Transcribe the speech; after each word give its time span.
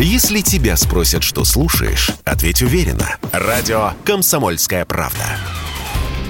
Если 0.00 0.42
тебя 0.42 0.76
спросят, 0.76 1.24
что 1.24 1.44
слушаешь, 1.44 2.12
ответь 2.24 2.62
уверенно. 2.62 3.16
Радио 3.32 3.94
«Комсомольская 4.04 4.84
правда». 4.84 5.24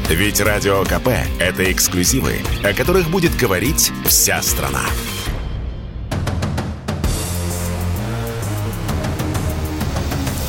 Ведь 0.08 0.40
Радио 0.40 0.84
КП– 0.84 1.08
это 1.38 1.70
эксклюзивы, 1.70 2.36
о 2.64 2.72
которых 2.72 3.10
будет 3.10 3.36
говорить 3.36 3.92
вся 4.06 4.40
страна. 4.40 4.80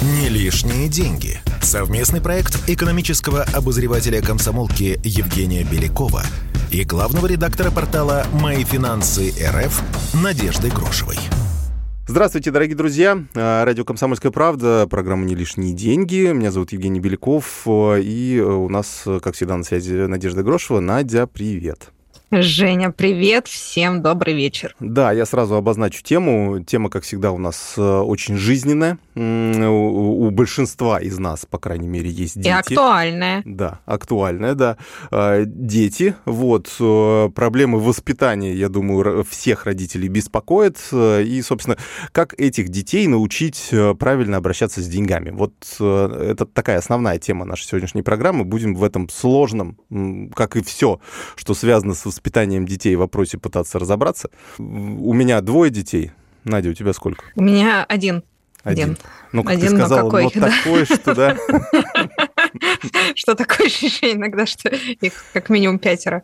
Не 0.02 0.30
лишние 0.30 0.88
деньги. 0.88 1.42
Совместный 1.62 2.22
проект 2.22 2.70
экономического 2.70 3.44
обозревателя 3.44 4.22
комсомолки 4.22 4.98
Евгения 5.04 5.66
Белякова 5.66 6.24
и 6.72 6.86
главного 6.86 7.28
редактора 7.28 7.70
портала 7.70 8.26
«Мои 8.32 8.64
финансы 8.64 9.34
РФ» 9.46 9.82
Надежды 10.14 10.70
Грошевой. 10.70 11.18
Здравствуйте, 12.10 12.50
дорогие 12.50 12.76
друзья. 12.76 13.23
А, 13.36 13.64
радио 13.64 13.86
«Комсомольская 13.86 14.31
правда», 14.31 14.88
программа 14.90 15.26
«Не 15.26 15.36
лишние 15.36 15.76
деньги». 15.76 16.32
Меня 16.34 16.49
зовут 16.49 16.72
Евгений 16.72 16.99
Беляков, 16.99 17.68
и 17.68 18.44
у 18.44 18.68
нас, 18.68 19.04
как 19.22 19.35
всегда, 19.35 19.55
на 19.55 19.63
связи 19.63 19.94
Надежда 20.08 20.41
Грошева. 20.41 20.80
Надя, 20.80 21.27
привет. 21.27 21.91
Женя, 22.32 22.92
привет, 22.92 23.48
всем 23.48 24.04
добрый 24.04 24.36
вечер. 24.36 24.76
Да, 24.80 25.12
я 25.12 25.26
сразу 25.26 25.56
обозначу 25.56 26.04
тему. 26.04 26.64
Тема, 26.64 26.92
как 26.92 27.02
всегда, 27.02 27.32
у 27.32 27.40
нас 27.40 27.74
э, 27.76 27.82
очень 27.82 28.36
жизненная. 28.36 29.00
У 29.16 30.30
большинства 30.30 31.00
из 31.00 31.18
нас, 31.18 31.48
по 31.48 31.58
крайней 31.58 31.88
мере, 31.88 32.12
есть 32.12 32.36
дети. 32.36 32.48
И 32.48 32.52
актуальная. 32.52 33.42
Да, 33.46 33.80
актуальная, 33.86 34.54
да. 34.54 34.78
А, 35.10 35.44
дети, 35.44 36.16
вот, 36.26 36.70
э, 36.80 37.30
проблемы 37.34 37.80
воспитания, 37.80 38.54
я 38.54 38.70
думаю, 38.70 39.26
всех 39.27 39.66
родителей 39.66 40.08
беспокоят. 40.08 40.77
Э, 40.91 41.24
и, 41.24 41.41
собственно, 41.41 41.77
как 42.12 42.40
этих 42.40 42.70
детей 42.70 43.08
научить 43.08 43.74
правильно 43.98 44.38
обращаться 44.38 44.82
с 44.84 44.88
деньгами? 44.88 45.32
Вот 45.32 45.54
это 45.80 46.46
такая 46.46 46.77
основная 46.77 47.18
тема 47.18 47.43
нашей 47.46 47.66
сегодняшней 47.66 48.04
программы. 48.04 48.46
Будем 48.46 48.76
в 48.76 48.84
этом 48.84 49.10
сложном, 49.10 49.80
как 50.36 50.58
и 50.58 50.62
все, 50.62 51.02
что 51.36 51.55
связано 51.55 51.96
с 51.96 52.05
воспитанием 52.20 52.65
детей 52.65 52.95
в 52.95 52.99
вопросе 52.99 53.37
пытаться 53.37 53.79
разобраться. 53.79 54.29
У 54.57 55.13
меня 55.13 55.39
двое 55.41 55.71
детей. 55.71 56.12
Надя, 56.43 56.70
у 56.70 56.73
тебя 56.73 56.93
сколько? 56.93 57.23
У 57.35 57.41
меня 57.41 57.85
один. 57.85 58.23
Один. 58.63 58.98
Ну, 59.31 59.43
как 59.43 59.53
Один, 59.53 59.70
ты 59.71 59.77
сказала, 59.77 60.09
какой, 60.09 60.23
вот 60.25 60.34
да? 60.35 60.49
такой, 60.49 60.84
что 60.84 61.15
да. 61.15 61.37
Что 63.15 63.35
такое 63.35 63.68
ощущение 63.68 64.16
иногда, 64.16 64.46
что 64.46 64.69
их 64.69 65.25
как 65.34 65.50
минимум 65.50 65.79
пятеро. 65.79 66.24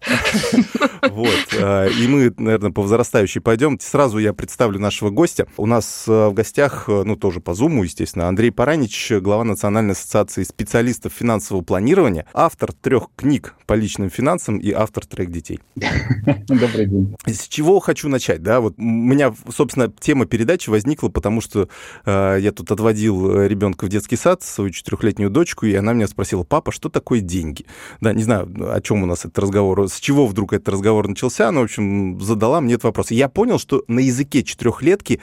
Вот. 1.01 1.47
А, 1.59 1.87
и 1.87 2.07
мы, 2.07 2.33
наверное, 2.37 2.71
по 2.71 2.81
возрастающей 2.81 3.41
пойдем. 3.41 3.79
Сразу 3.79 4.17
я 4.17 4.33
представлю 4.33 4.79
нашего 4.79 5.09
гостя. 5.09 5.47
У 5.57 5.65
нас 5.65 6.05
а, 6.07 6.29
в 6.29 6.33
гостях, 6.33 6.85
а, 6.87 7.03
ну, 7.03 7.15
тоже 7.15 7.39
по 7.39 7.53
Зуму, 7.53 7.83
естественно, 7.83 8.27
Андрей 8.27 8.51
Паранич, 8.51 9.11
глава 9.11 9.43
Национальной 9.43 9.93
ассоциации 9.93 10.43
специалистов 10.43 11.13
финансового 11.13 11.63
планирования, 11.63 12.25
автор 12.33 12.73
трех 12.73 13.09
книг 13.15 13.55
по 13.65 13.73
личным 13.73 14.09
финансам 14.09 14.57
и 14.57 14.71
автор 14.71 15.05
трех 15.05 15.31
детей. 15.31 15.59
Добрый 15.75 16.87
день. 16.87 17.15
С 17.25 17.47
чего 17.47 17.79
хочу 17.79 18.09
начать, 18.09 18.41
да? 18.41 18.59
Вот 18.59 18.75
у 18.77 18.81
меня, 18.81 19.33
собственно, 19.49 19.91
тема 19.91 20.25
передачи 20.25 20.69
возникла, 20.69 21.09
потому 21.09 21.41
что 21.41 21.69
я 22.05 22.51
тут 22.55 22.71
отводил 22.71 23.05
водил 23.05 23.35
э, 23.35 23.47
ребенка 23.47 23.85
в 23.85 23.89
детский 23.89 24.15
сад, 24.15 24.41
свою 24.41 24.69
четырехлетнюю 24.69 25.29
дочку, 25.29 25.65
и 25.65 25.75
она 25.75 25.93
меня 25.93 26.07
спросила, 26.07 26.24
папа, 26.43 26.71
что 26.71 26.89
такое 26.89 27.21
деньги? 27.21 27.65
Да, 28.01 28.13
не 28.13 28.23
знаю, 28.23 28.49
о 28.73 28.81
чем 28.81 29.03
у 29.03 29.05
нас 29.05 29.19
этот 29.19 29.39
разговор, 29.39 29.87
с 29.89 29.99
чего 29.99 30.27
вдруг 30.27 30.53
этот 30.53 30.69
разговор 30.69 31.07
начался, 31.07 31.51
но, 31.51 31.61
в 31.61 31.63
общем, 31.65 32.19
задала 32.21 32.61
мне 32.61 32.73
этот 32.73 32.85
вопрос. 32.85 33.11
И 33.11 33.15
я 33.15 33.29
понял, 33.29 33.59
что 33.59 33.83
на 33.87 33.99
языке 33.99 34.43
четырехлетки 34.43 35.19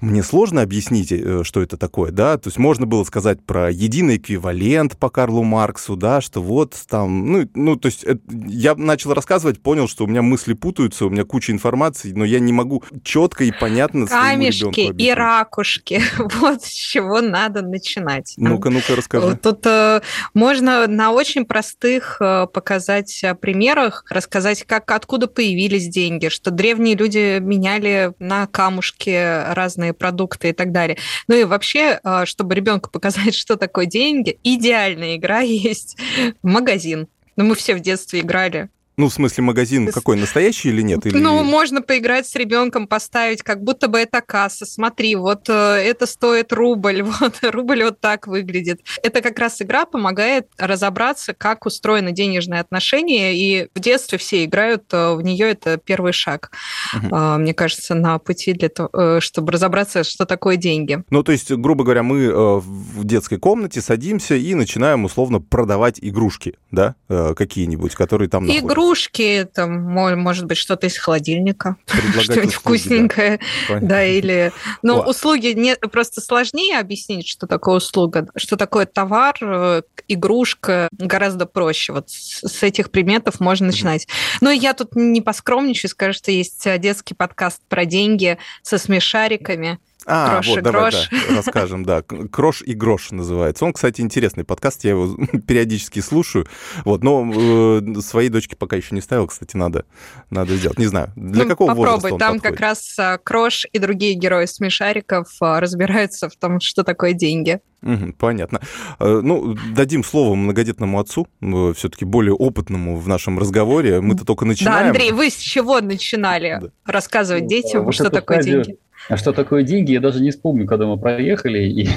мне 0.00 0.22
сложно 0.22 0.62
объяснить, 0.62 1.10
э, 1.10 1.42
что 1.44 1.60
это 1.60 1.76
такое, 1.76 2.12
да, 2.12 2.38
то 2.38 2.48
есть 2.48 2.58
можно 2.58 2.86
было 2.86 3.04
сказать 3.04 3.42
про 3.44 3.70
единый 3.70 4.16
эквивалент 4.16 4.96
по 4.96 5.10
Карлу 5.10 5.42
Марксу, 5.42 5.96
да, 5.96 6.20
что 6.20 6.40
вот 6.40 6.74
там, 6.88 7.32
ну, 7.32 7.48
ну 7.54 7.76
то 7.76 7.86
есть 7.86 8.04
это, 8.04 8.20
я 8.46 8.74
начал 8.76 9.12
рассказывать, 9.12 9.60
понял, 9.60 9.88
что 9.88 10.04
у 10.04 10.06
меня 10.06 10.22
мысли 10.22 10.52
путаются, 10.52 11.06
у 11.06 11.10
меня 11.10 11.24
куча 11.24 11.52
информации, 11.52 12.12
но 12.12 12.24
я 12.24 12.38
не 12.38 12.52
могу 12.52 12.84
четко 13.02 13.44
и 13.44 13.52
понятно 13.52 14.06
Камешки 14.06 14.80
и 14.80 15.10
ракушки, 15.12 16.00
вот 16.40 16.62
с 16.62 16.70
чего 16.70 17.20
надо 17.20 17.62
начинать. 17.62 18.34
Ну-ка, 18.36 18.70
ну-ка, 18.70 18.94
расскажи. 18.94 19.36
Тут 19.36 19.66
э, 19.66 20.00
можно 20.32 20.86
на 20.86 21.10
очень 21.10 21.44
простых 21.44 22.18
э, 22.20 22.46
показать 22.52 23.22
э, 23.24 23.34
примерах, 23.34 24.04
рассказать, 24.10 24.64
как, 24.64 24.90
откуда 24.90 25.26
появились 25.26 25.88
деньги, 25.88 26.28
что 26.28 26.50
древние 26.50 26.94
люди 26.94 27.38
меняли 27.40 28.12
на 28.18 28.46
камушки 28.46 29.52
разные 29.54 29.87
разные 29.88 29.92
продукты 29.94 30.50
и 30.50 30.52
так 30.52 30.72
далее. 30.72 30.98
Ну 31.28 31.34
и 31.34 31.44
вообще, 31.44 32.00
а, 32.02 32.26
чтобы 32.26 32.54
ребенку 32.54 32.90
показать, 32.92 33.34
что 33.34 33.56
такое 33.56 33.86
деньги, 33.86 34.38
идеальная 34.42 35.16
игра 35.16 35.40
есть 35.40 35.96
магазин. 36.42 37.08
Ну, 37.36 37.44
мы 37.44 37.54
все 37.54 37.74
в 37.74 37.80
детстве 37.80 38.20
играли 38.20 38.68
ну, 38.98 39.08
в 39.08 39.14
смысле, 39.14 39.44
магазин 39.44 39.92
какой, 39.92 40.16
настоящий 40.16 40.70
или 40.70 40.82
нет? 40.82 41.06
Или... 41.06 41.16
Ну, 41.16 41.44
можно 41.44 41.82
поиграть 41.82 42.26
с 42.26 42.34
ребенком, 42.34 42.88
поставить, 42.88 43.44
как 43.44 43.62
будто 43.62 43.86
бы 43.86 44.00
это 44.00 44.20
касса. 44.20 44.66
Смотри, 44.66 45.14
вот 45.14 45.48
э, 45.48 45.52
это 45.52 46.04
стоит 46.04 46.52
рубль, 46.52 47.02
вот 47.20 47.38
рубль 47.42 47.84
вот 47.84 48.00
так 48.00 48.26
выглядит. 48.26 48.80
Это 49.04 49.20
как 49.20 49.38
раз 49.38 49.62
игра 49.62 49.86
помогает 49.86 50.48
разобраться, 50.58 51.32
как 51.32 51.64
устроены 51.64 52.10
денежные 52.10 52.60
отношения, 52.60 53.36
и 53.36 53.68
в 53.72 53.78
детстве 53.78 54.18
все 54.18 54.44
играют 54.44 54.92
э, 54.92 55.14
в 55.14 55.22
нее, 55.22 55.50
это 55.50 55.76
первый 55.76 56.12
шаг, 56.12 56.50
угу. 56.92 57.16
мне 57.38 57.54
кажется, 57.54 57.94
на 57.94 58.18
пути 58.18 58.52
для 58.52 58.68
того, 58.68 58.90
э, 58.92 59.20
чтобы 59.20 59.52
разобраться, 59.52 60.02
что 60.02 60.26
такое 60.26 60.56
деньги. 60.56 61.04
Ну, 61.10 61.22
то 61.22 61.30
есть, 61.30 61.52
грубо 61.52 61.84
говоря, 61.84 62.02
мы 62.02 62.58
в 62.58 63.04
детской 63.04 63.38
комнате 63.38 63.80
садимся 63.80 64.34
и 64.34 64.54
начинаем 64.56 65.04
условно 65.04 65.40
продавать 65.40 65.98
игрушки, 66.02 66.54
да, 66.72 66.96
какие-нибудь, 67.08 67.94
которые 67.94 68.28
там 68.28 68.44
находятся. 68.44 68.66
Игрушки 68.88 69.48
там, 69.52 69.82
может 69.82 70.46
быть, 70.46 70.58
что-то 70.58 70.86
из 70.86 70.96
холодильника, 70.96 71.76
что-нибудь 72.20 72.54
вкусненькое, 72.54 73.40
да, 73.68 73.78
да 73.80 74.04
или... 74.04 74.52
Но 74.82 75.02
О. 75.02 75.10
услуги 75.10 75.48
не, 75.48 75.76
просто 75.76 76.20
сложнее 76.20 76.78
объяснить, 76.78 77.28
что 77.28 77.46
такое 77.46 77.76
услуга, 77.76 78.28
что 78.36 78.56
такое 78.56 78.86
товар, 78.86 79.36
э, 79.40 79.82
игрушка, 80.08 80.88
гораздо 80.92 81.46
проще. 81.46 81.92
Вот 81.92 82.08
с 82.08 82.62
этих 82.62 82.90
приметов 82.90 83.40
можно 83.40 83.66
начинать. 83.66 84.08
Но 84.40 84.50
я 84.50 84.74
тут 84.74 84.94
не 84.94 85.20
поскромничаю, 85.20 85.90
скажу, 85.90 86.12
что 86.14 86.30
есть 86.30 86.66
э, 86.66 86.78
детский 86.78 87.14
подкаст 87.14 87.60
про 87.68 87.84
деньги 87.84 88.38
со 88.62 88.78
смешариками. 88.78 89.78
А, 90.10 90.34
Крош 90.34 90.48
вот, 90.48 90.62
давай, 90.62 90.80
грош. 90.90 91.08
да, 91.10 91.36
расскажем, 91.36 91.84
да. 91.84 92.02
Крош 92.02 92.62
и 92.62 92.72
грош 92.72 93.10
называется. 93.10 93.66
Он, 93.66 93.74
кстати, 93.74 94.00
интересный 94.00 94.42
подкаст, 94.42 94.84
я 94.84 94.90
его 94.90 95.14
периодически 95.46 96.00
слушаю. 96.00 96.46
Вот, 96.84 97.04
но 97.04 97.30
э, 97.30 98.00
своей 98.00 98.30
дочке 98.30 98.56
пока 98.56 98.76
еще 98.76 98.94
не 98.94 99.02
ставил, 99.02 99.26
кстати, 99.26 99.56
надо, 99.56 99.84
надо 100.30 100.56
сделать. 100.56 100.78
Не 100.78 100.86
знаю, 100.86 101.12
для 101.14 101.44
ну, 101.44 101.50
какого 101.50 101.68
попробуй. 101.68 101.90
возраста 101.90 102.14
он 102.14 102.18
Там 102.18 102.34
подходит? 102.36 102.56
как 102.56 102.60
раз 102.60 102.98
а, 102.98 103.18
Крош 103.18 103.66
и 103.70 103.78
другие 103.78 104.14
герои 104.14 104.46
смешариков 104.46 105.28
а, 105.40 105.60
разбираются 105.60 106.30
в 106.30 106.36
том, 106.36 106.60
что 106.60 106.84
такое 106.84 107.12
деньги. 107.12 107.60
Угу, 107.82 108.14
понятно. 108.18 108.60
Э, 108.98 109.20
ну, 109.22 109.54
дадим 109.74 110.02
слово 110.02 110.34
многодетному 110.34 110.98
отцу, 110.98 111.28
э, 111.40 111.72
все-таки 111.76 112.04
более 112.04 112.34
опытному 112.34 112.96
в 112.96 113.06
нашем 113.06 113.38
разговоре. 113.38 114.00
Мы-то 114.00 114.24
только 114.24 114.44
начинаем. 114.44 114.84
Да, 114.84 114.88
Андрей, 114.88 115.12
вы 115.12 115.30
с 115.30 115.36
чего 115.36 115.80
начинали 115.80 116.58
да. 116.60 116.68
рассказывать 116.84 117.44
ну, 117.44 117.48
детям, 117.48 117.84
вот 117.84 117.94
что 117.94 118.10
такое 118.10 118.42
стадию... 118.42 118.64
деньги? 118.64 118.78
А 119.08 119.16
что 119.16 119.32
такое 119.32 119.62
деньги, 119.62 119.92
я 119.92 120.00
даже 120.00 120.22
не 120.22 120.30
вспомню, 120.30 120.66
когда 120.66 120.86
мы 120.86 120.98
проехали 120.98 121.60
и, 121.60 121.88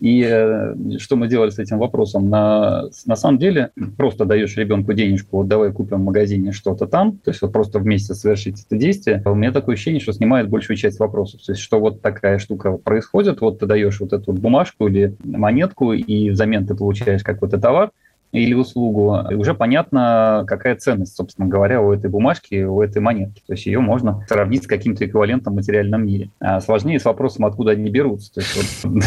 и 0.00 0.26
э, 0.28 0.74
что 0.98 1.16
мы 1.16 1.28
делали 1.28 1.50
с 1.50 1.58
этим 1.58 1.78
вопросом. 1.78 2.28
На, 2.28 2.84
на 3.06 3.16
самом 3.16 3.38
деле 3.38 3.70
просто 3.96 4.24
даешь 4.24 4.56
ребенку 4.56 4.92
денежку, 4.92 5.38
вот 5.38 5.48
давай 5.48 5.72
купим 5.72 5.98
в 5.98 6.04
магазине 6.04 6.52
что-то 6.52 6.86
там, 6.86 7.18
то 7.18 7.30
есть 7.30 7.42
вот 7.42 7.52
просто 7.52 7.78
вместе 7.78 8.14
совершить 8.14 8.64
это 8.64 8.76
действие. 8.76 9.22
У 9.24 9.34
меня 9.34 9.52
такое 9.52 9.74
ощущение, 9.74 10.00
что 10.00 10.12
снимает 10.12 10.48
большую 10.48 10.76
часть 10.76 10.98
вопросов. 10.98 11.42
То 11.44 11.52
есть 11.52 11.62
что 11.62 11.78
вот 11.78 12.02
такая 12.02 12.38
штука 12.38 12.72
происходит, 12.72 13.40
вот 13.40 13.60
ты 13.60 13.66
даешь 13.66 14.00
вот 14.00 14.12
эту 14.12 14.32
бумажку 14.32 14.88
или 14.88 15.16
монетку, 15.22 15.92
и 15.92 16.30
взамен 16.30 16.66
ты 16.66 16.74
получаешь 16.74 17.22
какой-то 17.22 17.58
товар, 17.58 17.92
или 18.32 18.54
услугу, 18.54 19.18
уже 19.32 19.54
понятно, 19.54 20.44
какая 20.48 20.74
ценность, 20.76 21.14
собственно 21.14 21.48
говоря, 21.48 21.82
у 21.82 21.92
этой 21.92 22.08
бумажки, 22.08 22.62
у 22.64 22.80
этой 22.80 23.00
монетки. 23.00 23.42
То 23.46 23.52
есть 23.52 23.66
ее 23.66 23.80
можно 23.80 24.24
сравнить 24.26 24.64
с 24.64 24.66
каким-то 24.66 25.04
эквивалентом 25.06 25.52
в 25.52 25.56
материальном 25.56 26.06
мире. 26.06 26.30
А 26.40 26.60
сложнее 26.60 26.98
с 26.98 27.04
вопросом, 27.04 27.44
откуда 27.44 27.72
они 27.72 27.90
берутся. 27.90 28.32
То 28.34 28.40
есть 28.40 28.84
вот, 28.84 29.02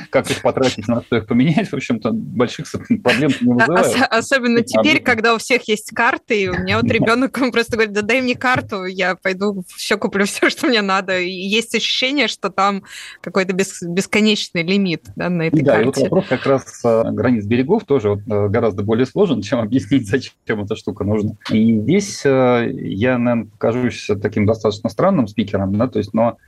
как 0.10 0.30
их 0.30 0.40
потратить, 0.42 0.86
на 0.86 1.02
что 1.02 1.16
их 1.16 1.26
поменять, 1.26 1.68
в 1.68 1.74
общем-то, 1.74 2.12
больших 2.12 2.66
проблем 3.02 3.32
не 3.40 3.52
вызывает. 3.52 3.96
Особенно 4.10 4.62
теперь, 4.62 5.02
когда 5.02 5.34
у 5.34 5.38
всех 5.38 5.66
есть 5.68 5.90
карты, 5.90 6.42
и 6.42 6.48
у 6.48 6.54
меня 6.54 6.80
вот 6.80 6.90
ребенок 6.90 7.32
просто 7.52 7.72
говорит, 7.72 7.92
да 7.92 8.02
дай 8.02 8.20
мне 8.20 8.36
карту, 8.36 8.84
я 8.84 9.16
пойду 9.16 9.64
все 9.74 9.96
куплю, 9.96 10.24
все, 10.26 10.48
что 10.48 10.68
мне 10.68 10.82
надо. 10.82 11.18
И 11.18 11.30
есть 11.30 11.74
ощущение, 11.74 12.28
что 12.28 12.50
там 12.50 12.84
какой-то 13.20 13.52
бесконечный 13.52 14.62
лимит 14.62 15.06
да, 15.16 15.28
на 15.28 15.48
этой 15.48 15.62
да, 15.62 15.76
карте. 15.76 15.84
Да, 15.84 16.00
и 16.00 16.02
вот 16.04 16.10
вопрос 16.10 16.26
как 16.28 16.46
раз 16.46 16.80
а, 16.84 17.10
границ 17.10 17.44
берегов 17.46 17.84
тоже 17.84 18.10
вот, 18.10 18.20
э, 18.26 18.43
гораздо 18.48 18.82
более 18.82 19.06
сложен, 19.06 19.42
чем 19.42 19.60
объяснить, 19.60 20.08
зачем 20.08 20.62
эта 20.62 20.76
штука 20.76 21.04
нужна. 21.04 21.32
И 21.50 21.78
здесь 21.80 22.24
э, 22.24 22.70
я, 22.72 23.18
наверное, 23.18 23.50
покажусь 23.50 24.08
таким 24.22 24.46
достаточно 24.46 24.88
странным 24.88 25.26
спикером, 25.26 25.76
да, 25.76 25.88
то 25.88 25.98
есть, 25.98 26.14
но 26.14 26.38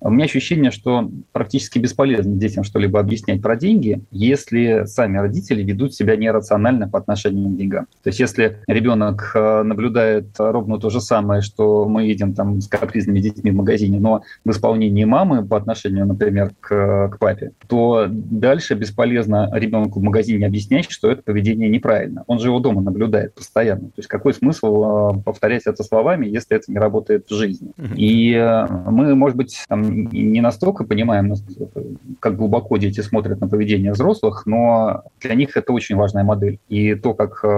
у 0.00 0.10
меня 0.10 0.24
ощущение, 0.24 0.70
что 0.70 1.10
практически 1.32 1.78
бесполезно 1.78 2.34
детям 2.36 2.64
что-либо 2.64 3.00
объяснять 3.00 3.42
про 3.42 3.56
деньги, 3.56 4.02
если 4.10 4.84
сами 4.86 5.18
родители 5.18 5.62
ведут 5.62 5.94
себя 5.94 6.16
нерационально 6.16 6.88
по 6.88 6.98
отношению 6.98 7.48
к 7.48 7.56
деньгам. 7.56 7.86
То 8.02 8.08
есть 8.08 8.20
если 8.20 8.58
ребенок 8.66 9.32
э, 9.34 9.62
наблюдает 9.62 10.26
ровно 10.38 10.78
то 10.78 10.90
же 10.90 11.00
самое, 11.00 11.42
что 11.42 11.88
мы 11.88 12.06
видим 12.06 12.34
там 12.34 12.60
с 12.60 12.68
капризными 12.68 13.20
детьми 13.20 13.50
в 13.50 13.54
магазине, 13.54 13.98
но 13.98 14.22
в 14.44 14.50
исполнении 14.50 15.04
мамы 15.04 15.44
по 15.44 15.56
отношению, 15.56 16.06
например, 16.06 16.52
к, 16.60 17.08
к 17.08 17.18
папе, 17.18 17.52
то 17.66 18.06
дальше 18.08 18.74
бесполезно 18.74 19.50
ребенку 19.52 20.00
в 20.00 20.02
магазине 20.02 20.46
объяснять, 20.46 20.90
что 20.90 21.10
это 21.10 21.22
поведение 21.22 21.68
неправильно. 21.68 22.24
Он 22.26 22.38
же 22.38 22.48
его 22.48 22.60
дома 22.60 22.82
наблюдает 22.82 23.34
постоянно. 23.34 23.88
То 23.88 23.98
есть 23.98 24.08
какой 24.08 24.34
смысл 24.34 25.14
э, 25.16 25.22
повторять 25.24 25.62
это 25.66 25.82
словами, 25.82 26.26
если 26.26 26.56
это 26.56 26.70
не 26.70 26.78
работает 26.78 27.26
в 27.28 27.34
жизни? 27.34 27.72
И 27.96 28.32
э, 28.34 28.66
мы, 28.90 29.14
может 29.14 29.36
быть, 29.36 29.64
там, 29.68 29.85
не 29.86 30.40
настолько 30.40 30.84
понимаем, 30.84 31.34
как 32.20 32.36
глубоко 32.36 32.76
дети 32.76 33.00
смотрят 33.00 33.40
на 33.40 33.48
поведение 33.48 33.92
взрослых, 33.92 34.44
но 34.46 35.04
для 35.20 35.34
них 35.34 35.56
это 35.56 35.72
очень 35.72 35.96
важная 35.96 36.24
модель. 36.24 36.58
И 36.68 36.94
то, 36.94 37.14
как 37.14 37.40
э, 37.44 37.48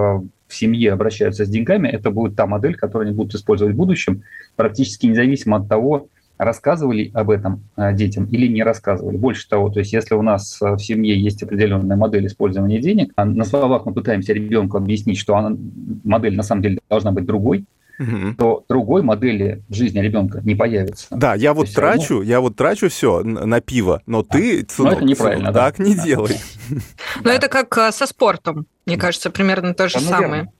в 0.47 0.55
семье 0.55 0.93
обращаются 0.93 1.45
с 1.45 1.49
деньгами, 1.49 1.87
это 1.87 2.11
будет 2.11 2.35
та 2.35 2.45
модель, 2.45 2.75
которую 2.75 3.07
они 3.07 3.15
будут 3.15 3.35
использовать 3.35 3.73
в 3.73 3.77
будущем, 3.77 4.23
практически 4.55 5.05
независимо 5.05 5.57
от 5.57 5.69
того, 5.69 6.07
рассказывали 6.39 7.11
об 7.13 7.29
этом 7.29 7.63
э, 7.75 7.93
детям 7.93 8.25
или 8.25 8.47
не 8.47 8.63
рассказывали. 8.63 9.17
Больше 9.17 9.47
того, 9.47 9.69
то 9.69 9.79
есть 9.79 9.91
если 9.91 10.15
у 10.15 10.21
нас 10.21 10.59
э, 10.61 10.73
в 10.73 10.79
семье 10.79 11.19
есть 11.19 11.43
определенная 11.43 11.97
модель 11.97 12.27
использования 12.27 12.79
денег, 12.79 13.11
а 13.17 13.25
на 13.25 13.43
словах 13.43 13.85
мы 13.85 13.93
пытаемся 13.93 14.33
ребенку 14.33 14.77
объяснить, 14.77 15.17
что 15.17 15.35
она, 15.35 15.57
модель 16.05 16.37
на 16.37 16.43
самом 16.43 16.61
деле 16.61 16.79
должна 16.89 17.11
быть 17.11 17.25
другой, 17.25 17.65
угу. 17.99 18.35
то 18.37 18.65
другой 18.67 19.03
модели 19.03 19.63
в 19.67 19.73
жизни 19.73 19.99
ребенка 19.99 20.41
не 20.43 20.55
появится. 20.55 21.07
Да, 21.11 21.35
я 21.35 21.53
вот 21.53 21.71
трачу, 21.73 22.15
равно... 22.15 22.23
я 22.23 22.39
вот 22.39 22.55
трачу 22.55 22.89
все 22.89 23.21
на 23.21 23.61
пиво, 23.61 24.01
но 24.05 24.23
ты, 24.23 24.65
сынок, 24.69 24.93
но 24.93 24.97
это 24.97 25.05
неправильно, 25.05 25.51
да. 25.51 25.65
так 25.65 25.79
не 25.79 25.95
да. 25.95 26.03
делай. 26.03 26.37
Но 27.23 27.31
это 27.31 27.47
как 27.47 27.75
э, 27.77 27.91
со 27.91 28.05
спортом, 28.05 28.65
мне 28.85 28.97
кажется, 28.97 29.29
примерно 29.29 29.73
то 29.73 29.89
же 29.89 29.99
самое. 29.99 30.51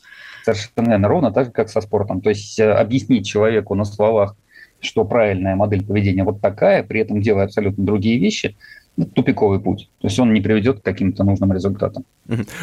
Совершенно 0.44 1.07
ровно 1.07 1.31
так 1.31 1.45
же, 1.45 1.51
как 1.51 1.69
со 1.69 1.81
спортом. 1.81 2.21
То 2.21 2.30
есть 2.30 2.59
э, 2.59 2.71
объяснить 2.71 3.27
человеку 3.27 3.75
на 3.75 3.85
словах, 3.85 4.35
что 4.81 5.06
правильная 5.06 5.56
модель 5.56 5.85
поведения 5.85 6.24
вот 6.24 6.42
такая, 6.42 6.83
при 6.83 7.01
этом 7.01 7.21
делая 7.21 7.45
абсолютно 7.45 7.85
другие 7.85 8.19
вещи– 8.19 8.56
тупиковый 9.05 9.59
путь. 9.59 9.89
То 10.01 10.07
есть 10.07 10.19
он 10.19 10.33
не 10.33 10.41
приведет 10.41 10.79
к 10.79 10.83
каким-то 10.83 11.23
нужным 11.23 11.53
результатам. 11.53 12.05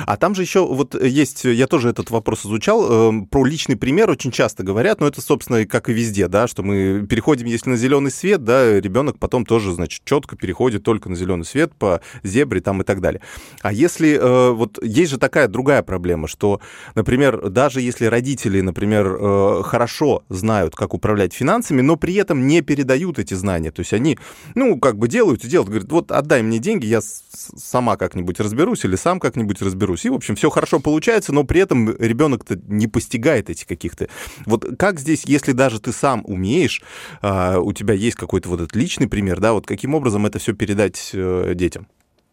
А 0.06 0.16
там 0.16 0.34
же 0.34 0.42
еще 0.42 0.64
вот 0.64 0.94
есть, 1.02 1.44
я 1.44 1.66
тоже 1.66 1.90
этот 1.90 2.10
вопрос 2.10 2.46
изучал, 2.46 3.10
эм, 3.10 3.26
про 3.26 3.44
личный 3.44 3.76
пример 3.76 4.08
очень 4.10 4.30
часто 4.30 4.62
говорят, 4.62 5.00
но 5.00 5.08
это, 5.08 5.20
собственно, 5.20 5.66
как 5.66 5.88
и 5.88 5.92
везде, 5.92 6.28
да, 6.28 6.46
что 6.46 6.62
мы 6.62 7.04
переходим, 7.08 7.46
если 7.46 7.70
на 7.70 7.76
зеленый 7.76 8.12
свет, 8.12 8.44
да, 8.44 8.80
ребенок 8.80 9.18
потом 9.18 9.44
тоже, 9.44 9.72
значит, 9.72 10.02
четко 10.04 10.36
переходит 10.36 10.84
только 10.84 11.08
на 11.08 11.16
зеленый 11.16 11.44
свет 11.44 11.72
по 11.74 12.00
зебре 12.22 12.60
там 12.60 12.82
и 12.82 12.84
так 12.84 13.00
далее. 13.00 13.20
А 13.62 13.72
если, 13.72 14.16
э, 14.16 14.50
вот 14.50 14.82
есть 14.82 15.10
же 15.10 15.18
такая 15.18 15.48
другая 15.48 15.82
проблема, 15.82 16.28
что, 16.28 16.60
например, 16.94 17.50
даже 17.50 17.80
если 17.80 18.06
родители, 18.06 18.60
например, 18.60 19.16
э, 19.18 19.62
хорошо 19.64 20.22
знают, 20.28 20.76
как 20.76 20.94
управлять 20.94 21.32
финансами, 21.32 21.80
но 21.80 21.96
при 21.96 22.14
этом 22.14 22.46
не 22.46 22.60
передают 22.60 23.18
эти 23.18 23.34
знания, 23.34 23.72
то 23.72 23.80
есть 23.80 23.92
они, 23.92 24.18
ну, 24.54 24.78
как 24.78 24.96
бы 24.96 25.08
делают 25.08 25.44
и 25.44 25.48
делают, 25.48 25.70
говорят, 25.70 25.90
вот 25.90 26.12
отдай 26.26 26.42
мне 26.42 26.58
деньги, 26.58 26.86
я 26.86 27.00
сама 27.00 27.96
как-нибудь 27.96 28.40
разберусь 28.40 28.84
или 28.84 28.96
сам 28.96 29.20
как-нибудь 29.20 29.62
разберусь. 29.62 30.04
И, 30.04 30.10
в 30.10 30.14
общем, 30.14 30.34
все 30.34 30.50
хорошо 30.50 30.80
получается, 30.80 31.32
но 31.32 31.44
при 31.44 31.60
этом 31.60 31.96
ребенок-то 31.96 32.58
не 32.66 32.88
постигает 32.88 33.48
этих 33.48 33.66
каких-то. 33.66 34.08
Вот 34.44 34.66
как 34.78 34.98
здесь, 34.98 35.24
если 35.24 35.52
даже 35.52 35.80
ты 35.80 35.92
сам 35.92 36.22
умеешь, 36.26 36.82
а, 37.22 37.60
у 37.60 37.72
тебя 37.72 37.94
есть 37.94 38.16
какой-то 38.16 38.48
вот 38.48 38.60
этот 38.60 38.76
личный 38.76 39.08
пример, 39.08 39.40
да, 39.40 39.52
вот 39.52 39.66
каким 39.66 39.94
образом 39.94 40.26
это 40.26 40.38
все 40.38 40.52
передать 40.52 41.10
э, 41.14 41.52
детям? 41.54 41.86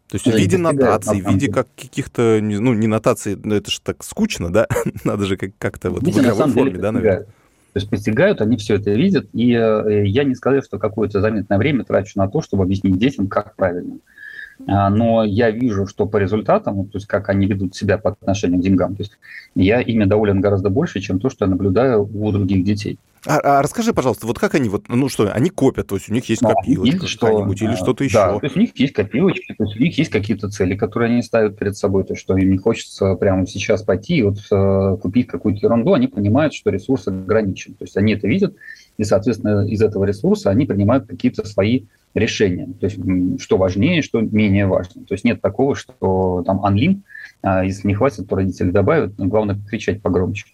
То 0.08 0.16
есть 0.16 0.26
в 0.26 0.36
виде 0.36 0.58
нотаций, 0.58 1.20
в 1.20 1.30
виде 1.30 1.50
как 1.50 1.68
каких-то, 1.76 2.38
ну, 2.42 2.74
не 2.74 2.86
нотаций, 2.86 3.34
это 3.34 3.70
же 3.70 3.80
так 3.80 4.04
скучно, 4.04 4.52
да? 4.52 4.66
Надо 5.04 5.24
же 5.24 5.36
как-то 5.36 5.90
вот 5.90 6.02
в 6.02 6.08
игровой 6.08 6.50
форме, 6.50 6.78
да, 6.78 6.92
наверное? 6.92 7.26
То 7.74 7.80
есть 7.80 7.90
постигают, 7.90 8.40
они 8.40 8.56
все 8.56 8.76
это 8.76 8.92
видят, 8.92 9.26
и 9.32 9.52
э, 9.52 10.06
я 10.06 10.22
не 10.22 10.36
сказал, 10.36 10.62
что 10.62 10.78
какое-то 10.78 11.20
заметное 11.20 11.58
время 11.58 11.82
трачу 11.82 12.12
на 12.14 12.28
то, 12.28 12.40
чтобы 12.40 12.62
объяснить 12.62 12.98
детям, 12.98 13.26
как 13.26 13.56
правильно. 13.56 13.98
А, 14.68 14.88
но 14.90 15.24
я 15.24 15.50
вижу, 15.50 15.88
что 15.88 16.06
по 16.06 16.18
результатам, 16.18 16.86
то 16.86 16.98
есть 16.98 17.08
как 17.08 17.28
они 17.30 17.46
ведут 17.46 17.74
себя 17.74 17.98
по 17.98 18.10
отношению 18.10 18.60
к 18.60 18.62
деньгам, 18.62 18.94
то 18.94 19.02
есть 19.02 19.18
я 19.56 19.80
ими 19.80 20.04
доволен 20.04 20.40
гораздо 20.40 20.70
больше, 20.70 21.00
чем 21.00 21.18
то, 21.18 21.28
что 21.30 21.46
я 21.46 21.50
наблюдаю 21.50 22.04
у 22.04 22.30
других 22.30 22.64
детей. 22.64 22.96
А, 23.26 23.58
а 23.58 23.62
расскажи, 23.62 23.92
пожалуйста, 23.94 24.26
вот 24.26 24.38
как 24.38 24.54
они 24.54 24.68
вот, 24.68 24.88
ну 24.88 25.08
что, 25.08 25.32
они 25.32 25.50
копят, 25.50 25.86
то 25.86 25.94
есть 25.94 26.10
у 26.10 26.12
них 26.12 26.28
есть 26.28 26.42
копилочка 26.42 27.06
что, 27.06 27.26
какая-нибудь 27.26 27.62
или 27.62 27.74
что-то 27.74 28.04
еще? 28.04 28.14
Да, 28.14 28.38
то 28.38 28.44
есть 28.44 28.56
у 28.56 28.60
них 28.60 28.76
есть 28.76 28.92
копилочки, 28.92 29.54
то 29.54 29.64
есть 29.64 29.76
у 29.76 29.80
них 29.80 29.96
есть 29.96 30.10
какие-то 30.10 30.50
цели, 30.50 30.76
которые 30.76 31.12
они 31.12 31.22
ставят 31.22 31.58
перед 31.58 31.76
собой, 31.76 32.04
то 32.04 32.12
есть 32.12 32.22
что 32.22 32.36
им 32.36 32.50
не 32.50 32.58
хочется 32.58 33.14
прямо 33.14 33.46
сейчас 33.46 33.82
пойти 33.82 34.16
и 34.16 34.22
вот 34.22 34.38
э, 34.50 34.96
купить 35.00 35.26
какую-то 35.26 35.60
ерунду, 35.66 35.94
они 35.94 36.06
понимают, 36.06 36.54
что 36.54 36.70
ресурс 36.70 37.08
ограничен, 37.08 37.74
то 37.74 37.84
есть 37.84 37.96
они 37.96 38.12
это 38.14 38.26
видят, 38.28 38.54
и, 38.98 39.04
соответственно, 39.04 39.66
из 39.66 39.80
этого 39.80 40.04
ресурса 40.04 40.50
они 40.50 40.66
принимают 40.66 41.06
какие-то 41.06 41.46
свои 41.46 41.86
решения, 42.14 42.68
то 42.78 42.86
есть 42.86 42.98
что 43.40 43.56
важнее, 43.56 44.02
что 44.02 44.20
менее 44.20 44.66
важно. 44.66 45.04
То 45.04 45.14
есть 45.14 45.24
нет 45.24 45.40
такого, 45.40 45.74
что 45.74 46.42
там 46.46 46.64
анлим, 46.64 47.02
а 47.42 47.64
если 47.64 47.88
не 47.88 47.94
хватит, 47.94 48.28
то 48.28 48.36
родители 48.36 48.70
добавят, 48.70 49.18
но 49.18 49.26
главное 49.26 49.58
кричать 49.68 50.00
погромче. 50.00 50.46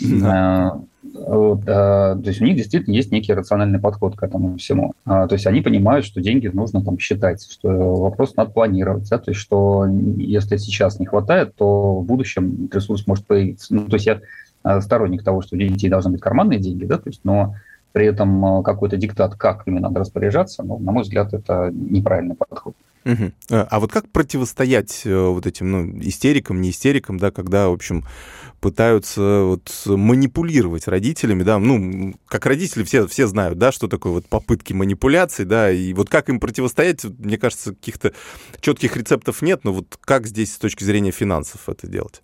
Да. 0.00 0.80
Вот, 1.12 1.60
а, 1.66 2.16
то 2.16 2.28
есть 2.28 2.40
у 2.40 2.44
них 2.44 2.56
действительно 2.56 2.94
есть 2.94 3.12
некий 3.12 3.34
рациональный 3.34 3.78
подход 3.78 4.16
к 4.16 4.22
этому 4.22 4.56
всему. 4.56 4.94
А, 5.04 5.26
то 5.26 5.34
есть 5.34 5.46
они 5.46 5.60
понимают, 5.60 6.06
что 6.06 6.20
деньги 6.20 6.48
нужно 6.48 6.82
там 6.82 6.98
считать, 6.98 7.46
что 7.48 7.68
вопрос 7.68 8.34
надо 8.36 8.50
планировать, 8.50 9.08
да, 9.10 9.18
то 9.18 9.30
есть 9.30 9.40
что 9.40 9.86
если 10.16 10.56
сейчас 10.56 10.98
не 10.98 11.06
хватает, 11.06 11.54
то 11.56 12.00
в 12.00 12.04
будущем 12.04 12.68
ресурс 12.72 13.06
может 13.06 13.26
появиться. 13.26 13.74
Ну, 13.74 13.86
то 13.86 13.94
есть 13.94 14.06
я 14.06 14.20
а, 14.62 14.80
сторонник 14.80 15.22
того, 15.22 15.42
что 15.42 15.56
у 15.56 15.58
детей 15.58 15.88
должны 15.88 16.10
быть 16.10 16.20
карманные 16.20 16.58
деньги, 16.58 16.84
да, 16.84 16.96
то 16.96 17.10
есть, 17.10 17.20
но 17.22 17.54
при 17.92 18.06
этом 18.06 18.62
какой-то 18.64 18.96
диктат, 18.96 19.36
как 19.36 19.68
ими 19.68 19.78
надо 19.78 20.00
распоряжаться, 20.00 20.62
ну, 20.62 20.78
на 20.78 20.90
мой 20.90 21.02
взгляд, 21.02 21.32
это 21.32 21.70
неправильный 21.72 22.34
подход. 22.34 22.74
Угу. 23.04 23.32
А 23.50 23.80
вот 23.80 23.92
как 23.92 24.08
противостоять 24.10 25.02
э, 25.04 25.14
вот 25.14 25.46
этим 25.46 25.70
ну, 25.70 26.00
истерикам, 26.00 26.60
не 26.60 26.70
истерикам, 26.70 27.18
да, 27.18 27.30
когда, 27.30 27.68
в 27.68 27.72
общем, 27.72 28.04
пытаются 28.60 29.42
вот 29.44 29.70
манипулировать 29.84 30.88
родителями, 30.88 31.42
да, 31.42 31.58
ну, 31.58 32.14
как 32.26 32.46
родители 32.46 32.82
все, 32.82 33.06
все 33.06 33.26
знают, 33.26 33.58
да, 33.58 33.72
что 33.72 33.88
такое 33.88 34.12
вот 34.12 34.26
попытки 34.26 34.72
манипуляций, 34.72 35.44
да, 35.44 35.70
и 35.70 35.92
вот 35.92 36.08
как 36.08 36.30
им 36.30 36.40
противостоять, 36.40 37.04
мне 37.04 37.36
кажется, 37.36 37.74
каких-то 37.74 38.14
четких 38.60 38.96
рецептов 38.96 39.42
нет, 39.42 39.64
но 39.64 39.74
вот 39.74 39.98
как 40.00 40.26
здесь 40.26 40.54
с 40.54 40.58
точки 40.58 40.82
зрения 40.82 41.10
финансов 41.10 41.68
это 41.68 41.86
делать? 41.86 42.22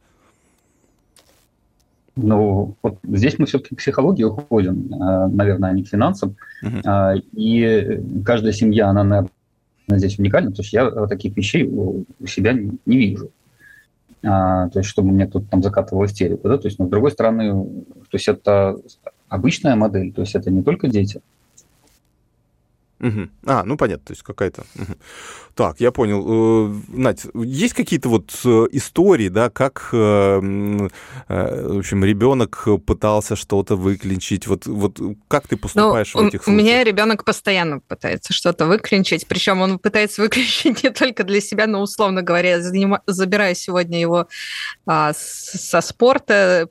Ну, 2.16 2.74
вот 2.82 2.98
здесь 3.02 3.38
мы 3.38 3.44
все-таки 3.44 3.74
к 3.74 3.78
психологии 3.78 4.24
уходим, 4.24 4.92
э, 4.92 5.26
наверное, 5.28 5.70
а 5.70 5.72
не 5.74 5.84
к 5.84 5.88
финансам. 5.88 6.36
Uh-huh. 6.62 7.22
И 7.32 8.00
каждая 8.24 8.52
семья, 8.52 8.88
она, 8.88 9.04
наверное, 9.04 9.30
здесь 9.98 10.18
уникальна, 10.18 10.50
потому 10.50 10.64
что 10.64 10.76
я 10.76 11.06
таких 11.06 11.36
вещей 11.36 11.64
у 11.64 12.04
себя 12.26 12.52
не 12.52 12.96
вижу. 12.96 13.30
А, 14.22 14.68
то 14.68 14.80
есть, 14.80 14.90
чтобы 14.90 15.12
мне 15.12 15.26
тут 15.26 15.48
там 15.48 15.62
закатывало 15.62 16.04
истерику, 16.04 16.48
да, 16.48 16.58
то 16.58 16.68
есть, 16.68 16.78
но 16.78 16.86
с 16.86 16.90
другой 16.90 17.10
стороны, 17.10 17.84
то 18.10 18.16
есть 18.16 18.28
это 18.28 18.76
обычная 19.28 19.76
модель, 19.76 20.12
то 20.12 20.20
есть 20.20 20.34
это 20.34 20.50
не 20.50 20.62
только 20.62 20.88
дети, 20.88 21.22
Угу. 23.00 23.28
А, 23.46 23.64
ну 23.64 23.76
понятно, 23.76 24.04
то 24.06 24.12
есть 24.12 24.22
какая-то. 24.22 24.64
Угу. 24.76 24.94
Так, 25.54 25.80
я 25.80 25.90
понял. 25.90 26.68
Э, 26.68 26.80
Надь, 26.88 27.26
есть 27.34 27.74
какие-то 27.74 28.08
вот 28.08 28.30
э, 28.44 28.66
истории, 28.72 29.28
да, 29.28 29.50
как, 29.50 29.88
э, 29.92 30.38
в 30.38 31.78
общем, 31.78 32.04
ребенок 32.04 32.68
пытался 32.86 33.36
что-то 33.36 33.76
выклинчить? 33.76 34.46
Вот, 34.46 34.66
вот 34.66 35.00
как 35.28 35.48
ты 35.48 35.56
поступаешь 35.56 36.14
ну, 36.14 36.24
в 36.24 36.26
этих 36.26 36.44
случаях? 36.44 36.48
У 36.48 36.62
меня 36.62 36.84
ребенок 36.84 37.24
постоянно 37.24 37.80
пытается 37.80 38.32
что-то 38.32 38.66
выклинчить, 38.66 39.26
причем 39.26 39.60
он 39.62 39.78
пытается 39.78 40.22
выклинчить 40.22 40.82
не 40.82 40.90
только 40.90 41.24
для 41.24 41.40
себя, 41.40 41.66
но 41.66 41.80
условно 41.80 42.22
говоря, 42.22 42.56
я 42.56 42.96
забираю 43.06 43.54
сегодня 43.54 44.00
его 44.00 44.28
а, 44.86 45.12
со 45.14 45.80
спорта, 45.80 46.68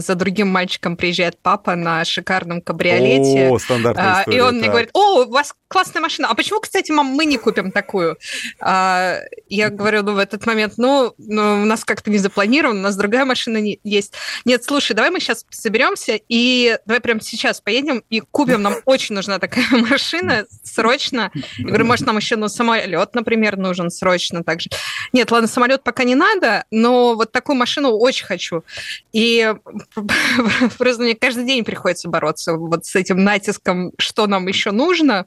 за 0.00 0.14
другим 0.14 0.48
мальчиком 0.48 0.96
приезжает 0.96 1.38
папа 1.40 1.76
на 1.76 2.04
шикарном 2.04 2.60
кабриолете. 2.60 3.48
О, 3.48 3.58
стандартная 3.58 4.20
история, 4.20 4.36
И 4.36 4.40
он 4.40 4.50
так. 4.50 4.58
мне 4.58 4.68
говорит, 4.68 4.90
о, 4.92 5.24
у 5.24 5.30
вас 5.30 5.54
классная 5.68 6.00
машина, 6.00 6.28
а 6.30 6.34
почему, 6.34 6.60
кстати, 6.60 6.90
мам, 6.92 7.06
мы 7.06 7.24
не 7.26 7.36
купим 7.36 7.70
такую? 7.70 8.16
А, 8.60 9.18
я 9.48 9.70
говорю, 9.70 10.02
ну, 10.02 10.14
в 10.14 10.18
этот 10.18 10.46
момент, 10.46 10.74
ну, 10.76 11.14
ну 11.18 11.62
у 11.62 11.64
нас 11.64 11.84
как-то 11.84 12.10
не 12.10 12.18
запланировано, 12.18 12.80
у 12.80 12.82
нас 12.82 12.96
другая 12.96 13.24
машина 13.24 13.58
не, 13.58 13.80
есть. 13.82 14.14
Нет, 14.44 14.64
слушай, 14.64 14.94
давай 14.94 15.10
мы 15.10 15.20
сейчас 15.20 15.44
соберемся 15.50 16.18
и 16.28 16.78
давай 16.86 17.00
прямо 17.00 17.20
сейчас 17.20 17.60
поедем 17.60 18.04
и 18.08 18.20
купим, 18.20 18.62
нам 18.62 18.76
очень 18.84 19.14
нужна 19.14 19.38
такая 19.38 19.66
машина, 19.70 20.46
срочно. 20.62 21.30
Я 21.58 21.66
говорю, 21.66 21.84
может, 21.84 22.06
нам 22.06 22.16
еще 22.16 22.36
ну, 22.36 22.48
самолет, 22.48 23.14
например, 23.14 23.56
нужен 23.56 23.90
срочно 23.90 24.44
также. 24.44 24.70
Нет, 25.12 25.30
ладно, 25.30 25.48
самолет 25.48 25.82
пока 25.82 26.04
не 26.04 26.14
надо, 26.14 26.64
но 26.70 27.14
вот 27.14 27.32
такую 27.32 27.56
машину 27.56 27.90
очень 27.90 28.26
хочу. 28.26 28.64
И 29.12 29.54
просто 30.78 31.02
мне 31.02 31.14
каждый 31.14 31.44
день 31.44 31.64
приходится 31.64 32.08
бороться 32.08 32.54
вот 32.54 32.84
с 32.84 32.94
этим 32.96 33.22
натиском, 33.22 33.92
что 33.98 34.26
нам 34.26 34.46
еще 34.46 34.70
нужно. 34.70 35.26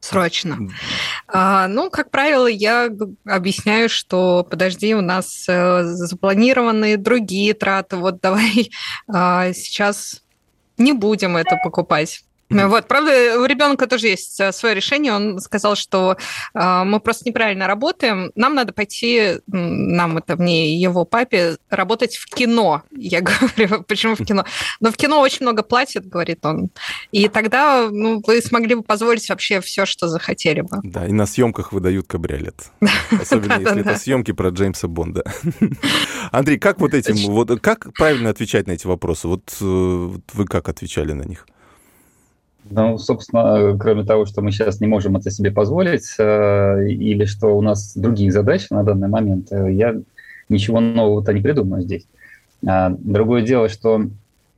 Срочно. 0.00 0.58
А, 1.26 1.66
ну, 1.68 1.90
как 1.90 2.10
правило, 2.10 2.46
я 2.46 2.88
объясняю, 3.24 3.88
что 3.88 4.46
подожди, 4.48 4.94
у 4.94 5.00
нас 5.00 5.46
э, 5.48 5.82
запланированы 5.82 6.96
другие 6.96 7.54
траты, 7.54 7.96
вот 7.96 8.20
давай 8.20 8.70
а, 9.08 9.52
сейчас 9.52 10.22
не 10.78 10.92
будем 10.92 11.36
это 11.36 11.58
покупать. 11.62 12.25
Вот, 12.48 12.86
правда, 12.86 13.40
у 13.40 13.44
ребенка 13.44 13.86
тоже 13.86 14.08
есть 14.08 14.38
э, 14.40 14.52
свое 14.52 14.74
решение. 14.74 15.12
Он 15.12 15.40
сказал, 15.40 15.74
что 15.74 16.16
э, 16.54 16.84
мы 16.84 17.00
просто 17.00 17.28
неправильно 17.28 17.66
работаем. 17.66 18.30
Нам 18.36 18.54
надо 18.54 18.72
пойти, 18.72 19.40
нам 19.46 20.18
это 20.18 20.36
мне 20.36 20.80
его 20.80 21.04
папе, 21.04 21.56
работать 21.70 22.16
в 22.16 22.26
кино. 22.26 22.82
Я 22.96 23.20
говорю, 23.56 23.82
почему 23.82 24.14
в 24.14 24.24
кино? 24.24 24.44
Но 24.80 24.92
в 24.92 24.96
кино 24.96 25.20
очень 25.20 25.42
много 25.42 25.62
платят, 25.62 26.06
говорит 26.06 26.44
он. 26.46 26.70
И 27.10 27.28
тогда 27.28 27.88
ну, 27.90 28.22
вы 28.24 28.40
смогли 28.40 28.76
бы 28.76 28.82
позволить 28.82 29.28
вообще 29.28 29.60
все, 29.60 29.84
что 29.84 30.06
захотели 30.08 30.60
бы. 30.60 30.78
Да, 30.84 31.06
и 31.06 31.12
на 31.12 31.26
съемках 31.26 31.72
выдают 31.72 32.06
кабриолет. 32.06 32.70
Особенно 33.20 33.58
если 33.58 33.80
это 33.80 33.98
съемки 33.98 34.32
про 34.32 34.50
Джеймса 34.50 34.86
Бонда. 34.86 35.24
Андрей, 36.30 36.58
как 36.58 36.80
вот 36.80 36.94
этим, 36.94 37.16
вот 37.32 37.60
как 37.60 37.92
правильно 37.94 38.30
отвечать 38.30 38.68
на 38.68 38.72
эти 38.72 38.86
вопросы? 38.86 39.26
Вот 39.26 39.56
э, 39.60 39.64
вы 39.64 40.44
как 40.46 40.68
отвечали 40.68 41.12
на 41.12 41.24
них? 41.24 41.46
Ну, 42.70 42.98
собственно, 42.98 43.76
кроме 43.78 44.04
того, 44.04 44.26
что 44.26 44.42
мы 44.42 44.50
сейчас 44.50 44.80
не 44.80 44.86
можем 44.86 45.16
это 45.16 45.30
себе 45.30 45.50
позволить, 45.50 46.14
э, 46.18 46.88
или 46.88 47.24
что 47.24 47.56
у 47.56 47.62
нас 47.62 47.96
другие 47.96 48.30
задачи 48.32 48.66
на 48.70 48.82
данный 48.82 49.08
момент, 49.08 49.52
э, 49.52 49.72
я 49.72 49.94
ничего 50.48 50.80
нового-то 50.80 51.32
не 51.32 51.40
придумаю 51.40 51.82
здесь. 51.82 52.06
А, 52.66 52.90
другое 52.98 53.42
дело, 53.42 53.68
что 53.68 54.06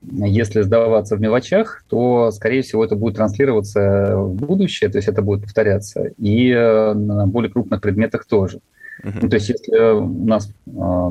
если 0.02 0.62
сдаваться 0.62 1.16
в 1.16 1.20
мелочах, 1.20 1.84
то, 1.88 2.30
скорее 2.30 2.62
всего, 2.62 2.84
это 2.84 2.94
будет 2.94 3.16
транслироваться 3.16 4.16
в 4.16 4.34
будущее, 4.34 4.90
то 4.90 4.98
есть 4.98 5.08
это 5.08 5.22
будет 5.22 5.42
повторяться, 5.42 6.12
и 6.18 6.50
э, 6.50 6.94
на 6.94 7.26
более 7.26 7.50
крупных 7.50 7.80
предметах 7.80 8.24
тоже. 8.24 8.60
Uh-huh. 9.02 9.18
Ну, 9.22 9.28
то 9.28 9.36
есть 9.36 9.48
если 9.48 9.92
у 9.92 10.08
нас 10.24 10.52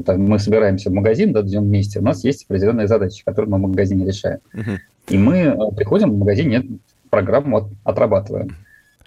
так, 0.06 0.18
мы 0.18 0.40
собираемся 0.40 0.90
в 0.90 0.94
магазин, 0.94 1.32
да, 1.32 1.42
идем 1.42 1.64
вместе, 1.64 2.00
у 2.00 2.04
нас 2.04 2.24
есть 2.24 2.46
определенные 2.46 2.88
задачи, 2.88 3.24
которые 3.24 3.50
мы 3.50 3.58
в 3.60 3.62
магазине 3.62 4.06
решаем. 4.06 4.40
Uh-huh. 4.54 4.78
И 5.10 5.18
мы 5.18 5.56
приходим 5.76 6.12
в 6.12 6.18
магазине, 6.18 6.80
программу 7.10 7.70
отрабатываем. 7.84 8.56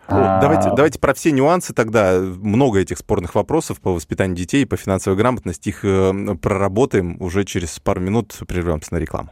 А, 0.08 0.40
давайте, 0.40 0.70
давайте 0.74 0.98
про 0.98 1.14
все 1.14 1.30
нюансы 1.30 1.72
тогда. 1.72 2.18
Много 2.18 2.80
этих 2.80 2.98
спорных 2.98 3.34
вопросов 3.34 3.80
по 3.80 3.92
воспитанию 3.92 4.36
детей, 4.36 4.66
по 4.66 4.76
финансовой 4.76 5.16
грамотности. 5.16 5.68
Их 5.68 5.84
э, 5.84 6.36
проработаем 6.40 7.16
уже 7.20 7.44
через 7.44 7.78
пару 7.78 8.00
минут. 8.00 8.36
Прервемся 8.48 8.94
на 8.94 8.98
рекламу. 8.98 9.30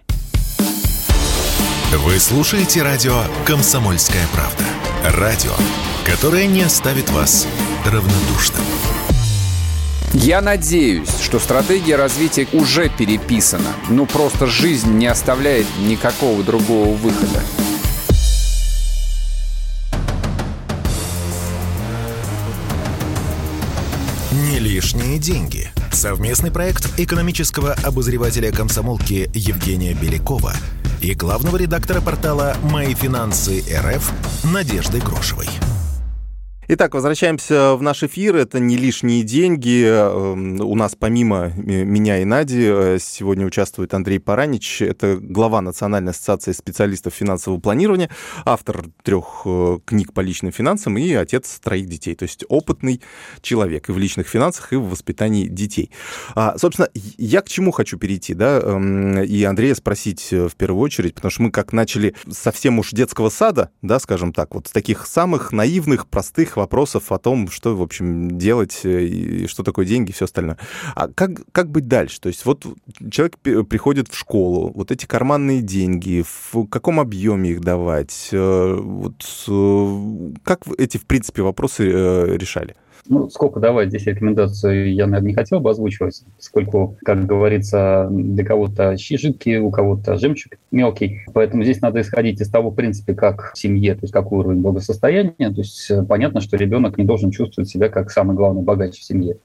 Вы 2.04 2.18
слушаете 2.18 2.82
радио 2.82 3.14
«Комсомольская 3.44 4.26
правда». 4.32 4.64
Радио, 5.18 5.52
которое 6.04 6.46
не 6.46 6.62
оставит 6.62 7.10
вас 7.10 7.48
равнодушным. 7.84 8.62
Я 10.20 10.40
надеюсь, 10.40 11.08
что 11.20 11.38
стратегия 11.38 11.96
развития 11.96 12.48
уже 12.52 12.88
переписана. 12.88 13.72
Ну, 13.88 14.04
просто 14.04 14.46
жизнь 14.46 14.90
не 14.90 15.06
оставляет 15.06 15.66
никакого 15.78 16.42
другого 16.42 16.94
выхода. 16.94 17.40
лишние 24.58 25.18
деньги. 25.18 25.70
Совместный 25.92 26.50
проект 26.50 27.00
экономического 27.00 27.72
обозревателя 27.84 28.52
комсомолки 28.52 29.30
Евгения 29.34 29.94
Белякова 29.94 30.52
и 31.00 31.14
главного 31.14 31.56
редактора 31.56 32.00
портала 32.00 32.56
«Мои 32.64 32.94
финансы 32.94 33.64
РФ» 33.72 34.12
Надежды 34.44 34.98
Грошевой. 35.00 35.48
Итак, 36.70 36.92
возвращаемся 36.92 37.76
в 37.76 37.82
наш 37.82 38.02
эфир. 38.02 38.36
Это 38.36 38.60
не 38.60 38.76
лишние 38.76 39.22
деньги. 39.22 39.86
Эм, 39.86 40.60
у 40.60 40.74
нас 40.74 40.94
помимо 40.94 41.50
меня 41.56 42.20
и 42.20 42.26
Нади 42.26 42.62
э, 42.62 42.98
сегодня 43.00 43.46
участвует 43.46 43.94
Андрей 43.94 44.20
Паранич. 44.20 44.82
Это 44.82 45.16
глава 45.18 45.62
Национальной 45.62 46.10
ассоциации 46.10 46.52
специалистов 46.52 47.14
финансового 47.14 47.58
планирования, 47.58 48.10
автор 48.44 48.84
трех 49.02 49.44
э, 49.46 49.78
книг 49.86 50.12
по 50.12 50.20
личным 50.20 50.52
финансам 50.52 50.98
и 50.98 51.10
отец 51.14 51.58
троих 51.58 51.88
детей. 51.88 52.14
То 52.14 52.24
есть 52.24 52.44
опытный 52.50 53.00
человек 53.40 53.88
и 53.88 53.92
в 53.92 53.96
личных 53.96 54.28
финансах, 54.28 54.74
и 54.74 54.76
в 54.76 54.90
воспитании 54.90 55.46
детей. 55.46 55.90
А, 56.34 56.58
собственно, 56.58 56.90
я 56.92 57.40
к 57.40 57.48
чему 57.48 57.70
хочу 57.70 57.96
перейти, 57.96 58.34
да, 58.34 58.60
эм, 58.60 59.22
и 59.22 59.42
Андрея 59.44 59.74
спросить 59.74 60.34
э, 60.34 60.48
в 60.48 60.54
первую 60.54 60.82
очередь, 60.82 61.14
потому 61.14 61.30
что 61.30 61.40
мы 61.44 61.50
как 61.50 61.72
начали 61.72 62.14
совсем 62.30 62.78
уж 62.78 62.90
детского 62.90 63.30
сада, 63.30 63.70
да, 63.80 63.98
скажем 63.98 64.34
так, 64.34 64.54
вот 64.54 64.66
с 64.66 64.70
таких 64.70 65.06
самых 65.06 65.50
наивных, 65.50 66.08
простых 66.08 66.57
вопросов 66.58 67.10
о 67.12 67.18
том, 67.18 67.48
что, 67.50 67.74
в 67.74 67.82
общем, 67.82 68.38
делать, 68.38 68.80
э, 68.84 69.04
и 69.04 69.46
что 69.46 69.62
такое 69.62 69.86
деньги 69.86 70.10
и 70.10 70.12
все 70.12 70.26
остальное. 70.26 70.58
А 70.94 71.08
как, 71.08 71.30
как 71.52 71.70
быть 71.70 71.88
дальше? 71.88 72.20
То 72.20 72.28
есть 72.28 72.44
вот 72.44 72.66
человек 73.10 73.38
приходит 73.38 74.08
в 74.08 74.16
школу, 74.16 74.72
вот 74.74 74.90
эти 74.90 75.06
карманные 75.06 75.62
деньги, 75.62 76.24
в 76.52 76.66
каком 76.66 77.00
объеме 77.00 77.50
их 77.50 77.60
давать? 77.60 78.28
Э, 78.32 78.76
вот, 78.78 79.24
э, 79.48 80.32
как 80.44 80.60
эти, 80.76 80.98
в 80.98 81.06
принципе, 81.06 81.42
вопросы 81.42 81.84
решали? 81.86 82.76
Ну, 83.08 83.30
сколько 83.30 83.58
давать 83.58 83.88
здесь 83.88 84.04
рекомендацию, 84.06 84.92
я, 84.92 85.06
наверное, 85.06 85.28
не 85.30 85.34
хотел 85.34 85.60
бы 85.60 85.70
озвучивать, 85.70 86.22
сколько, 86.38 86.94
как 87.02 87.24
говорится, 87.24 88.06
для 88.10 88.44
кого-то 88.44 88.98
щи 88.98 89.16
жидкие, 89.16 89.62
у 89.62 89.70
кого-то 89.70 90.16
жемчуг 90.16 90.52
мелкий. 90.70 91.20
Поэтому 91.32 91.64
здесь 91.64 91.80
надо 91.80 92.02
исходить 92.02 92.40
из 92.42 92.50
того, 92.50 92.70
в 92.70 92.74
принципе, 92.74 93.14
как 93.14 93.52
в 93.54 93.58
семье, 93.58 93.94
то 93.94 94.00
есть 94.02 94.12
какой 94.12 94.40
уровень 94.40 94.60
благосостояния. 94.60 95.32
То 95.38 95.60
есть 95.60 95.90
э, 95.90 96.04
понятно, 96.04 96.42
что 96.42 96.58
ребенок 96.58 96.98
не 96.98 97.04
должен 97.04 97.30
чувствовать 97.30 97.70
себя 97.70 97.88
как 97.88 98.10
самый 98.10 98.36
главный 98.36 98.62
богач 98.62 98.98
в 98.98 99.04
семье. 99.04 99.38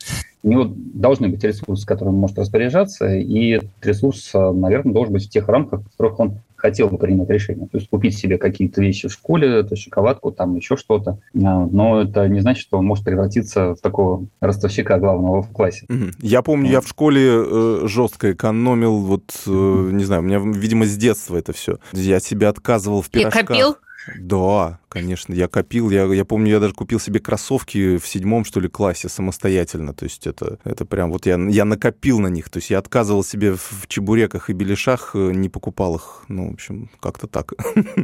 У 0.43 0.50
него 0.50 0.70
должны 0.75 1.29
быть 1.29 1.43
ресурсы, 1.46 1.88
которым 1.88 2.15
он 2.15 2.20
может 2.20 2.38
распоряжаться, 2.38 3.15
и 3.15 3.51
этот 3.51 3.70
ресурс, 3.82 4.32
э, 4.34 4.51
наверное, 4.51 4.93
должен 4.93 5.13
быть 5.13 5.25
в 5.25 5.29
тех 5.29 5.48
рамках, 5.48 5.84
в 5.84 5.91
которых 5.91 6.20
он 6.20 6.34
хотел 6.63 6.88
бы 6.88 6.98
принять 6.98 7.29
решение. 7.29 7.67
То 7.67 7.77
есть 7.77 7.89
купить 7.89 8.17
себе 8.17 8.38
какие-то 8.38 8.82
вещи 8.82 9.10
в 9.10 9.12
школе, 9.12 9.60
это 9.60 9.75
шоколадку, 9.75 10.32
там 10.32 10.55
еще 10.55 10.77
что-то. 10.77 11.20
А, 11.36 11.65
но 11.65 12.01
это 12.01 12.29
не 12.29 12.39
значит, 12.39 12.63
что 12.63 12.77
он 12.77 12.86
может 12.86 13.03
превратиться 13.03 13.75
в 13.75 13.82
такого 13.82 14.27
ростовщика 14.39 14.98
главного 14.98 15.41
в 15.41 15.51
классе. 15.51 15.86
Я 16.20 16.41
помню, 16.41 16.72
я 16.72 16.79
в 16.79 16.88
школе 16.88 17.22
э, 17.27 17.82
жестко 17.88 18.32
экономил, 18.32 19.00
вот, 19.00 19.24
э, 19.46 19.50
не 19.50 20.05
знаю, 20.05 20.22
у 20.22 20.25
меня, 20.25 20.39
видимо, 20.39 20.86
с 20.86 20.96
детства 20.96 21.36
это 21.36 21.51
все. 21.51 21.79
Я 21.91 22.22
себе 22.22 22.48
отказывал 22.48 23.01
в 23.01 23.10
пирожках. 23.10 23.43
И 23.43 23.46
копил? 23.46 23.77
Да, 24.20 24.79
конечно, 24.93 25.33
я 25.33 25.47
копил. 25.47 25.89
Я, 25.89 26.05
я 26.05 26.23
помню, 26.23 26.51
я 26.51 26.59
даже 26.59 26.75
купил 26.75 27.00
себе 27.00 27.19
кроссовки 27.19 27.97
в 27.97 28.07
седьмом, 28.07 28.45
что 28.45 28.59
ли, 28.59 28.69
классе 28.69 29.09
самостоятельно. 29.09 29.91
То 29.93 30.05
есть 30.05 30.27
это, 30.27 30.59
это 30.63 30.85
прям 30.85 31.12
вот 31.12 31.25
я, 31.25 31.39
я 31.50 31.65
накопил 31.65 32.19
на 32.19 32.27
них. 32.27 32.50
То 32.51 32.57
есть 32.57 32.69
я 32.69 32.77
отказывал 32.77 33.23
себе 33.23 33.55
в 33.55 33.88
чебуреках 33.88 34.51
и 34.51 34.53
беляшах, 34.53 35.15
э, 35.15 35.31
не 35.33 35.50
покупал 35.50 35.95
их. 35.95 36.25
Ну, 36.27 36.51
в 36.51 36.53
общем, 36.53 36.91
как-то 37.00 37.25
так. 37.25 37.53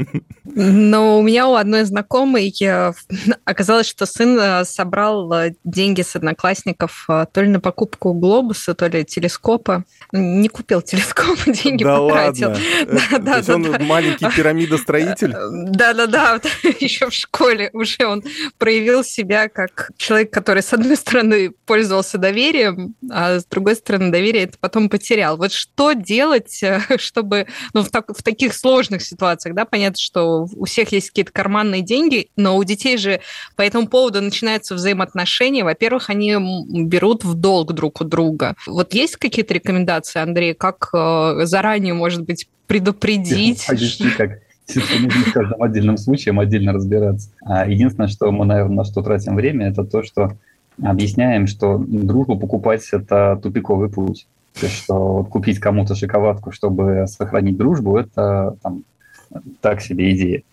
Но 0.44 1.20
у 1.20 1.22
меня 1.22 1.48
у 1.48 1.54
одной 1.54 1.84
знакомой 1.84 2.52
оказалось, 3.46 3.88
что 3.88 4.08
сын 4.08 4.40
э, 4.40 4.66
собрал 4.66 5.32
э, 5.32 5.54
деньги 5.64 6.02
с 6.02 6.16
одноклассников 6.16 7.06
то 7.08 7.42
ли 7.42 7.50
на 7.50 7.60
покупку 7.60 8.14
глобуса, 8.14 8.74
то 8.74 8.88
ли 8.88 9.06
телескопа. 9.06 9.86
Не 10.12 10.48
купил 10.48 10.82
телескоп, 10.82 11.38
деньги 11.46 11.84
да 11.84 12.00
потратил. 12.00 12.50
Ладно. 12.50 12.64
Да, 13.12 13.20
да, 13.20 13.42
да, 13.44 13.54
он 13.54 13.86
маленький 13.86 14.26
пирамидостроитель? 14.36 15.36
Да, 15.70 15.94
да, 15.94 16.08
да, 16.08 16.40
еще 16.84 17.10
в 17.10 17.14
школе 17.14 17.70
уже 17.74 18.06
он 18.06 18.24
проявил 18.58 19.04
себя 19.04 19.50
как 19.50 19.92
человек, 19.98 20.32
который, 20.32 20.64
с 20.64 20.74
одной 20.74 20.96
стороны, 20.96 21.52
пользовался 21.66 22.18
доверием, 22.18 22.96
а 23.10 23.40
с 23.40 23.46
другой 23.46 23.76
стороны, 23.76 24.12
доверие 24.12 24.44
это 24.46 24.58
потом 24.60 24.90
потерял. 24.90 25.38
Вот 25.38 25.52
что 25.52 25.94
делать, 25.94 26.64
чтобы 26.98 27.48
ну, 27.74 27.84
в, 27.84 27.90
так, 27.90 28.10
в 28.10 28.24
таких 28.24 28.54
сложных 28.54 29.02
ситуациях, 29.02 29.56
да, 29.56 29.66
понятно, 29.66 30.00
что 30.00 30.48
у 30.56 30.66
всех 30.66 30.92
есть 30.92 31.10
какие-то 31.10 31.32
карманные 31.32 31.82
деньги, 31.82 32.30
но 32.36 32.58
у 32.58 32.64
детей 32.64 32.98
же 32.98 33.22
по 33.56 33.62
этому 33.62 33.88
поводу 33.88 34.22
начинаются 34.22 34.76
взаимоотношения. 34.76 35.64
Во-первых, 35.64 36.10
они 36.10 36.36
берут 36.86 37.24
в 37.24 37.34
долг 37.36 37.74
друг 37.74 38.02
у 38.02 38.04
друга. 38.04 38.56
Вот 38.66 38.94
есть 38.94 39.18
какие-то 39.18 39.54
рекомендации, 39.54 40.20
Андрей, 40.20 40.54
как 40.54 40.90
э, 40.94 41.42
заранее, 41.44 41.94
может 41.94 42.24
быть, 42.24 42.48
предупредить? 42.68 43.66
Как 44.18 44.40
нужно 44.76 45.22
с 45.28 45.32
каждым 45.32 45.62
отдельным 45.62 45.98
случаем 45.98 46.40
отдельно 46.40 46.74
разбираться. 46.74 47.30
А 47.42 47.68
единственное, 47.68 48.08
что 48.08 48.32
мы, 48.32 48.46
наверное, 48.46 48.78
на 48.78 48.84
что 48.84 49.02
тратим 49.02 49.36
время, 49.36 49.68
это 49.70 49.84
то, 49.84 50.04
что 50.04 50.34
объясняем, 50.82 51.48
что 51.48 51.78
дружбу 51.78 52.38
покупать– 52.38 52.88
это 52.92 53.40
тупиковый 53.42 53.90
путь. 53.90 54.28
То 54.60 54.66
есть, 54.66 54.78
что 54.78 55.14
вот 55.18 55.30
купить 55.30 55.60
кому-то 55.60 55.96
шоколадку, 55.96 56.52
чтобы 56.52 57.06
сохранить 57.08 57.58
дружбу, 57.58 57.98
это 57.98 58.56
там, 58.62 58.84
так 59.62 59.82
себе 59.82 60.14
идея. 60.16 60.44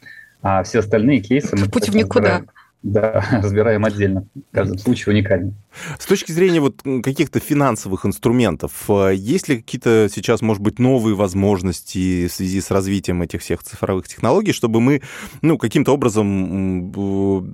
А 0.43 0.63
все 0.63 0.81
остальные 0.81 1.21
кейсы... 1.21 1.57
Мы 1.57 1.67
Путь 1.67 1.89
в 1.89 1.97
никуда. 1.97 2.43
Да, 2.87 3.25
разбираем 3.43 3.85
отдельно. 3.85 4.27
Каждый 4.53 4.79
случай 4.79 5.11
уникальный. 5.11 5.55
С 5.99 6.07
точки 6.07 6.33
зрения 6.33 6.61
вот 6.61 6.83
каких-то 7.03 7.41
финансовых 7.41 8.07
инструментов, 8.07 8.73
э, 8.89 9.15
есть 9.15 9.49
ли 9.49 9.59
какие-то 9.59 10.09
сейчас, 10.13 10.41
может 10.41 10.63
быть, 10.63 10.79
новые 10.79 11.15
возможности 11.15 12.29
в 12.29 12.33
связи 12.33 12.61
с 12.61 12.71
развитием 12.71 13.23
этих 13.23 13.43
всех 13.43 13.63
цифровых 13.63 14.09
технологий, 14.09 14.53
чтобы 14.53 14.81
мы, 14.81 15.03
ну, 15.43 15.59
каким-то 15.59 15.93
образом 15.93 16.93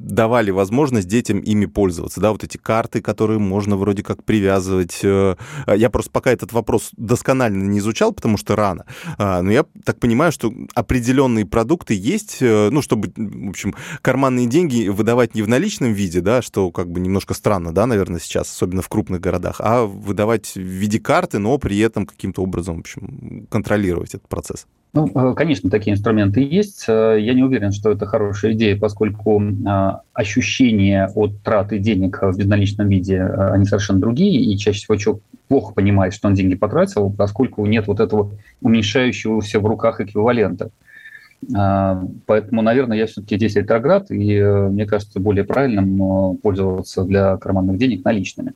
давали 0.07 0.51
возможность 0.51 1.09
детям 1.09 1.41
ими 1.41 1.67
пользоваться, 1.67 2.21
да, 2.21 2.31
вот 2.31 2.45
эти 2.45 2.59
карты, 2.59 3.01
которые 3.01 3.39
можно 3.39 3.77
вроде 3.77 4.03
как 4.03 4.25
привязывать. 4.25 5.01
Э, 5.03 5.37
я 5.67 5.91
просто 5.91 6.11
пока 6.11 6.31
этот 6.31 6.53
вопрос 6.53 6.91
досконально 6.97 7.65
не 7.65 7.79
изучал, 7.79 8.13
потому 8.13 8.37
что 8.37 8.55
рано, 8.55 8.85
а, 9.17 9.43
но 9.43 9.51
я 9.51 9.65
так 9.85 9.99
понимаю, 9.99 10.31
что 10.31 10.53
определенные 10.75 11.47
продукты 11.47 11.95
есть, 11.95 12.39
э, 12.41 12.69
ну, 12.71 12.83
чтобы, 12.83 13.13
в 13.17 13.49
общем, 13.49 13.75
карманные 14.03 14.47
деньги 14.47 14.89
выдавать 14.89 15.22
не 15.35 15.43
в 15.43 15.49
наличном 15.49 15.93
виде, 15.93 16.21
да, 16.21 16.43
что 16.43 16.71
как 16.71 16.91
бы 16.91 17.01
немножко 17.01 17.35
странно, 17.35 17.73
да, 17.73 17.87
наверное, 17.87 18.21
сейчас, 18.21 18.51
особенно 18.51 18.83
в 18.83 18.89
крупных 18.89 19.21
городах, 19.21 19.57
а 19.61 19.85
выдавать 19.85 20.55
в 20.55 20.61
виде 20.61 21.01
карты, 21.01 21.39
но 21.39 21.59
при 21.59 21.79
этом 21.79 22.07
каким-то 22.07 22.43
образом, 22.43 22.77
в 22.77 22.81
общем, 22.81 23.47
контролировать 23.51 24.15
этот 24.15 24.29
процесс. 24.29 24.67
Ну, 24.95 25.11
э, 25.15 25.35
конечно, 25.35 25.71
такие 25.71 25.95
инструменты 25.95 26.41
есть. 26.43 26.85
Э, 26.87 27.17
я 27.19 27.33
не 27.33 27.43
уверен, 27.43 27.73
что 27.73 27.91
это 27.91 28.05
хорошая 28.05 28.53
идея, 28.53 28.79
поскольку 28.79 29.41
э, 29.41 29.93
ощущения 30.13 31.11
от 31.15 31.43
траты 31.43 31.79
денег 31.79 32.19
в 32.21 32.37
безналичном 32.37 32.89
виде, 32.89 33.23
они 33.23 33.65
совершенно 33.65 34.01
другие, 34.01 34.39
и 34.41 34.59
чаще 34.59 34.81
всего 34.81 34.97
человек 34.97 35.23
плохо 35.49 35.73
понимает, 35.73 36.13
что 36.13 36.29
он 36.29 36.35
деньги 36.35 36.57
потратил, 36.57 37.11
поскольку 37.11 37.65
нет 37.65 37.87
вот 37.87 38.01
этого 38.01 38.33
уменьшающегося 38.61 39.61
в 39.61 39.67
руках 39.67 40.01
эквивалента. 40.03 40.71
Поэтому, 41.51 42.63
наверное, 42.63 42.97
я 42.97 43.07
все-таки 43.07 43.37
здесь 43.37 43.57
ретроград, 43.57 44.11
и 44.11 44.41
мне 44.43 44.87
кажется 44.87 45.19
более 45.19 45.45
правильным 45.45 46.37
пользоваться 46.37 47.05
для 47.05 47.37
карманных 47.37 47.79
денег 47.79 48.05
наличными. 48.05 48.53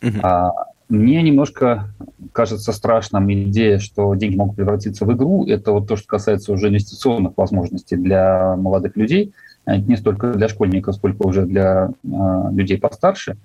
Uh-huh. 0.00 0.50
Мне 0.88 1.22
немножко 1.22 1.88
кажется 2.32 2.72
страшным 2.72 3.32
идея, 3.32 3.78
что 3.78 4.14
деньги 4.14 4.36
могут 4.36 4.56
превратиться 4.56 5.06
в 5.06 5.12
игру. 5.14 5.46
Это 5.46 5.72
вот 5.72 5.88
то, 5.88 5.96
что 5.96 6.06
касается 6.06 6.52
уже 6.52 6.68
инвестиционных 6.68 7.32
возможностей 7.36 7.96
для 7.96 8.54
молодых 8.56 8.96
людей. 8.96 9.32
Это 9.64 9.80
не 9.80 9.96
столько 9.96 10.34
для 10.34 10.48
школьников, 10.48 10.96
сколько 10.96 11.26
уже 11.26 11.46
для 11.46 11.88
э, 12.04 12.08
людей 12.52 12.78
постарше. 12.78 13.36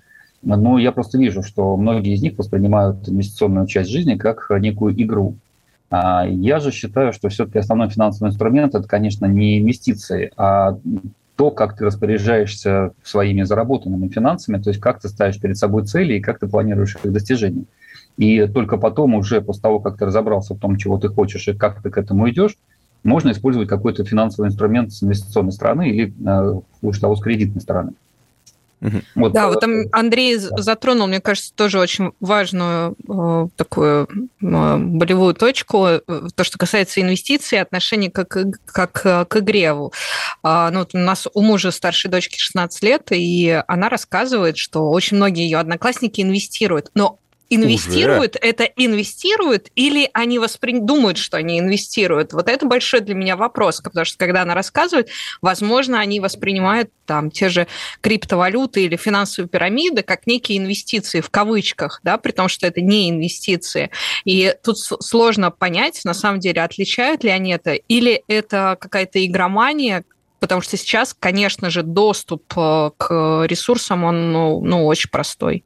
Но 0.42 0.78
я 0.78 0.92
просто 0.92 1.18
вижу, 1.18 1.42
что 1.42 1.76
многие 1.76 2.14
из 2.14 2.22
них 2.22 2.36
воспринимают 2.38 3.08
инвестиционную 3.08 3.66
часть 3.66 3.90
жизни 3.90 4.16
как 4.16 4.50
некую 4.58 5.00
игру. 5.02 5.36
А 5.90 6.24
я 6.26 6.60
же 6.60 6.70
считаю, 6.70 7.12
что 7.12 7.28
все-таки 7.28 7.58
основной 7.58 7.90
финансовый 7.90 8.28
инструмент 8.28 8.74
это, 8.74 8.86
конечно, 8.86 9.26
не 9.26 9.58
инвестиции, 9.58 10.32
а 10.36 10.78
то, 11.34 11.50
как 11.50 11.76
ты 11.76 11.84
распоряжаешься 11.84 12.92
своими 13.02 13.42
заработанными 13.42 14.08
финансами, 14.08 14.62
то 14.62 14.70
есть 14.70 14.80
как 14.80 15.00
ты 15.00 15.08
ставишь 15.08 15.40
перед 15.40 15.56
собой 15.56 15.84
цели 15.86 16.14
и 16.14 16.20
как 16.20 16.38
ты 16.38 16.46
планируешь 16.46 16.96
их 17.02 17.12
достижение. 17.12 17.64
И 18.16 18.46
только 18.46 18.76
потом, 18.76 19.14
уже 19.14 19.40
после 19.40 19.62
того, 19.62 19.80
как 19.80 19.96
ты 19.96 20.04
разобрался 20.04 20.54
в 20.54 20.58
том, 20.58 20.76
чего 20.76 20.98
ты 20.98 21.08
хочешь 21.08 21.48
и 21.48 21.54
как 21.54 21.82
ты 21.82 21.90
к 21.90 21.98
этому 21.98 22.28
идешь, 22.30 22.56
можно 23.02 23.30
использовать 23.30 23.68
какой-то 23.68 24.04
финансовый 24.04 24.48
инструмент 24.48 24.92
с 24.92 25.02
инвестиционной 25.02 25.52
стороны 25.52 25.88
или, 25.88 26.12
э, 26.24 26.60
лучше 26.82 27.00
того, 27.00 27.16
с 27.16 27.20
кредитной 27.20 27.62
стороны. 27.62 27.92
Вот. 29.14 29.32
Да, 29.32 29.48
вот 29.48 29.60
там 29.60 29.84
Андрей 29.92 30.36
затронул, 30.36 31.06
мне 31.06 31.20
кажется, 31.20 31.52
тоже 31.54 31.78
очень 31.78 32.12
важную 32.20 32.96
э, 33.08 33.48
такую 33.56 34.08
э, 34.42 34.76
болевую 34.78 35.34
точку, 35.34 35.86
э, 35.86 36.00
то, 36.34 36.44
что 36.44 36.58
касается 36.58 37.00
инвестиций, 37.00 37.60
отношений 37.60 38.08
как, 38.08 38.36
как 38.64 38.92
к 38.92 39.36
игре. 39.36 39.74
А, 40.42 40.70
ну, 40.70 40.80
вот 40.80 40.94
у 40.94 40.98
нас 40.98 41.28
у 41.32 41.42
мужа 41.42 41.70
старшей 41.70 42.10
дочки 42.10 42.38
16 42.38 42.82
лет, 42.82 43.08
и 43.10 43.62
она 43.68 43.88
рассказывает, 43.88 44.56
что 44.56 44.90
очень 44.90 45.18
многие 45.18 45.44
ее 45.44 45.58
одноклассники 45.58 46.20
инвестируют, 46.22 46.90
но 46.94 47.18
инвестируют, 47.50 48.36
Уже? 48.36 48.50
это 48.50 48.64
инвестируют 48.64 49.68
или 49.74 50.08
они 50.14 50.38
воспри... 50.38 50.78
думают, 50.78 51.18
что 51.18 51.36
они 51.36 51.58
инвестируют? 51.58 52.32
Вот 52.32 52.48
это 52.48 52.64
большой 52.64 53.00
для 53.00 53.14
меня 53.14 53.36
вопрос, 53.36 53.80
потому 53.80 54.04
что 54.04 54.16
когда 54.16 54.42
она 54.42 54.54
рассказывает, 54.54 55.08
возможно, 55.42 55.98
они 55.98 56.20
воспринимают 56.20 56.90
там 57.06 57.30
те 57.30 57.48
же 57.48 57.66
криптовалюты 58.00 58.84
или 58.84 58.96
финансовые 58.96 59.48
пирамиды 59.48 60.02
как 60.02 60.26
некие 60.28 60.58
инвестиции 60.58 61.20
в 61.20 61.28
кавычках, 61.28 62.00
да, 62.04 62.16
при 62.18 62.30
том, 62.30 62.48
что 62.48 62.68
это 62.68 62.80
не 62.80 63.10
инвестиции. 63.10 63.90
И 64.24 64.54
тут 64.62 64.78
сложно 64.78 65.50
понять, 65.50 66.00
на 66.04 66.14
самом 66.14 66.38
деле, 66.38 66.62
отличают 66.62 67.24
ли 67.24 67.30
они 67.30 67.52
это, 67.52 67.72
или 67.72 68.22
это 68.28 68.78
какая-то 68.80 69.24
игромания, 69.26 70.04
потому 70.40 70.62
что 70.62 70.76
сейчас, 70.76 71.14
конечно 71.18 71.70
же, 71.70 71.82
доступ 71.82 72.52
э, 72.56 72.90
к 72.96 73.44
ресурсам, 73.46 74.04
он 74.04 74.32
ну, 74.32 74.60
ну, 74.64 74.86
очень 74.86 75.10
простой. 75.10 75.64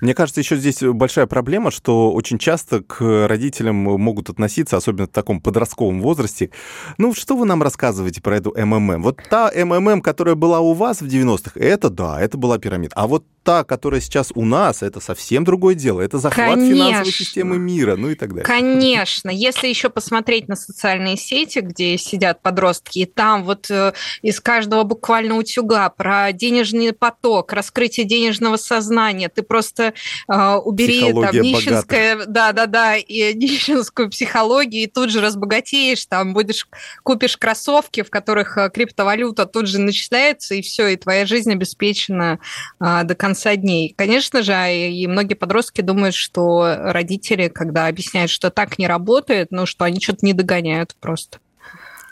Мне 0.00 0.14
кажется, 0.14 0.40
еще 0.40 0.56
здесь 0.56 0.82
большая 0.82 1.26
проблема, 1.26 1.70
что 1.70 2.12
очень 2.12 2.38
часто 2.38 2.82
к 2.82 3.00
родителям 3.26 3.76
могут 3.76 4.28
относиться, 4.28 4.76
особенно 4.76 5.06
в 5.06 5.10
таком 5.10 5.40
подростковом 5.40 6.02
возрасте, 6.02 6.50
ну, 6.98 7.14
что 7.14 7.36
вы 7.36 7.46
нам 7.46 7.62
рассказываете 7.62 8.20
про 8.20 8.36
эту 8.36 8.52
МММ? 8.56 9.02
Вот 9.02 9.22
та 9.30 9.50
МММ, 9.54 10.02
которая 10.02 10.34
была 10.34 10.60
у 10.60 10.74
вас 10.74 11.00
в 11.00 11.06
90-х, 11.06 11.52
это 11.54 11.88
да, 11.88 12.20
это 12.20 12.36
была 12.36 12.58
пирамида. 12.58 12.94
А 12.96 13.06
вот 13.06 13.24
та, 13.48 13.64
которая 13.64 14.02
сейчас 14.02 14.30
у 14.34 14.44
нас, 14.44 14.82
это 14.82 15.00
совсем 15.00 15.42
другое 15.42 15.74
дело. 15.74 16.02
Это 16.02 16.18
захват 16.18 16.56
Конечно. 16.56 16.74
финансовой 16.74 17.12
системы 17.12 17.56
мира, 17.56 17.96
ну 17.96 18.10
и 18.10 18.14
так 18.14 18.28
далее. 18.28 18.44
Конечно. 18.44 19.30
Если 19.30 19.68
еще 19.68 19.88
посмотреть 19.88 20.48
на 20.48 20.54
социальные 20.54 21.16
сети, 21.16 21.60
где 21.60 21.96
сидят 21.96 22.42
подростки, 22.42 22.98
и 22.98 23.04
там 23.06 23.44
вот 23.44 23.70
э, 23.70 23.94
из 24.20 24.38
каждого 24.40 24.82
буквально 24.82 25.38
утюга 25.38 25.88
про 25.88 26.30
денежный 26.32 26.92
поток, 26.92 27.54
раскрытие 27.54 28.04
денежного 28.04 28.58
сознания. 28.58 29.30
Ты 29.30 29.40
просто 29.40 29.94
э, 30.30 30.54
убери 30.56 31.04
Психология 31.04 31.38
там 31.38 31.40
нищенское, 31.40 32.26
да, 32.26 32.52
да, 32.52 32.66
да, 32.66 32.96
и 32.96 33.32
нищенскую 33.34 34.10
психологию, 34.10 34.82
и 34.82 34.86
тут 34.88 35.08
же 35.08 35.22
разбогатеешь, 35.22 36.04
там 36.04 36.34
будешь 36.34 36.68
купишь 37.02 37.38
кроссовки, 37.38 38.02
в 38.02 38.10
которых 38.10 38.58
э, 38.58 38.68
криптовалюта 38.68 39.46
тут 39.46 39.68
же 39.68 39.80
начисляется, 39.80 40.54
и 40.54 40.60
все, 40.60 40.88
и 40.88 40.96
твоя 40.96 41.24
жизнь 41.24 41.50
обеспечена 41.50 42.40
э, 42.78 43.04
до 43.04 43.14
конца 43.14 43.37
дней. 43.56 43.94
Конечно 43.96 44.42
же, 44.42 44.52
и 44.52 45.06
многие 45.06 45.34
подростки 45.34 45.80
думают, 45.80 46.14
что 46.14 46.76
родители, 46.78 47.48
когда 47.48 47.86
объясняют, 47.86 48.30
что 48.30 48.50
так 48.50 48.78
не 48.78 48.86
работает, 48.86 49.48
ну, 49.50 49.66
что 49.66 49.84
они 49.84 50.00
что-то 50.00 50.24
не 50.24 50.32
догоняют 50.32 50.94
просто. 51.00 51.38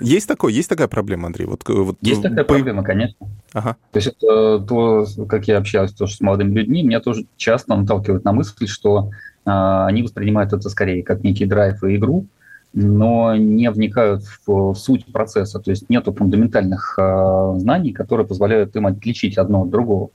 Есть 0.01 0.29
такое, 0.29 0.53
есть 0.53 0.69
такая 0.69 0.89
проблема, 0.89 1.27
Андрей? 1.27 1.47
Вот, 1.47 1.63
э, 1.69 1.73
вот, 1.73 1.97
есть 2.03 2.23
такая 2.23 2.45
по... 2.45 2.55
проблема, 2.55 2.83
конечно. 2.85 3.29
Ага. 3.53 3.77
То 3.93 3.99
есть 3.99 4.09
это 4.09 4.59
то, 4.59 5.07
как 5.29 5.49
я 5.49 5.59
общаюсь 5.59 5.93
тоже 5.93 6.17
с 6.17 6.21
молодыми 6.21 6.55
людьми, 6.55 6.83
меня 6.83 7.01
тоже 7.01 7.25
часто 7.37 7.75
наталкивает 7.75 8.25
на 8.25 8.33
мысль, 8.33 8.67
что 8.67 9.11
а, 9.47 9.87
они 9.87 10.03
воспринимают 10.03 10.53
это 10.53 10.69
скорее 10.69 11.03
как 11.03 11.23
некий 11.25 11.47
драйв 11.47 11.83
и 11.83 11.97
игру, 11.97 12.27
но 12.75 13.35
не 13.37 13.71
вникают 13.71 14.25
в, 14.25 14.73
в 14.73 14.75
суть 14.75 15.07
процесса. 15.07 15.61
То 15.61 15.71
есть 15.71 15.89
нет 15.89 16.05
фундаментальных 16.05 16.99
а, 16.99 17.55
знаний, 17.57 17.93
которые 17.93 18.27
позволяют 18.27 18.77
им 18.77 18.87
отличить 18.87 19.39
одно 19.39 19.63
от 19.63 19.71
другого. 19.71 20.11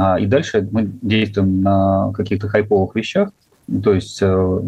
А, 0.00 0.18
и 0.18 0.24
дальше 0.24 0.66
мы 0.72 0.90
действуем 1.02 1.60
на 1.60 2.10
каких-то 2.14 2.48
хайповых 2.48 2.96
вещах, 2.96 3.32
то 3.84 3.92
есть 3.92 4.22
э, 4.22 4.60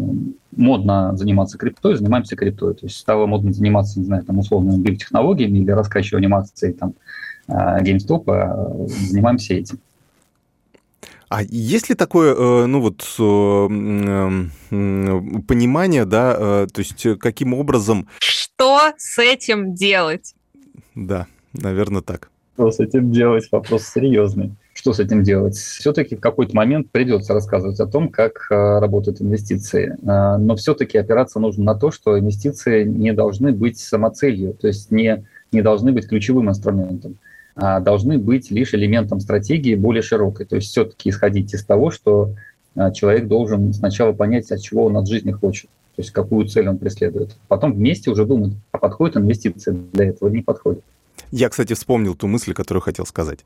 модно 0.55 1.17
заниматься 1.17 1.57
криптой, 1.57 1.95
занимаемся 1.95 2.35
криптой. 2.35 2.75
То 2.75 2.85
есть 2.85 2.99
стало 2.99 3.25
модно 3.25 3.51
заниматься, 3.51 3.99
не 3.99 4.05
знаю, 4.05 4.23
там, 4.25 4.37
условными 4.37 4.79
биотехнологиями 4.79 5.57
или 5.57 5.71
раскачиванием 5.71 6.35
акций 6.35 6.73
там, 6.73 6.93
э, 7.47 7.53
GameStop, 7.81 8.25
а 8.27 8.85
занимаемся 9.09 9.55
этим. 9.55 9.79
А 11.29 11.41
есть 11.41 11.89
ли 11.89 11.95
такое, 11.95 12.35
э, 12.35 12.67
ну 12.67 12.79
вот, 12.79 13.03
понимание, 15.47 16.05
да, 16.05 16.67
то 16.67 16.79
есть 16.79 17.07
каким 17.19 17.55
образом... 17.55 18.07
Что 18.19 18.91
с 18.97 19.17
этим 19.17 19.73
делать? 19.73 20.35
Да, 20.93 21.25
наверное, 21.53 22.03
так. 22.03 22.29
Что 22.53 22.69
с 22.69 22.79
этим 22.79 23.11
делать? 23.11 23.47
Вопрос 23.51 23.87
серьезный 23.87 24.51
что 24.83 24.91
с 24.91 24.99
этим 24.99 25.23
делать? 25.23 25.55
Все-таки 25.55 26.17
в 26.17 26.19
какой-то 26.19 26.53
момент 26.53 26.91
придется 26.91 27.33
рассказывать 27.33 27.79
о 27.79 27.87
том, 27.87 28.09
как 28.09 28.47
э, 28.49 28.79
работают 28.79 29.21
инвестиции. 29.21 29.95
Э, 30.05 30.35
но 30.35 30.57
все-таки 30.57 30.97
опираться 30.97 31.39
нужно 31.39 31.63
на 31.63 31.75
то, 31.75 31.89
что 31.89 32.19
инвестиции 32.19 32.83
не 32.83 33.13
должны 33.13 33.53
быть 33.53 33.79
самоцелью, 33.79 34.53
то 34.53 34.67
есть 34.67 34.91
не, 34.91 35.25
не 35.53 35.61
должны 35.61 35.93
быть 35.93 36.09
ключевым 36.09 36.49
инструментом, 36.49 37.15
а 37.55 37.79
должны 37.79 38.17
быть 38.17 38.51
лишь 38.51 38.73
элементом 38.73 39.21
стратегии 39.21 39.75
более 39.75 40.01
широкой. 40.01 40.45
То 40.45 40.57
есть 40.57 40.67
все-таки 40.67 41.11
исходить 41.11 41.53
из 41.53 41.63
того, 41.63 41.89
что 41.89 42.35
э, 42.75 42.91
человек 42.91 43.27
должен 43.27 43.71
сначала 43.71 44.11
понять, 44.11 44.51
от 44.51 44.59
чего 44.59 44.83
он 44.87 44.97
от 44.97 45.07
жизни 45.07 45.31
хочет, 45.31 45.69
то 45.95 46.01
есть 46.01 46.11
какую 46.11 46.45
цель 46.47 46.67
он 46.67 46.77
преследует. 46.77 47.37
Потом 47.47 47.71
вместе 47.71 48.11
уже 48.11 48.25
думать, 48.25 48.51
а 48.73 48.79
подходит 48.79 49.15
инвестиция 49.15 49.77
для 49.93 50.09
этого 50.09 50.27
или 50.27 50.35
не 50.35 50.43
подходит. 50.43 50.83
Я, 51.31 51.49
кстати, 51.49 51.73
вспомнил 51.73 52.15
ту 52.15 52.27
мысль, 52.27 52.53
которую 52.53 52.81
хотел 52.81 53.05
сказать. 53.05 53.39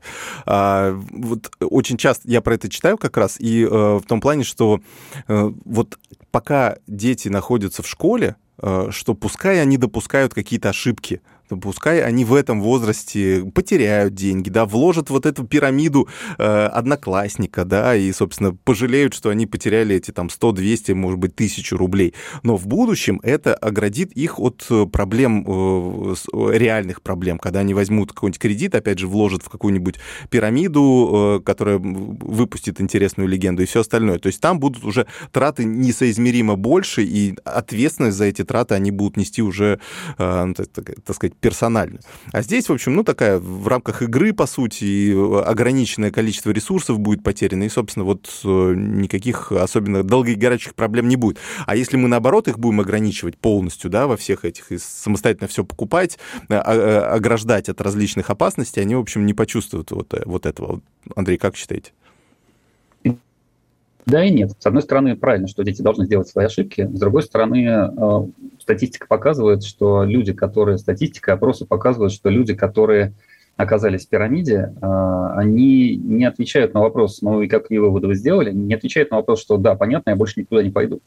А, 0.46 0.92
вот 1.10 1.50
очень 1.60 1.96
часто 1.96 2.28
я 2.28 2.40
про 2.40 2.54
это 2.54 2.68
читаю 2.68 2.98
как 2.98 3.16
раз, 3.16 3.36
и 3.38 3.64
э, 3.64 3.66
в 3.68 4.02
том 4.06 4.20
плане, 4.20 4.44
что 4.44 4.80
э, 5.26 5.52
вот 5.64 5.98
пока 6.30 6.76
дети 6.86 7.28
находятся 7.28 7.82
в 7.82 7.88
школе, 7.88 8.36
э, 8.60 8.88
что 8.90 9.14
пускай 9.14 9.60
они 9.60 9.76
допускают 9.76 10.34
какие-то 10.34 10.70
ошибки, 10.70 11.20
Пускай 11.56 12.02
они 12.02 12.24
в 12.24 12.34
этом 12.34 12.60
возрасте 12.60 13.44
потеряют 13.54 14.14
деньги, 14.14 14.50
да, 14.50 14.66
вложат 14.66 15.10
вот 15.10 15.26
эту 15.26 15.44
пирамиду 15.44 16.08
э, 16.38 16.44
одноклассника, 16.44 17.64
да, 17.64 17.96
и, 17.96 18.12
собственно, 18.12 18.54
пожалеют, 18.54 19.14
что 19.14 19.30
они 19.30 19.46
потеряли 19.46 19.96
эти 19.96 20.10
там 20.10 20.30
100, 20.30 20.52
200, 20.52 20.92
может 20.92 21.18
быть, 21.18 21.34
тысячу 21.34 21.76
рублей. 21.76 22.14
Но 22.42 22.56
в 22.56 22.66
будущем 22.66 23.20
это 23.22 23.54
оградит 23.54 24.12
их 24.12 24.38
от 24.38 24.66
э, 24.70 24.86
проблем, 24.86 25.44
э, 25.46 26.14
реальных 26.52 27.02
проблем, 27.02 27.38
когда 27.38 27.60
они 27.60 27.74
возьмут 27.74 28.12
какой-нибудь 28.12 28.38
кредит, 28.40 28.74
опять 28.74 28.98
же, 28.98 29.06
вложат 29.06 29.42
в 29.42 29.48
какую-нибудь 29.48 29.96
пирамиду, 30.30 31.38
э, 31.40 31.44
которая 31.44 31.78
выпустит 31.78 32.80
интересную 32.80 33.28
легенду 33.28 33.62
и 33.62 33.66
все 33.66 33.80
остальное. 33.80 34.18
То 34.18 34.26
есть 34.28 34.40
там 34.40 34.60
будут 34.60 34.84
уже 34.84 35.06
траты 35.32 35.64
несоизмеримо 35.64 36.56
больше, 36.56 37.02
и 37.04 37.36
ответственность 37.44 38.16
за 38.16 38.24
эти 38.24 38.44
траты 38.44 38.74
они 38.74 38.90
будут 38.90 39.16
нести 39.16 39.42
уже, 39.42 39.80
ну, 40.18 40.54
так, 40.54 40.90
так 41.04 41.16
сказать, 41.16 41.37
персонально. 41.40 42.00
А 42.32 42.42
здесь, 42.42 42.68
в 42.68 42.72
общем, 42.72 42.94
ну, 42.94 43.04
такая 43.04 43.38
в 43.38 43.66
рамках 43.68 44.02
игры, 44.02 44.32
по 44.32 44.46
сути, 44.46 45.12
ограниченное 45.44 46.10
количество 46.10 46.50
ресурсов 46.50 46.98
будет 46.98 47.22
потеряно, 47.22 47.64
и, 47.64 47.68
собственно, 47.68 48.04
вот 48.04 48.28
никаких 48.44 49.52
особенно 49.52 50.02
долгоиграющих 50.02 50.74
проблем 50.74 51.08
не 51.08 51.16
будет. 51.16 51.38
А 51.66 51.76
если 51.76 51.96
мы, 51.96 52.08
наоборот, 52.08 52.48
их 52.48 52.58
будем 52.58 52.80
ограничивать 52.80 53.38
полностью, 53.38 53.90
да, 53.90 54.06
во 54.06 54.16
всех 54.16 54.44
этих, 54.44 54.72
и 54.72 54.78
самостоятельно 54.78 55.48
все 55.48 55.64
покупать, 55.64 56.18
а, 56.48 56.60
а, 56.60 57.14
ограждать 57.14 57.68
от 57.68 57.80
различных 57.80 58.30
опасностей, 58.30 58.82
они, 58.82 58.94
в 58.94 59.00
общем, 59.00 59.26
не 59.26 59.34
почувствуют 59.34 59.90
вот, 59.90 60.12
э, 60.14 60.22
вот 60.24 60.46
этого. 60.46 60.80
Андрей, 61.14 61.38
как 61.38 61.56
считаете? 61.56 61.92
Да 64.08 64.24
и 64.24 64.30
нет. 64.30 64.52
С 64.58 64.64
одной 64.64 64.82
стороны, 64.82 65.16
правильно, 65.16 65.48
что 65.48 65.62
дети 65.62 65.82
должны 65.82 66.06
сделать 66.06 66.28
свои 66.28 66.46
ошибки. 66.46 66.88
С 66.90 66.98
другой 66.98 67.22
стороны, 67.22 67.66
э, 67.68 68.26
статистика 68.58 69.06
показывает, 69.06 69.64
что 69.64 70.02
люди, 70.02 70.32
которые... 70.32 70.78
Статистика, 70.78 71.34
опросы 71.34 71.66
показывают, 71.66 72.14
что 72.14 72.30
люди, 72.30 72.54
которые 72.54 73.12
оказались 73.58 74.06
в 74.06 74.08
пирамиде, 74.08 74.72
э, 74.80 75.30
они 75.36 75.96
не 75.96 76.24
отвечают 76.24 76.72
на 76.72 76.80
вопрос, 76.80 77.20
ну 77.20 77.42
и 77.42 77.48
какие 77.48 77.78
выводы 77.78 78.06
вы 78.06 78.14
сделали, 78.14 78.50
не 78.50 78.72
отвечают 78.72 79.10
на 79.10 79.18
вопрос, 79.18 79.42
что 79.42 79.58
да, 79.58 79.74
понятно, 79.74 80.10
я 80.10 80.16
больше 80.16 80.40
никуда 80.40 80.62
не 80.62 80.70
пойду. 80.70 81.00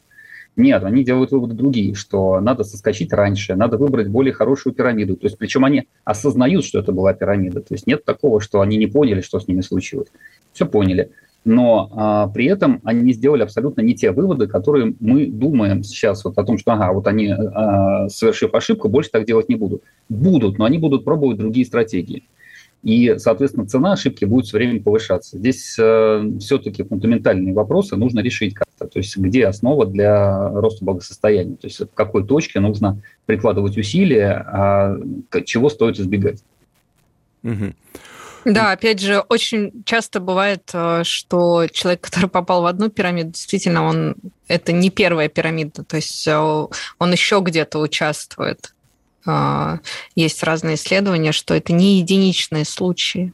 Нет, 0.54 0.84
они 0.84 1.02
делают 1.02 1.32
выводы 1.32 1.54
другие, 1.54 1.94
что 1.94 2.38
надо 2.38 2.62
соскочить 2.62 3.12
раньше, 3.12 3.56
надо 3.56 3.78
выбрать 3.78 4.08
более 4.08 4.32
хорошую 4.32 4.74
пирамиду. 4.74 5.16
То 5.16 5.26
есть, 5.26 5.38
причем 5.38 5.64
они 5.64 5.88
осознают, 6.04 6.64
что 6.64 6.78
это 6.78 6.92
была 6.92 7.14
пирамида. 7.14 7.62
То 7.62 7.74
есть 7.74 7.88
нет 7.88 8.04
такого, 8.04 8.40
что 8.40 8.60
они 8.60 8.76
не 8.76 8.86
поняли, 8.86 9.22
что 9.22 9.40
с 9.40 9.48
ними 9.48 9.62
случилось. 9.62 10.08
Все 10.52 10.66
поняли 10.66 11.10
но 11.44 11.90
а, 11.92 12.28
при 12.28 12.46
этом 12.46 12.80
они 12.84 13.12
сделали 13.12 13.42
абсолютно 13.42 13.80
не 13.80 13.94
те 13.94 14.12
выводы, 14.12 14.46
которые 14.46 14.94
мы 15.00 15.26
думаем 15.26 15.82
сейчас 15.82 16.24
вот 16.24 16.38
о 16.38 16.44
том, 16.44 16.58
что 16.58 16.72
ага, 16.72 16.92
вот 16.92 17.06
они, 17.06 17.28
а, 17.30 18.08
совершив 18.08 18.54
ошибку, 18.54 18.88
больше 18.88 19.10
так 19.10 19.26
делать 19.26 19.48
не 19.48 19.56
будут. 19.56 19.82
Будут, 20.08 20.58
но 20.58 20.64
они 20.64 20.78
будут 20.78 21.04
пробовать 21.04 21.38
другие 21.38 21.66
стратегии. 21.66 22.24
И, 22.82 23.14
соответственно, 23.18 23.66
цена 23.66 23.92
ошибки 23.92 24.24
будет 24.24 24.46
все 24.46 24.56
время 24.56 24.82
повышаться. 24.82 25.38
Здесь 25.38 25.76
э, 25.78 26.30
все-таки 26.40 26.82
фундаментальные 26.82 27.54
вопросы 27.54 27.94
нужно 27.94 28.18
решить 28.20 28.54
как-то. 28.54 28.88
То 28.88 28.98
есть 28.98 29.16
где 29.16 29.46
основа 29.46 29.86
для 29.86 30.48
роста 30.50 30.84
благосостояния? 30.84 31.54
То 31.54 31.68
есть 31.68 31.78
в 31.78 31.94
какой 31.94 32.26
точке 32.26 32.58
нужно 32.58 33.00
прикладывать 33.24 33.78
усилия, 33.78 34.44
а 34.48 34.98
чего 35.44 35.68
стоит 35.68 36.00
избегать? 36.00 36.42
Угу. 37.44 37.72
Да, 38.44 38.72
опять 38.72 39.00
же, 39.00 39.20
очень 39.20 39.84
часто 39.84 40.20
бывает, 40.20 40.70
э, 40.72 41.02
что 41.04 41.66
человек, 41.68 42.00
который 42.00 42.28
попал 42.28 42.62
в 42.62 42.66
одну 42.66 42.88
пирамиду, 42.88 43.30
действительно, 43.30 43.84
он 43.84 44.16
это 44.48 44.72
не 44.72 44.90
первая 44.90 45.28
пирамида, 45.28 45.84
то 45.84 45.96
есть 45.96 46.26
э, 46.26 46.36
он 46.36 47.12
еще 47.12 47.40
где-то 47.40 47.78
участвует. 47.78 48.74
А, 49.24 49.78
есть 50.16 50.42
разные 50.42 50.74
исследования, 50.74 51.32
что 51.32 51.54
это 51.54 51.72
не 51.72 51.98
единичные 51.98 52.64
случаи. 52.64 53.32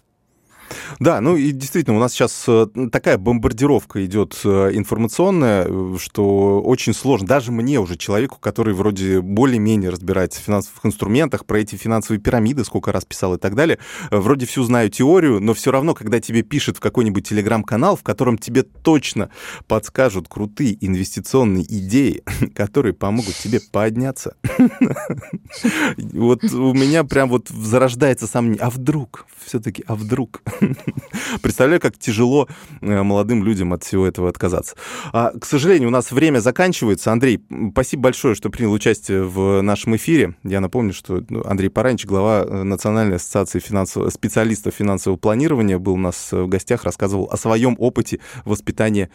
Да, 0.98 1.20
ну 1.20 1.36
и 1.36 1.52
действительно, 1.52 1.96
у 1.96 2.00
нас 2.00 2.12
сейчас 2.12 2.44
э, 2.48 2.66
такая 2.90 3.18
бомбардировка 3.18 4.04
идет 4.04 4.38
э, 4.44 4.70
информационная, 4.72 5.66
э, 5.68 5.96
что 5.98 6.60
очень 6.60 6.94
сложно, 6.94 7.26
даже 7.26 7.52
мне 7.52 7.78
уже, 7.78 7.96
человеку, 7.96 8.38
который 8.40 8.74
вроде 8.74 9.20
более-менее 9.20 9.90
разбирается 9.90 10.40
в 10.40 10.44
финансовых 10.44 10.84
инструментах, 10.84 11.46
про 11.46 11.60
эти 11.60 11.76
финансовые 11.76 12.20
пирамиды, 12.20 12.64
сколько 12.64 12.92
раз 12.92 13.04
писал 13.04 13.34
и 13.34 13.38
так 13.38 13.54
далее, 13.54 13.78
вроде 14.10 14.46
всю 14.46 14.64
знаю 14.64 14.90
теорию, 14.90 15.40
но 15.40 15.54
все 15.54 15.70
равно, 15.70 15.94
когда 15.94 16.20
тебе 16.20 16.42
пишет 16.42 16.76
в 16.76 16.80
какой-нибудь 16.80 17.28
телеграм-канал, 17.28 17.96
в 17.96 18.02
котором 18.02 18.38
тебе 18.38 18.62
точно 18.62 19.30
подскажут 19.66 20.28
крутые 20.28 20.76
инвестиционные 20.84 21.64
идеи, 21.64 22.22
которые 22.54 22.92
помогут 22.92 23.34
тебе 23.34 23.60
подняться, 23.60 24.36
вот 25.96 26.44
у 26.44 26.74
меня 26.74 27.04
прям 27.04 27.28
вот 27.28 27.48
зарождается 27.48 28.26
сомнение, 28.26 28.62
а 28.62 28.70
вдруг, 28.70 29.26
все-таки, 29.44 29.84
а 29.86 29.94
вдруг? 29.94 30.42
Представляю, 31.42 31.80
как 31.80 31.98
тяжело 31.98 32.48
э, 32.80 33.02
молодым 33.02 33.44
людям 33.44 33.72
от 33.72 33.84
всего 33.84 34.06
этого 34.06 34.28
отказаться. 34.28 34.76
А, 35.12 35.32
к 35.38 35.44
сожалению, 35.44 35.88
у 35.88 35.92
нас 35.92 36.10
время 36.10 36.40
заканчивается. 36.40 37.12
Андрей, 37.12 37.44
спасибо 37.72 38.04
большое, 38.04 38.34
что 38.34 38.50
принял 38.50 38.72
участие 38.72 39.24
в 39.24 39.60
нашем 39.62 39.96
эфире. 39.96 40.34
Я 40.44 40.60
напомню, 40.60 40.92
что 40.92 41.22
ну, 41.28 41.42
Андрей 41.44 41.68
Паранч, 41.68 42.04
глава 42.04 42.44
э, 42.44 42.62
Национальной 42.62 43.16
ассоциации 43.16 43.58
финансового, 43.58 44.10
специалистов 44.10 44.74
финансового 44.74 45.18
планирования, 45.18 45.78
был 45.78 45.94
у 45.94 45.98
нас 45.98 46.32
в 46.32 46.46
гостях, 46.46 46.84
рассказывал 46.84 47.28
о 47.30 47.36
своем 47.36 47.76
опыте 47.78 48.20
воспитания 48.44 49.10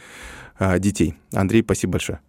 а, 0.58 0.80
детей. 0.80 1.16
Андрей, 1.34 1.64
спасибо 1.64 1.94
большое. 1.94 2.20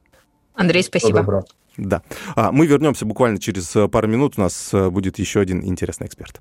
Андрей, 0.54 0.82
спасибо. 0.82 1.44
Да. 1.76 2.02
А, 2.36 2.52
мы 2.52 2.66
вернемся 2.66 3.04
буквально 3.04 3.38
через 3.38 3.74
э, 3.76 3.88
пару 3.88 4.08
минут. 4.08 4.34
У 4.36 4.40
нас 4.40 4.70
будет 4.72 5.18
еще 5.18 5.40
один 5.40 5.64
интересный 5.64 6.06
эксперт. 6.06 6.40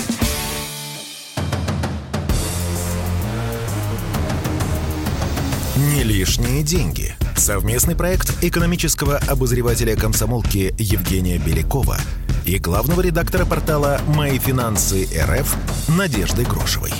Не 5.81 6.03
лишние 6.03 6.61
деньги. 6.61 7.15
Совместный 7.35 7.95
проект 7.95 8.43
экономического 8.43 9.17
обозревателя 9.17 9.95
комсомолки 9.95 10.75
Евгения 10.77 11.39
Белякова 11.39 11.97
и 12.45 12.59
главного 12.59 13.01
редактора 13.01 13.45
портала 13.45 13.99
«Мои 14.09 14.37
финансы 14.37 15.07
РФ» 15.19 15.55
Надежды 15.97 16.43
Грошевой. 16.43 16.91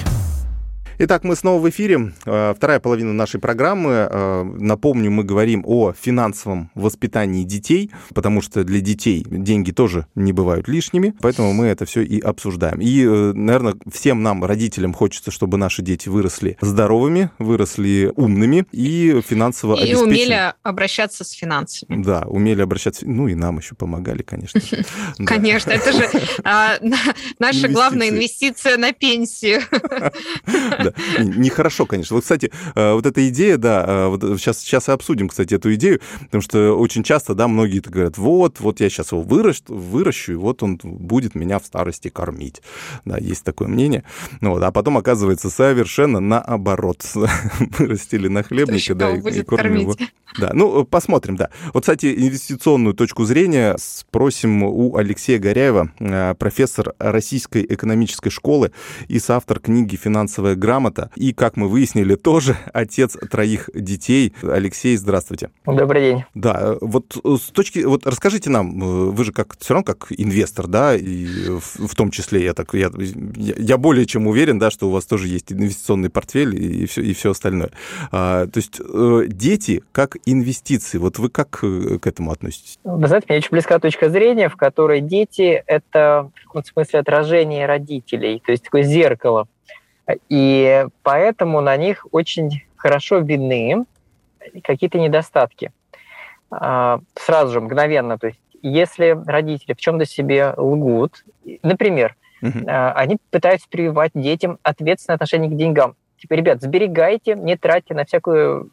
Итак, 1.03 1.23
мы 1.23 1.35
снова 1.35 1.59
в 1.59 1.67
эфире. 1.67 2.13
Э, 2.27 2.53
вторая 2.55 2.79
половина 2.79 3.11
нашей 3.11 3.39
программы. 3.39 4.07
Э, 4.07 4.43
напомню, 4.43 5.09
мы 5.09 5.23
говорим 5.23 5.63
о 5.65 5.93
финансовом 5.93 6.69
воспитании 6.75 7.43
детей, 7.43 7.89
потому 8.13 8.43
что 8.43 8.63
для 8.63 8.81
детей 8.81 9.25
деньги 9.27 9.71
тоже 9.71 10.05
не 10.13 10.31
бывают 10.31 10.67
лишними, 10.67 11.15
поэтому 11.19 11.53
мы 11.53 11.65
это 11.65 11.85
все 11.87 12.03
и 12.03 12.19
обсуждаем. 12.19 12.79
И, 12.81 13.03
э, 13.03 13.33
наверное, 13.33 13.73
всем 13.91 14.21
нам, 14.21 14.45
родителям, 14.45 14.93
хочется, 14.93 15.31
чтобы 15.31 15.57
наши 15.57 15.81
дети 15.81 16.07
выросли 16.07 16.55
здоровыми, 16.61 17.31
выросли 17.39 18.13
умными 18.15 18.67
и 18.71 19.23
финансово 19.27 19.83
И 19.83 19.95
умели 19.95 20.53
обращаться 20.61 21.23
с 21.23 21.31
финансами. 21.31 22.03
Да, 22.03 22.25
умели 22.27 22.61
обращаться. 22.61 23.07
Ну 23.07 23.27
и 23.27 23.33
нам 23.33 23.57
еще 23.57 23.73
помогали, 23.73 24.21
конечно. 24.21 24.61
Конечно, 25.25 25.71
это 25.71 25.93
же 25.93 26.07
а, 26.43 26.77
наша 27.39 27.69
главная 27.69 28.09
инвестиция 28.09 28.77
на 28.77 28.93
пенсию. 28.93 29.61
Нехорошо, 31.19 31.86
конечно. 31.86 32.15
Вот, 32.15 32.23
кстати, 32.23 32.51
э, 32.75 32.93
вот 32.93 33.06
эта 33.06 33.27
идея, 33.30 33.58
да, 33.58 33.86
э, 33.88 34.08
вот 34.08 34.21
сейчас, 34.39 34.60
сейчас 34.60 34.89
и 34.89 34.91
обсудим, 34.91 35.30
кстати, 35.30 35.54
эту 35.54 35.73
идею, 35.75 36.01
потому 36.21 36.41
что 36.41 36.73
очень 36.73 37.04
часто, 37.04 37.34
да, 37.34 37.47
многие 37.47 37.80
говорят, 37.80 38.17
вот, 38.17 38.60
вот 38.60 38.80
я 38.80 38.89
сейчас 38.89 39.12
его 39.12 39.21
выращу, 39.21 39.63
выращу, 39.67 40.34
и 40.34 40.36
вот 40.36 40.63
он 40.63 40.80
будет 40.84 41.36
меня 41.36 41.60
в 41.60 41.65
старости 41.65 42.10
кормить. 42.10 42.62
Да, 43.06 43.17
есть 43.17 43.43
такое 43.43 43.67
мнение. 43.67 44.04
Ну, 44.41 44.51
вот, 44.51 44.63
а 44.63 44.71
потом 44.71 44.97
оказывается 44.97 45.49
совершенно 45.49 46.19
наоборот. 46.19 47.06
Вырастили 47.80 48.27
на 48.27 48.43
хлебнике, 48.43 48.93
да, 48.93 49.12
и, 49.12 49.19
и 49.19 49.43
кормим 49.43 49.82
его. 49.82 49.95
Да, 50.38 50.51
ну, 50.54 50.86
посмотрим, 50.86 51.36
да. 51.36 51.49
Вот, 51.73 51.82
кстати, 51.82 52.13
инвестиционную 52.15 52.93
точку 52.93 53.25
зрения 53.25 53.75
спросим 53.77 54.63
у 54.63 54.95
Алексея 54.95 55.39
Горяева, 55.39 55.91
э, 55.99 56.36
профессор 56.36 56.93
Российской 56.99 57.65
экономической 57.67 58.30
школы 58.30 58.71
и 59.08 59.19
соавтор 59.19 59.60
книги 59.60 59.95
«Финансовая 59.95 60.56
грамота» 60.56 60.80
грамота. 60.81 61.09
И, 61.15 61.33
как 61.33 61.57
мы 61.57 61.67
выяснили, 61.67 62.15
тоже 62.15 62.57
отец 62.73 63.17
троих 63.29 63.69
детей. 63.73 64.33
Алексей, 64.41 64.97
здравствуйте. 64.97 65.51
Добрый 65.65 66.01
день. 66.01 66.23
Да, 66.33 66.75
вот 66.81 67.15
с 67.23 67.51
точки... 67.51 67.79
Вот 67.79 68.07
расскажите 68.07 68.49
нам, 68.49 69.11
вы 69.11 69.23
же 69.23 69.31
как 69.31 69.55
все 69.59 69.73
равно 69.73 69.85
как 69.85 70.07
инвестор, 70.09 70.67
да, 70.67 70.95
и 70.95 71.25
в, 71.49 71.87
в 71.87 71.95
том 71.95 72.11
числе 72.11 72.43
я 72.43 72.53
так... 72.53 72.73
Я, 72.73 72.89
я 73.35 73.77
более 73.77 74.05
чем 74.05 74.27
уверен, 74.27 74.59
да, 74.59 74.71
что 74.71 74.87
у 74.87 74.91
вас 74.91 75.05
тоже 75.05 75.27
есть 75.27 75.51
инвестиционный 75.51 76.09
портфель 76.09 76.55
и 76.55 76.85
все, 76.85 77.01
и 77.01 77.13
все 77.13 77.31
остальное. 77.31 77.71
А, 78.11 78.47
то 78.47 78.57
есть 78.57 78.79
э, 78.79 79.23
дети 79.27 79.83
как 79.91 80.17
инвестиции. 80.25 80.97
Вот 80.97 81.19
вы 81.19 81.29
как 81.29 81.49
к 81.51 82.07
этому 82.07 82.31
относитесь? 82.31 82.79
Вы 82.83 83.07
знаете, 83.07 83.27
мне 83.29 83.37
очень 83.37 83.51
близка 83.51 83.79
точка 83.79 84.09
зрения, 84.09 84.49
в 84.49 84.55
которой 84.55 85.01
дети— 85.01 85.63
это 85.67 86.31
в 86.35 86.47
каком-то 86.47 86.67
смысле 86.67 86.99
отражение 86.99 87.65
родителей, 87.65 88.41
то 88.45 88.51
есть 88.51 88.63
такое 88.63 88.83
зеркало. 88.83 89.47
И 90.29 90.85
поэтому 91.03 91.61
на 91.61 91.77
них 91.77 92.05
очень 92.11 92.63
хорошо 92.75 93.19
видны 93.19 93.85
какие-то 94.63 94.99
недостатки. 94.99 95.71
А, 96.49 96.99
сразу 97.15 97.53
же, 97.53 97.61
мгновенно. 97.61 98.17
То 98.17 98.27
есть 98.27 98.39
если 98.61 99.17
родители 99.25 99.73
в 99.73 99.77
чем-то 99.77 100.05
себе 100.05 100.53
лгут, 100.57 101.23
например, 101.63 102.15
угу. 102.41 102.59
они 102.67 103.17
пытаются 103.29 103.67
прививать 103.69 104.11
детям 104.13 104.59
ответственное 104.63 105.15
отношение 105.15 105.49
к 105.49 105.55
деньгам. 105.55 105.95
Типа, 106.17 106.33
ребят, 106.33 106.61
сберегайте, 106.61 107.35
не 107.35 107.57
тратьте 107.57 107.95
на 107.95 108.05
всякую 108.05 108.71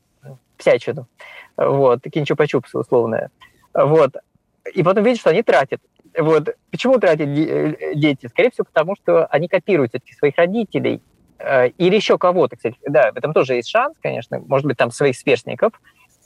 всячину. 0.59 1.07
Вот, 1.57 2.03
такие 2.03 2.25
чупа-чупсы 2.25 2.79
условные. 2.79 3.31
Вот. 3.73 4.17
И 4.75 4.83
потом 4.83 5.05
видишь, 5.05 5.21
что 5.21 5.31
они 5.31 5.43
тратят. 5.43 5.81
Вот. 6.17 6.51
Почему 6.71 6.99
тратят 6.99 7.29
э, 7.29 7.95
дети? 7.95 8.27
Скорее 8.27 8.51
всего, 8.51 8.65
потому 8.65 8.97
что 8.97 9.27
они 9.27 9.49
копируют 9.49 9.93
все-таки 9.93 10.13
своих 10.15 10.37
родителей 10.37 11.01
или 11.41 11.95
еще 11.95 12.19
кого-то, 12.19 12.57
кстати. 12.57 12.77
Да, 12.87 13.13
в 13.13 13.17
этом 13.17 13.33
тоже 13.33 13.55
есть 13.55 13.69
шанс, 13.69 13.97
конечно. 14.03 14.41
Может 14.41 14.67
быть, 14.67 14.77
там 14.77 14.91
своих 14.91 15.17
сверстников. 15.17 15.73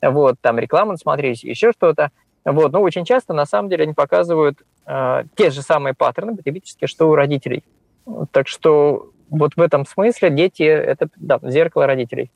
Вот, 0.01 0.37
там 0.41 0.59
рекламу 0.59 0.97
смотрелись, 0.97 1.45
еще 1.45 1.73
что-то. 1.73 2.11
Вот, 2.45 2.73
но 2.73 2.81
очень 2.81 3.05
часто, 3.05 3.35
на 3.35 3.47
самом 3.47 3.69
деле, 3.69 3.85
они 3.85 3.93
показывают 3.93 4.63
э, 4.87 5.25
те 5.37 5.51
же 5.51 5.63
самые 5.63 5.95
паттерны 5.95 6.37
потребительские, 6.37 6.89
что 6.89 7.09
у 7.09 7.15
родителей. 7.15 7.63
Так 8.33 8.49
что 8.49 9.11
вот 9.31 9.53
в 9.55 9.61
этом 9.61 9.87
смысле 9.87 10.31
дети– 10.31 10.63
это 10.65 11.09
да, 11.17 11.39
зеркало 11.43 11.87
родителей. 11.87 12.33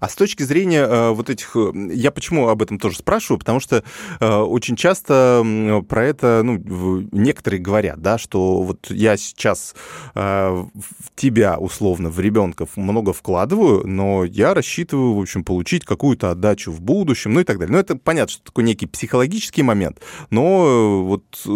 А 0.00 0.08
с 0.08 0.14
точки 0.14 0.42
зрения 0.42 0.82
э, 0.82 1.10
вот 1.10 1.28
этих... 1.28 1.54
Э, 1.54 1.72
я 1.92 2.10
почему 2.10 2.48
об 2.48 2.62
этом 2.62 2.78
тоже 2.78 2.96
спрашиваю? 2.96 3.38
Потому 3.38 3.60
что 3.60 3.84
э, 4.18 4.36
очень 4.36 4.76
часто 4.76 5.44
про 5.88 6.04
это 6.06 6.42
ну, 6.42 7.06
некоторые 7.12 7.60
говорят, 7.60 8.00
да, 8.00 8.18
что 8.18 8.62
вот 8.62 8.90
я 8.90 9.16
сейчас 9.16 9.74
в 10.14 10.70
тебя, 11.14 11.58
условно, 11.58 12.10
в 12.10 12.20
ребенков 12.20 12.76
много 12.76 13.12
вкладываю, 13.12 13.86
но 13.86 14.24
я 14.24 14.54
рассчитываю, 14.54 15.14
в 15.14 15.20
общем, 15.20 15.44
получить 15.44 15.84
какую-то 15.84 16.30
отдачу 16.30 16.72
в 16.72 16.80
будущем, 16.80 17.34
ну 17.34 17.40
и 17.40 17.44
так 17.44 17.58
далее. 17.58 17.72
Ну, 17.72 17.78
это 17.78 17.96
понятно, 17.96 18.32
что 18.32 18.44
такой 18.44 18.64
некий 18.64 18.86
психологический 18.86 19.62
момент, 19.62 20.00
но 20.30 21.04
вот 21.04 21.46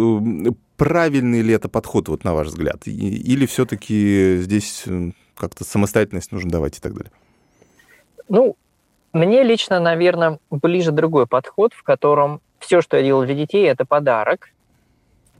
правильный 0.77 1.41
ли 1.41 1.53
это 1.53 1.69
подход, 1.69 2.09
вот 2.09 2.23
на 2.23 2.33
ваш 2.33 2.47
взгляд? 2.47 2.87
Или 2.87 3.45
все-таки 3.45 4.37
здесь 4.41 4.85
как-то 5.35 5.63
самостоятельность 5.63 6.31
нужно 6.31 6.51
давать 6.51 6.77
и 6.77 6.81
так 6.81 6.93
далее? 6.93 7.11
Ну, 8.27 8.55
мне 9.13 9.43
лично, 9.43 9.79
наверное, 9.79 10.39
ближе 10.49 10.91
другой 10.91 11.27
подход, 11.27 11.73
в 11.73 11.83
котором 11.83 12.41
все, 12.59 12.81
что 12.81 12.97
я 12.97 13.03
делал 13.03 13.23
для 13.23 13.35
детей, 13.35 13.65
это 13.67 13.85
подарок. 13.85 14.49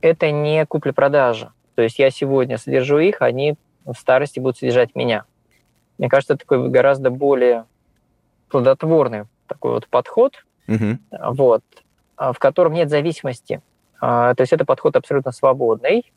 Это 0.00 0.30
не 0.30 0.64
купля-продажа. 0.66 1.52
То 1.74 1.82
есть 1.82 1.98
я 1.98 2.10
сегодня 2.10 2.58
содержу 2.58 2.98
их, 2.98 3.22
они 3.22 3.56
в 3.84 3.94
старости 3.94 4.40
будут 4.40 4.58
содержать 4.58 4.94
меня. 4.94 5.24
Мне 5.98 6.08
кажется, 6.08 6.34
это 6.34 6.40
такой 6.40 6.68
гораздо 6.68 7.10
более 7.10 7.66
плодотворный 8.48 9.24
такой 9.46 9.72
вот 9.72 9.88
подход, 9.88 10.44
угу. 10.68 10.98
вот, 11.10 11.62
в 12.16 12.34
котором 12.38 12.72
нет 12.72 12.90
зависимости. 12.90 13.60
А, 14.00 14.34
то 14.34 14.42
есть 14.42 14.52
это 14.52 14.64
подход 14.64 14.96
абсолютно 14.96 15.32
свободный. 15.32 16.12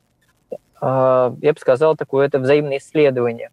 А, 0.81 1.35
я 1.41 1.53
бы 1.53 1.59
сказал, 1.59 1.95
такое 1.95 2.27
это 2.27 2.39
взаимное 2.39 2.77
исследование 2.77 3.51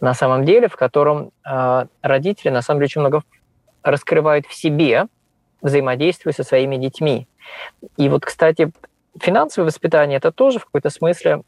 на 0.00 0.14
самом 0.14 0.44
деле, 0.44 0.68
в 0.68 0.76
котором 0.76 1.32
э, 1.44 1.86
родители 2.02 2.50
на 2.50 2.62
самом 2.62 2.80
деле 2.80 2.86
очень 2.86 3.00
много 3.00 3.22
раскрывают 3.82 4.46
в 4.46 4.54
себе, 4.54 5.06
взаимодействуя 5.62 6.32
со 6.32 6.44
своими 6.44 6.76
детьми. 6.76 7.28
И 7.96 8.08
вот, 8.08 8.24
кстати, 8.24 8.72
финансовое 9.18 9.66
воспитание 9.66 10.18
это 10.18 10.32
тоже 10.32 10.58
в 10.58 10.64
какой-то 10.64 10.90
смысле 10.90 11.42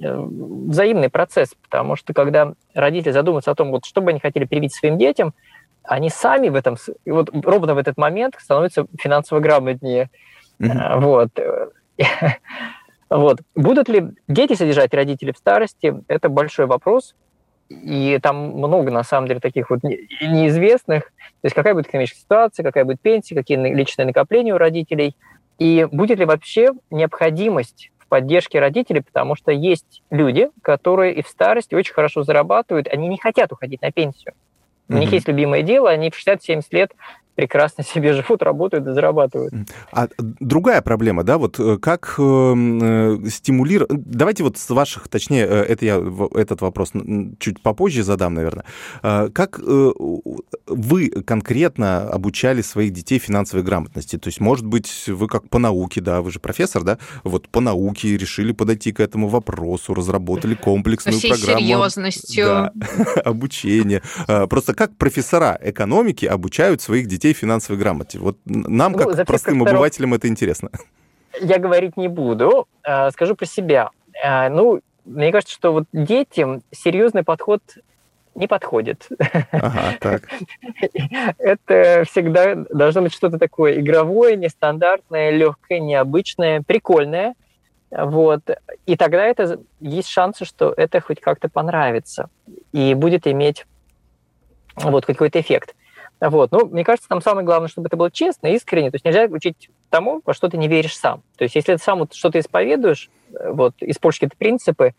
э, 0.00 0.14
взаимный 0.14 1.10
процесс, 1.10 1.54
потому 1.62 1.96
что 1.96 2.14
когда 2.14 2.54
родители 2.74 3.12
задумываются 3.12 3.50
о 3.50 3.54
том, 3.54 3.70
вот, 3.70 3.84
что 3.84 4.00
бы 4.00 4.10
они 4.10 4.20
хотели 4.20 4.44
привить 4.44 4.74
своим 4.74 4.98
детям, 4.98 5.34
они 5.82 6.10
сами 6.10 6.48
в 6.48 6.54
этом, 6.54 6.76
вот 7.06 7.30
ровно 7.32 7.74
в 7.74 7.78
этот 7.78 7.96
момент 7.96 8.36
становятся 8.38 8.86
финансово 8.98 9.40
грамотнее. 9.40 10.10
Mm-hmm. 10.60 11.00
Вот. 11.00 11.30
вот. 13.10 13.40
Будут 13.54 13.88
ли 13.88 14.10
дети 14.28 14.54
содержать 14.54 14.92
родителей 14.92 15.32
в 15.32 15.38
старости, 15.38 15.94
это 16.08 16.28
большой 16.28 16.66
вопрос. 16.66 17.14
И 17.68 18.18
там 18.22 18.50
много, 18.52 18.90
на 18.90 19.02
самом 19.02 19.28
деле, 19.28 19.40
таких 19.40 19.70
вот 19.70 19.82
неизвестных. 19.82 21.04
То 21.04 21.44
есть 21.44 21.54
какая 21.54 21.74
будет 21.74 21.86
экономическая 21.86 22.20
ситуация, 22.20 22.64
какая 22.64 22.84
будет 22.84 23.00
пенсия, 23.00 23.34
какие 23.34 23.58
личные 23.58 24.06
накопления 24.06 24.54
у 24.54 24.58
родителей. 24.58 25.16
И 25.58 25.86
будет 25.90 26.18
ли 26.18 26.24
вообще 26.24 26.70
необходимость 26.90 27.90
в 27.98 28.06
поддержке 28.08 28.60
родителей, 28.60 29.02
потому 29.02 29.34
что 29.34 29.52
есть 29.52 30.02
люди, 30.10 30.48
которые 30.62 31.14
и 31.14 31.22
в 31.22 31.28
старости 31.28 31.74
очень 31.74 31.92
хорошо 31.92 32.22
зарабатывают, 32.22 32.88
они 32.88 33.08
не 33.08 33.18
хотят 33.18 33.52
уходить 33.52 33.82
на 33.82 33.92
пенсию. 33.92 34.32
У 34.88 34.92
mm-hmm. 34.92 34.98
них 35.00 35.12
есть 35.12 35.28
любимое 35.28 35.62
дело, 35.62 35.90
они 35.90 36.10
в 36.10 36.26
60-70 36.26 36.62
лет 36.70 36.92
прекрасно 37.38 37.84
себе 37.84 38.14
живут, 38.14 38.42
работают 38.42 38.88
и 38.88 38.92
зарабатывают. 38.92 39.54
А 39.92 40.08
другая 40.18 40.82
проблема, 40.82 41.22
да, 41.22 41.38
вот 41.38 41.60
э, 41.60 41.78
как 41.78 42.16
э, 42.18 43.16
стимулировать... 43.30 43.92
Давайте 43.92 44.42
вот 44.42 44.58
с 44.58 44.68
ваших, 44.70 45.06
точнее, 45.06 45.46
э, 45.46 45.62
это 45.62 45.84
я 45.84 46.02
этот 46.34 46.62
вопрос 46.62 46.90
чуть 47.38 47.62
попозже 47.62 48.02
задам, 48.02 48.34
наверное. 48.34 48.64
Как 49.02 49.60
э, 49.60 49.90
вы 50.66 51.10
конкретно 51.10 52.08
обучали 52.08 52.60
своих 52.60 52.92
детей 52.92 53.20
финансовой 53.20 53.64
грамотности? 53.64 54.18
То 54.18 54.26
есть, 54.28 54.40
может 54.40 54.66
быть, 54.66 55.04
вы 55.06 55.28
как 55.28 55.48
по 55.48 55.60
науке, 55.60 56.00
да, 56.00 56.22
вы 56.22 56.32
же 56.32 56.40
профессор, 56.40 56.82
да, 56.82 56.98
вот 57.22 57.48
по 57.48 57.60
науке 57.60 58.16
решили 58.16 58.50
подойти 58.50 58.90
к 58.90 58.98
этому 58.98 59.28
вопросу, 59.28 59.94
разработали 59.94 60.54
комплексную 60.56 61.18
Всей 61.18 61.30
программу... 61.30 61.60
серьезностью. 61.60 62.46
Да, 62.46 62.72
обучения. 63.24 64.02
Э, 64.26 64.48
просто 64.48 64.74
как 64.74 64.96
профессора 64.96 65.56
экономики 65.62 66.26
обучают 66.26 66.82
своих 66.82 67.06
детей 67.06 67.27
детей 67.28 67.38
финансовой 67.38 67.80
грамоте? 67.80 68.18
Вот 68.18 68.36
нам, 68.44 68.92
ну, 68.92 68.98
как 68.98 69.26
простым 69.26 69.56
сторон... 69.56 69.68
обывателям, 69.68 70.14
это 70.14 70.28
интересно. 70.28 70.70
Я 71.40 71.58
говорить 71.58 71.96
не 71.96 72.08
буду, 72.08 72.66
а, 72.82 73.10
скажу 73.10 73.34
про 73.34 73.46
себя. 73.46 73.90
А, 74.24 74.48
ну, 74.48 74.80
мне 75.04 75.30
кажется, 75.32 75.54
что 75.54 75.72
вот 75.72 75.84
детям 75.92 76.62
серьезный 76.70 77.22
подход 77.22 77.62
не 78.34 78.46
подходит. 78.46 79.08
Ага, 79.52 79.96
так. 80.00 80.22
Это 81.38 82.04
всегда 82.10 82.54
должно 82.54 83.02
быть 83.02 83.12
что-то 83.12 83.38
такое 83.38 83.80
игровое, 83.80 84.36
нестандартное, 84.36 85.30
легкое, 85.30 85.80
необычное, 85.80 86.62
прикольное. 86.62 87.34
Вот. 87.90 88.42
И 88.86 88.96
тогда 88.96 89.24
это 89.24 89.60
есть 89.80 90.08
шансы, 90.08 90.44
что 90.44 90.74
это 90.76 91.00
хоть 91.00 91.20
как-то 91.20 91.48
понравится 91.48 92.28
и 92.72 92.94
будет 92.94 93.26
иметь 93.26 93.66
вот 94.76 95.06
какой-то 95.06 95.40
эффект. 95.40 95.74
Вот. 96.20 96.50
Ну, 96.50 96.66
мне 96.66 96.84
кажется, 96.84 97.08
там 97.08 97.20
самое 97.20 97.44
главное, 97.44 97.68
чтобы 97.68 97.86
это 97.86 97.96
было 97.96 98.10
честно, 98.10 98.48
искренне. 98.48 98.90
То 98.90 98.96
есть 98.96 99.04
нельзя 99.04 99.24
учить 99.26 99.70
тому, 99.90 100.20
во 100.24 100.34
что 100.34 100.48
ты 100.48 100.56
не 100.56 100.68
веришь 100.68 100.96
сам. 100.96 101.22
То 101.36 101.44
есть 101.44 101.54
если 101.54 101.76
ты 101.76 101.82
сам 101.82 102.00
вот 102.00 102.14
что-то 102.14 102.40
исповедуешь, 102.40 103.10
э, 103.32 103.50
вот, 103.52 103.74
используешь 103.80 104.20
какие-то 104.20 104.36
принципы, 104.36 104.94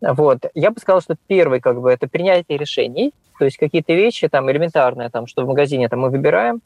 вот, 0.00 0.44
я 0.54 0.70
бы 0.70 0.78
сказал, 0.78 1.00
что 1.00 1.16
первый, 1.26 1.60
как 1.60 1.80
бы, 1.80 1.90
это 1.90 2.06
принятие 2.06 2.58
решений, 2.58 3.12
то 3.38 3.44
есть 3.44 3.56
какие-то 3.56 3.92
вещи 3.94 4.28
там 4.28 4.50
элементарные, 4.50 5.10
там, 5.10 5.26
что 5.26 5.44
в 5.44 5.48
магазине 5.48 5.88
там 5.88 6.00
мы 6.00 6.10
выбираем, 6.10 6.60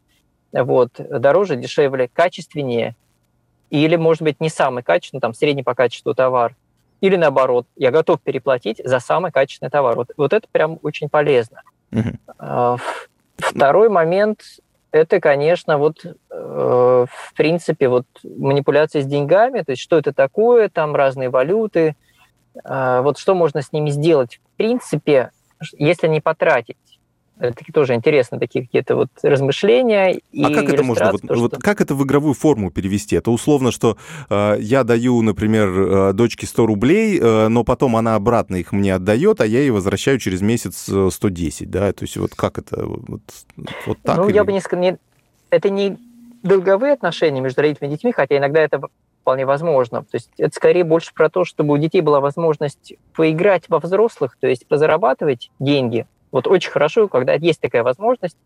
вот, 0.52 0.90
дороже, 0.98 1.56
дешевле, 1.56 2.10
качественнее, 2.12 2.94
или, 3.70 3.96
может 3.96 4.22
быть, 4.22 4.40
не 4.40 4.50
самый 4.50 4.82
качественный, 4.82 5.20
там, 5.20 5.32
средний 5.32 5.62
по 5.62 5.74
качеству 5.74 6.14
товар, 6.14 6.54
или 7.00 7.16
наоборот, 7.16 7.66
я 7.76 7.90
готов 7.90 8.20
переплатить 8.20 8.80
за 8.84 9.00
самый 9.00 9.32
качественный 9.32 9.70
товар. 9.70 9.96
Вот, 9.96 10.10
вот 10.16 10.32
это 10.32 10.46
прям 10.52 10.78
очень 10.82 11.08
полезно. 11.08 11.62
Uh-huh. 11.90 12.78
Второй 13.42 13.88
момент– 13.88 14.40
это, 14.92 15.20
конечно, 15.20 15.78
вот, 15.78 16.05
э, 16.05 16.14
в 16.31 17.35
принципе, 17.35 17.88
вот 17.88 18.07
манипуляция 18.22 19.02
с 19.02 19.07
деньгами, 19.07 19.62
то 19.62 19.72
есть 19.72 19.83
что 19.83 19.98
это 19.98 20.12
такое, 20.12 20.68
там 20.68 20.94
разные 20.94 21.31
валюты, 21.31 21.96
э, 22.62 23.00
вот 23.02 23.18
что 23.18 23.35
можно 23.35 23.62
с 23.62 23.72
ними 23.72 23.90
сделать. 23.90 24.40
В 24.55 24.57
принципе, 24.57 25.31
если 25.78 26.09
не 26.09 26.20
потратить 26.20 26.76
такие 27.50 27.72
тоже 27.72 27.94
интересные 27.94 28.38
такие 28.38 28.64
какие-то 28.64 28.96
вот 28.96 29.09
размышления. 29.22 30.20
А 30.42 30.50
как 30.50 30.72
это 30.72 30.85
можно, 30.85 31.12
вот, 31.12 31.22
то, 31.22 31.35
вот 31.35 31.59
как 31.59 31.81
это 31.81 31.94
в 31.94 32.05
игровую 32.05 32.35
форму 32.35 32.70
перевести? 32.70 33.16
Это 33.16 33.31
условно, 33.31 33.72
что 33.72 33.96
э, 34.31 34.57
я 34.61 34.85
даю, 34.85 35.20
например, 35.22 35.68
э, 35.68 36.12
дочке 36.12 36.46
100 36.46 36.66
рублей, 36.66 37.18
э, 37.20 37.48
но 37.48 37.64
потом 37.64 37.96
она 37.96 38.14
обратно 38.14 38.57
их 38.57 38.72
мне 38.72 38.94
отдает, 38.94 39.40
а 39.40 39.46
я 39.46 39.61
ей 39.61 39.70
возвращаю 39.70 40.18
через 40.18 40.40
месяц 40.40 40.88
110, 41.11 41.70
да? 41.70 41.92
То 41.92 42.05
есть 42.05 42.16
вот 42.16 42.35
как 42.35 42.59
это? 42.59 42.85
Вот, 42.87 43.22
вот 43.87 43.98
так? 44.02 44.18
Ну, 44.18 44.28
или... 44.28 44.37
я 44.37 44.44
бы 44.44 44.52
не 44.52 44.61
сказал, 44.61 44.98
это 45.50 45.70
не 45.70 45.98
долговые 46.42 46.92
отношения 46.92 47.40
между 47.40 47.61
родителями 47.61 47.92
и 47.92 47.96
детьми, 47.96 48.12
хотя 48.12 48.37
иногда 48.37 48.61
это 48.61 48.81
вполне 49.22 49.46
возможно. 49.46 50.02
То 50.02 50.14
есть 50.14 50.31
это 50.37 50.55
скорее 50.55 50.85
больше 50.85 51.14
про 51.14 51.31
то, 51.31 51.44
чтобы 51.44 51.74
у 51.74 51.78
детей 51.78 52.00
была 52.00 52.20
возможность 52.20 52.94
поиграть 53.14 53.64
во 53.68 53.78
взрослых, 53.78 54.37
то 54.40 54.46
есть 54.46 54.66
позарабатывать 54.66 55.50
деньги. 55.59 56.07
Вот 56.32 56.46
очень 56.46 56.70
хорошо, 56.70 57.08
когда 57.08 57.34
есть 57.34 57.60
такая 57.60 57.84
возможность. 57.84 58.36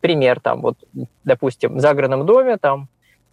Пример 0.00 0.40
там, 0.40 0.60
вот, 0.60 0.76
допустим, 1.24 1.76
в 1.76 1.80
загородном 1.80 2.26
доме 2.26 2.58
там 2.58 2.88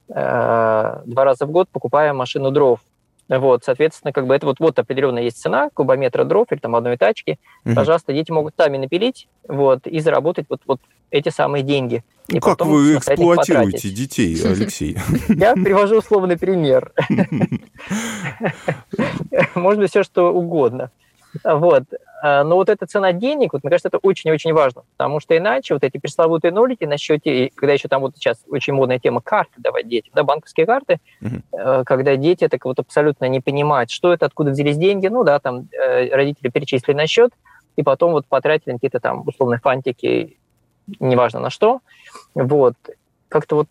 э, 0.08 1.02
два 1.06 1.26
раза 1.26 1.46
в 1.46 1.52
год 1.52 1.68
покупаем 1.70 2.16
машину 2.16 2.52
дров. 2.52 2.80
Вот, 3.28 3.64
соответственно, 3.64 4.14
как 4.14 4.28
бы 4.28 4.36
это 4.36 4.46
вот, 4.46 4.60
вот 4.60 4.80
определенная 4.80 5.24
есть 5.24 5.42
цена 5.42 5.70
кубометра 5.74 6.24
дров 6.24 6.48
или 6.52 6.60
там 6.60 6.76
одной 6.76 6.98
тачки. 6.98 7.40
Угу. 7.66 7.76
Пожалуйста, 7.76 8.14
дети 8.14 8.32
могут 8.32 8.54
сами 8.58 8.78
напилить 8.78 9.28
вот, 9.48 9.88
и 9.88 10.00
заработать 10.00 10.46
вот, 10.50 10.62
вот 10.66 10.80
эти 11.10 11.30
самые 11.30 11.64
деньги. 11.64 12.04
И 12.28 12.40
как 12.40 12.58
потом, 12.58 12.70
вы 12.70 12.98
эксплуатируете 12.98 13.90
детей, 13.90 14.38
Алексей? 14.46 14.98
Я 15.30 15.54
привожу 15.54 15.98
условный 15.98 16.38
пример. 16.38 16.94
Можно 19.56 19.88
все 19.88 20.04
что 20.04 20.34
угодно. 20.34 20.92
Вот. 21.44 21.84
А, 22.24 22.44
но 22.44 22.56
вот 22.56 22.70
эта 22.70 22.86
цена 22.86 23.12
денег, 23.12 23.52
вот, 23.54 23.64
мне 23.64 23.70
кажется, 23.70 23.90
это 23.90 23.98
очень-очень 23.98 24.54
важно, 24.54 24.84
потому 24.96 25.20
что 25.20 25.38
иначе 25.38 25.74
вот 25.74 25.84
эти 25.84 25.98
пресловутые 25.98 26.54
нолики 26.54 26.86
на 26.86 26.98
счете, 26.98 27.52
когда 27.54 27.74
еще 27.74 27.90
там 27.90 28.02
вот 28.02 28.16
сейчас 28.16 28.44
очень 28.48 28.74
модная 28.74 28.98
тема 29.00 29.20
карты 29.20 29.54
давать 29.58 29.90
детям, 29.90 30.12
да, 30.16 30.24
банковские 30.24 30.66
карты, 30.66 31.00
uh-huh. 31.22 31.84
когда 31.84 32.16
дети 32.16 32.48
так 32.48 32.64
вот 32.64 32.80
абсолютно 32.80 33.26
не 33.26 33.42
понимают, 33.42 33.90
что 33.92 34.14
это, 34.14 34.26
откуда 34.26 34.52
взялись 34.52 34.78
деньги, 34.78 35.08
ну 35.08 35.26
да, 35.26 35.40
там 35.40 35.68
э, 35.74 36.16
родители 36.16 36.50
перечислили 36.50 36.96
на 36.96 37.08
счет, 37.08 37.32
и 37.76 37.84
потом 37.84 38.14
вот 38.14 38.26
потратили 38.26 38.74
какие-то 38.74 39.02
там 39.02 39.28
условные 39.28 39.60
фантики, 39.60 40.38
неважно 41.02 41.42
на 41.42 41.50
что, 41.50 41.82
вот, 42.36 42.76
как-то 43.28 43.56
вот 43.58 43.68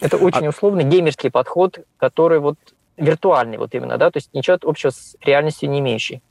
это 0.00 0.16
очень 0.16 0.46
а... 0.46 0.48
условный 0.48 0.84
геймерский 0.84 1.30
подход, 1.30 1.80
который 1.98 2.38
вот 2.38 2.56
виртуальный 2.96 3.58
вот 3.58 3.74
именно, 3.74 3.98
да, 3.98 4.10
то 4.10 4.18
есть 4.18 4.32
ничего 4.32 4.56
общего 4.62 4.90
с 4.90 5.16
реальностью 5.20 5.68
не 5.68 5.80
имеющий, 5.80 6.22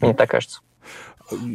мне 0.00 0.14
так 0.14 0.30
кажется. 0.30 0.60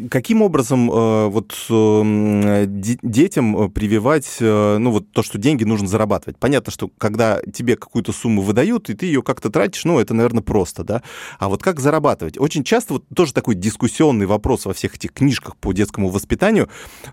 Каким 0.10 0.42
образом 0.42 0.92
э, 0.92 1.28
вот 1.28 1.56
э, 1.70 2.66
детям 2.68 3.58
э, 3.58 3.70
прививать, 3.70 4.38
ну 4.42 4.92
вот 4.92 5.10
то, 5.14 5.24
что 5.24 5.38
деньги 5.38 5.64
нужно 5.64 5.88
зарабатывать? 5.88 6.38
Понятно, 6.38 6.74
что 6.74 6.90
когда 6.98 7.40
тебе 7.54 7.78
какую-то 7.78 8.12
сумму 8.12 8.42
выдают, 8.42 8.90
и 8.90 8.96
ты 8.96 9.06
ее 9.06 9.24
как-то 9.24 9.50
тратишь, 9.50 9.86
ну 9.86 9.98
это, 9.98 10.14
наверное, 10.14 10.44
просто, 10.44 10.84
да? 10.84 11.04
А 11.40 11.48
вот 11.48 11.64
как 11.64 11.80
зарабатывать? 11.80 12.38
Очень 12.38 12.66
часто 12.66 12.96
вот 12.96 13.06
тоже 13.16 13.34
такой 13.34 13.56
дискуссионный 13.56 14.26
вопрос 14.26 14.66
во 14.66 14.74
всех 14.74 14.96
этих 14.96 15.14
книжках 15.14 15.56
по 15.56 15.72
детскому 15.72 16.10
воспитанию. 16.10 16.68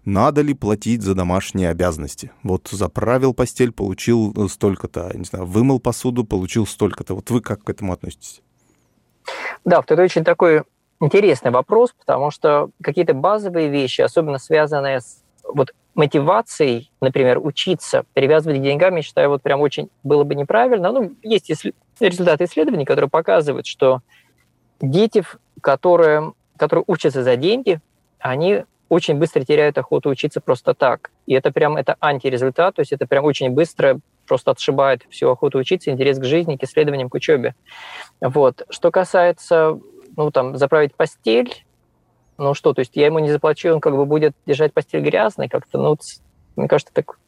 Надо 0.04 0.40
ли 0.40 0.52
платить 0.52 1.02
за 1.02 1.14
домашние 1.14 1.70
обязанности? 1.70 2.32
Вот 2.42 2.68
заправил 2.72 3.34
постель, 3.34 3.70
получил 3.70 4.48
столько-то, 4.48 5.12
не 5.14 5.26
знаю, 5.26 5.46
вымыл 5.46 5.78
посуду, 5.78 6.24
получил 6.24 6.66
столько-то. 6.66 7.14
Вот 7.14 7.30
вы 7.30 7.40
как 7.40 7.62
к 7.62 7.70
этому 7.70 7.92
относитесь? 7.92 8.42
Да, 9.64 9.76
вот 9.76 9.90
это 9.92 10.02
очень 10.02 10.24
такой 10.24 10.64
интересный 11.00 11.50
вопрос, 11.50 11.94
потому 11.98 12.30
что 12.30 12.70
какие-то 12.82 13.14
базовые 13.14 13.68
вещи, 13.68 14.00
особенно 14.00 14.38
связанные 14.38 15.00
с 15.00 15.22
вот 15.44 15.72
мотивацией, 15.94 16.92
например, 17.00 17.38
учиться, 17.44 18.04
перевязывать 18.14 18.62
деньгами, 18.62 18.96
я 18.96 19.02
считаю, 19.02 19.30
вот 19.30 19.42
прям 19.42 19.60
очень 19.60 19.90
было 20.04 20.24
бы 20.24 20.34
неправильно. 20.34 20.92
Ну, 20.92 21.14
есть 21.22 21.50
результаты 21.98 22.44
исследований, 22.44 22.84
которые 22.84 23.10
показывают, 23.10 23.66
что 23.66 24.00
дети, 24.80 25.24
которые, 25.60 26.32
которые 26.56 26.84
учатся 26.86 27.22
за 27.24 27.36
деньги, 27.36 27.80
они 28.20 28.64
очень 28.88 29.16
быстро 29.16 29.44
теряют 29.44 29.76
охоту 29.76 30.08
учиться 30.08 30.40
просто 30.40 30.72
так. 30.74 31.10
И 31.26 31.34
это 31.34 31.52
прям 31.52 31.76
это 31.76 31.96
антирезультат, 32.00 32.76
то 32.76 32.80
есть 32.80 32.92
это 32.92 33.06
прям 33.06 33.24
очень 33.24 33.50
быстро 33.50 34.00
просто 34.26 34.52
отшибает 34.52 35.02
всю 35.10 35.28
охоту 35.30 35.58
учиться, 35.58 35.90
интерес 35.90 36.18
к 36.18 36.24
жизни, 36.24 36.56
к 36.56 36.62
исследованиям, 36.62 37.08
к 37.08 37.14
учебе. 37.14 37.54
Вот. 38.20 38.62
Что 38.70 38.90
касается 38.90 39.78
ну, 40.18 40.32
там, 40.32 40.56
заправить 40.56 40.96
постель, 40.96 41.64
ну 42.38 42.52
что, 42.52 42.74
то 42.74 42.80
есть 42.80 42.96
я 42.96 43.06
ему 43.06 43.20
не 43.20 43.30
заплачу, 43.30 43.72
он 43.72 43.80
как 43.80 43.94
бы 43.94 44.04
будет 44.04 44.34
держать 44.46 44.74
постель 44.74 45.00
грязной, 45.00 45.48
как-то, 45.48 45.78
ну, 45.78 45.96
мне 46.56 46.66
кажется, 46.66 46.92
так 46.92 47.18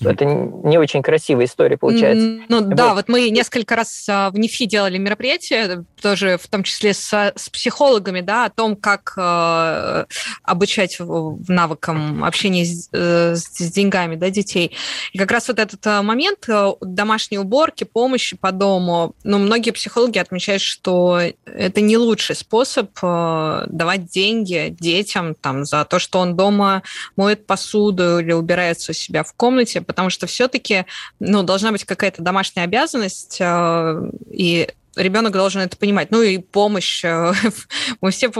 это 0.00 0.24
не 0.24 0.78
очень 0.78 1.02
красивая 1.02 1.46
история 1.46 1.76
получается. 1.76 2.40
Ну 2.48 2.62
вот. 2.62 2.68
да, 2.74 2.94
вот 2.94 3.08
мы 3.08 3.30
несколько 3.30 3.76
раз 3.76 4.06
а, 4.08 4.30
в 4.30 4.38
НИФИ 4.38 4.66
делали 4.66 4.98
мероприятие, 4.98 5.84
тоже 6.00 6.38
в 6.38 6.46
том 6.48 6.62
числе 6.62 6.92
с, 6.94 7.12
с 7.34 7.48
психологами, 7.48 8.20
да, 8.20 8.46
о 8.46 8.50
том, 8.50 8.76
как 8.76 9.14
э, 9.16 10.04
обучать 10.42 10.98
навыкам 11.00 12.24
общения 12.24 12.64
с, 12.64 12.88
э, 12.92 13.34
с 13.34 13.72
деньгами 13.72 14.16
да, 14.16 14.30
детей. 14.30 14.72
И 15.12 15.18
как 15.18 15.30
раз 15.30 15.48
вот 15.48 15.58
этот 15.58 15.84
а, 15.86 16.02
момент 16.02 16.48
э, 16.48 16.72
домашней 16.80 17.38
уборки, 17.38 17.84
помощи 17.84 18.36
по 18.36 18.52
дому, 18.52 19.14
ну, 19.24 19.38
многие 19.38 19.70
психологи 19.70 20.18
отмечают, 20.18 20.62
что 20.62 21.20
это 21.44 21.80
не 21.80 21.96
лучший 21.96 22.36
способ 22.36 22.90
э, 23.02 23.64
давать 23.66 24.06
деньги 24.06 24.74
детям 24.78 25.34
там, 25.34 25.64
за 25.64 25.84
то, 25.84 25.98
что 25.98 26.20
он 26.20 26.36
дома 26.36 26.82
моет 27.16 27.46
посуду 27.46 28.18
или 28.18 28.32
убирается 28.32 28.92
у 28.92 28.94
себя 28.94 29.24
в 29.26 29.34
комнате, 29.34 29.80
потому 29.80 30.10
что 30.10 30.26
все-таки 30.26 30.86
ну, 31.18 31.42
должна 31.42 31.72
быть 31.72 31.84
какая-то 31.84 32.22
домашняя 32.22 32.64
обязанность, 32.64 33.38
э, 33.40 34.10
и 34.30 34.68
ребенок 34.96 35.32
должен 35.32 35.62
это 35.62 35.76
понимать. 35.76 36.10
Ну 36.10 36.22
и 36.22 36.38
помощь. 36.38 37.04
Э, 37.04 37.32
мы 38.00 38.10
все 38.10 38.30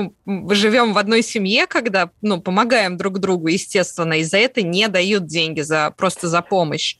живем 0.51 0.93
в 0.93 0.99
одной 0.99 1.23
семье, 1.23 1.67
когда 1.67 2.11
ну, 2.23 2.41
помогаем 2.41 2.97
друг 2.97 3.19
другу, 3.19 3.49
естественно, 3.49 4.15
и 4.15 4.25
за 4.25 4.39
это 4.39 4.63
не 4.63 4.89
дают 4.89 5.27
деньги 5.27 5.61
за, 5.61 5.93
просто 5.97 6.29
за 6.29 6.43
помощь. 6.43 6.97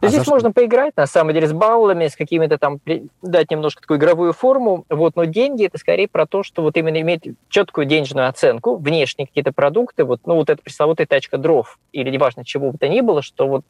А 0.00 0.08
Здесь 0.08 0.26
можно 0.26 0.52
поиграть, 0.52 0.96
на 0.96 1.06
самом 1.06 1.34
деле, 1.34 1.48
с 1.48 1.52
баллами, 1.52 2.06
с 2.06 2.16
какими-то 2.16 2.58
там, 2.58 2.80
дать 3.22 3.50
немножко 3.50 3.82
такую 3.82 3.98
игровую 3.98 4.32
форму, 4.32 4.84
вот, 4.88 5.16
но 5.16 5.24
деньги– 5.24 5.64
это 5.66 5.78
скорее 5.78 6.08
про 6.08 6.26
то, 6.26 6.42
что 6.42 6.62
вот 6.62 6.76
именно 6.76 7.00
иметь 7.00 7.22
четкую 7.48 7.86
денежную 7.86 8.28
оценку, 8.28 8.76
внешние 8.76 9.26
какие-то 9.26 9.52
продукты, 9.52 10.04
вот, 10.04 10.20
ну, 10.26 10.36
вот 10.36 10.50
эта 10.50 10.62
пресловутая 10.62 11.06
тачка 11.06 11.38
дров, 11.38 11.78
или 11.92 12.10
неважно, 12.10 12.44
чего 12.44 12.70
бы 12.70 12.78
то 12.78 12.88
ни 12.88 13.00
было, 13.00 13.22
что 13.22 13.48
вот 13.48 13.64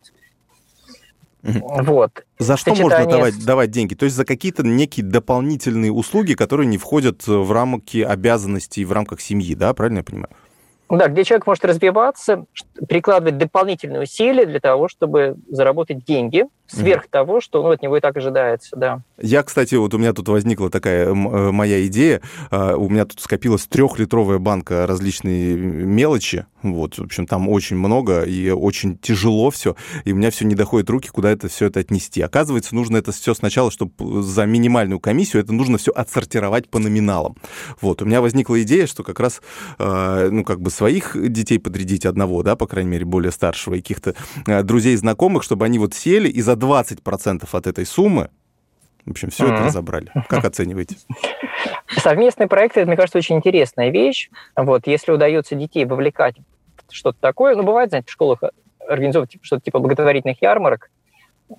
вот. 1.44 2.24
За 2.38 2.56
что 2.56 2.74
можно 2.74 3.04
давать, 3.06 3.44
давать 3.44 3.70
деньги? 3.70 3.94
То 3.94 4.04
есть 4.04 4.16
за 4.16 4.24
какие-то 4.24 4.62
некие 4.62 5.04
дополнительные 5.04 5.92
услуги, 5.92 6.32
которые 6.32 6.66
не 6.66 6.78
входят 6.78 7.26
в 7.26 7.52
рамки 7.52 7.98
обязанностей 8.02 8.84
в 8.84 8.92
рамках 8.92 9.20
семьи, 9.20 9.54
да, 9.54 9.74
правильно 9.74 9.98
я 9.98 10.04
понимаю? 10.04 10.30
Да, 10.98 11.08
где 11.08 11.24
человек 11.24 11.46
может 11.46 11.64
развиваться, 11.64 12.46
прикладывать 12.88 13.38
дополнительные 13.38 14.02
усилия 14.02 14.46
для 14.46 14.60
того, 14.60 14.88
чтобы 14.88 15.36
заработать 15.48 16.04
деньги 16.04 16.44
сверх 16.66 17.04
mm-hmm. 17.04 17.10
того, 17.10 17.40
что 17.40 17.62
ну, 17.62 17.70
от 17.70 17.82
него 17.82 17.96
и 17.96 18.00
так 18.00 18.16
ожидается, 18.16 18.76
да. 18.76 19.00
Я, 19.18 19.42
кстати, 19.42 19.74
вот 19.74 19.94
у 19.94 19.98
меня 19.98 20.12
тут 20.12 20.28
возникла 20.28 20.70
такая 20.70 21.08
э, 21.08 21.14
моя 21.14 21.86
идея. 21.86 22.20
А, 22.50 22.76
у 22.76 22.88
меня 22.88 23.04
тут 23.04 23.20
скопилась 23.20 23.66
трехлитровая 23.66 24.38
банка 24.38 24.86
различной 24.86 25.56
мелочи. 25.56 26.46
Вот, 26.62 26.96
в 26.98 27.02
общем, 27.02 27.26
там 27.26 27.48
очень 27.48 27.76
много 27.76 28.22
и 28.22 28.50
очень 28.50 28.96
тяжело 28.96 29.50
все. 29.50 29.76
И 30.04 30.12
у 30.12 30.16
меня 30.16 30.30
все 30.30 30.46
не 30.46 30.54
доходит 30.54 30.88
руки, 30.88 31.10
куда 31.10 31.30
это 31.30 31.48
все 31.48 31.66
это 31.66 31.80
отнести. 31.80 32.22
Оказывается, 32.22 32.74
нужно 32.74 32.96
это 32.96 33.12
все 33.12 33.34
сначала, 33.34 33.70
чтобы 33.70 34.22
за 34.22 34.46
минимальную 34.46 34.98
комиссию 34.98 35.42
это 35.42 35.52
нужно 35.52 35.76
все 35.76 35.92
отсортировать 35.92 36.68
по 36.70 36.78
номиналам. 36.78 37.36
Вот, 37.80 38.00
у 38.00 38.06
меня 38.06 38.22
возникла 38.22 38.62
идея, 38.62 38.86
что 38.86 39.02
как 39.02 39.20
раз, 39.20 39.42
а, 39.78 40.30
ну, 40.30 40.42
как 40.42 40.60
бы 40.60 40.70
своих 40.70 41.14
детей 41.14 41.58
подрядить 41.58 42.06
одного, 42.06 42.42
да, 42.42 42.56
по 42.56 42.66
крайней 42.66 42.90
мере, 42.90 43.04
более 43.04 43.32
старшего, 43.32 43.74
и 43.74 43.80
каких-то 43.82 44.14
а, 44.46 44.62
друзей, 44.62 44.96
знакомых, 44.96 45.42
чтобы 45.42 45.66
они 45.66 45.78
вот 45.78 45.92
сели 45.92 46.28
и 46.28 46.40
за 46.40 46.53
20% 46.54 47.48
от 47.50 47.66
этой 47.66 47.86
суммы 47.86 48.30
в 49.06 49.10
общем, 49.10 49.28
все 49.28 49.44
mm-hmm. 49.44 49.54
это 49.54 49.64
разобрали. 49.64 50.10
Как 50.28 50.44
оцениваете? 50.44 50.96
Совместные 51.88 52.48
проекты, 52.48 52.80
это, 52.80 52.86
мне 52.88 52.96
кажется, 52.96 53.18
очень 53.18 53.36
интересная 53.36 53.90
вещь. 53.90 54.30
Вот, 54.56 54.86
если 54.86 55.12
удается 55.12 55.54
детей 55.54 55.84
вовлекать 55.84 56.36
в 56.88 56.94
что-то 56.94 57.18
такое, 57.20 57.54
ну, 57.54 57.62
бывает, 57.62 57.90
знаете, 57.90 58.08
в 58.08 58.12
школах 58.12 58.40
организовывать 58.88 59.32
типа, 59.32 59.44
что-то 59.44 59.62
типа 59.62 59.78
благотворительных 59.78 60.40
ярмарок, 60.40 60.90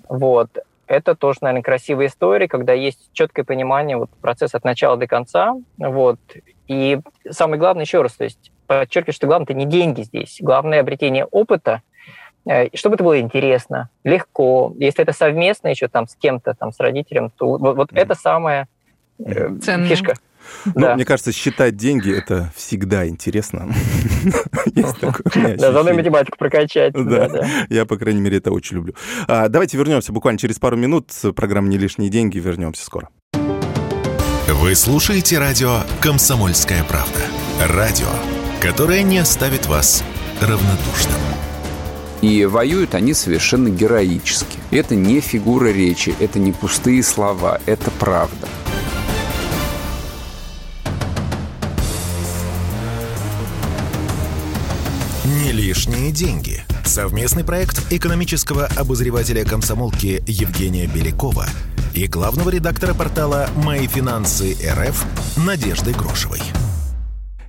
вот, 0.10 0.50
это 0.88 1.16
тоже, 1.16 1.40
наверное, 1.42 1.64
красивая 1.64 2.08
история, 2.08 2.48
когда 2.48 2.74
есть 2.74 3.10
четкое 3.14 3.46
понимание 3.46 3.98
вот, 3.98 4.10
процесса 4.22 4.58
от 4.58 4.64
начала 4.64 4.98
до 4.98 5.08
конца, 5.08 5.56
вот, 5.78 6.20
и 6.68 7.00
самое 7.30 7.60
главное, 7.60 7.86
еще 7.86 8.02
раз, 8.02 8.14
то 8.14 8.24
есть 8.24 8.52
подчеркиваю, 8.68 9.14
что 9.14 9.28
главное 9.28 9.46
это 9.46 9.54
не 9.54 9.66
деньги 9.66 10.02
здесь, 10.02 10.38
главное 10.42 10.80
обретение 10.80 11.26
опыта, 11.26 11.82
Э, 12.48 12.68
чтобы 12.76 12.96
это 12.96 13.04
было 13.04 13.20
интересно, 13.20 13.90
легко. 14.04 14.74
Если 14.78 15.02
это 15.02 15.14
совместно 15.14 15.68
еще 15.70 15.88
там 15.88 16.08
с 16.08 16.16
кем-то, 16.16 16.54
там 16.54 16.72
с 16.72 16.80
родителем, 16.80 17.32
то 17.32 17.58
вот, 17.58 17.76
вот 17.76 17.92
mm-hmm. 17.92 18.00
это 18.00 18.16
самая 18.16 18.68
э, 19.20 19.50
фишка. 19.88 20.16
Ну, 20.76 20.94
мне 20.94 21.06
кажется, 21.06 21.32
считать 21.32 21.76
деньги– 21.76 22.16
это 22.18 22.52
всегда 22.56 23.08
интересно. 23.08 23.68
Есть 24.76 25.00
такое 25.00 25.58
Да, 25.58 25.72
заодно 25.72 25.94
математику 25.94 26.38
прокачать. 26.38 26.94
Да, 26.94 27.30
я, 27.70 27.86
по 27.86 27.98
крайней 27.98 28.22
мере, 28.22 28.38
это 28.38 28.52
очень 28.52 28.78
люблю. 28.78 28.94
А, 29.28 29.48
давайте 29.48 29.78
вернемся 29.78 30.14
буквально 30.14 30.38
через 30.38 30.60
пару 30.60 30.78
минут. 30.78 31.10
Программа 31.36 31.68
«Не 31.70 31.80
лишние 31.80 32.12
деньги». 32.12 32.38
Вернемся 32.38 32.86
скоро. 32.86 33.10
Вы 34.48 34.76
слушаете 34.76 35.40
радио 35.40 35.80
«Комсомольская 36.00 36.84
правда». 36.84 37.22
Радио, 37.68 38.08
которое 38.62 39.02
не 39.02 39.18
оставит 39.18 39.66
вас 39.66 40.04
равнодушным. 40.42 41.35
И 42.22 42.46
воюют 42.46 42.96
они 42.96 43.14
совершенно 43.14 43.70
героически. 43.70 44.58
Это 44.72 44.96
не 44.96 45.20
фигура 45.20 45.68
речи, 45.68 46.16
это 46.20 46.40
не 46.40 46.52
пустые 46.52 47.04
слова, 47.04 47.60
это 47.66 47.92
правда. 47.92 48.48
Не 55.26 55.52
лишние 55.52 56.12
деньги. 56.12 56.64
Совместный 56.86 57.44
проект 57.44 57.92
экономического 57.92 58.68
обозревателя 58.78 59.44
комсомолки 59.44 60.24
Евгения 60.28 60.88
Белякова 60.88 61.48
и 61.94 62.08
главного 62.08 62.50
редактора 62.50 62.94
портала 62.94 63.50
«Мои 63.56 63.88
финансы 63.88 64.56
РФ» 64.64 65.06
Надежды 65.38 65.94
Грошевой. 65.94 66.42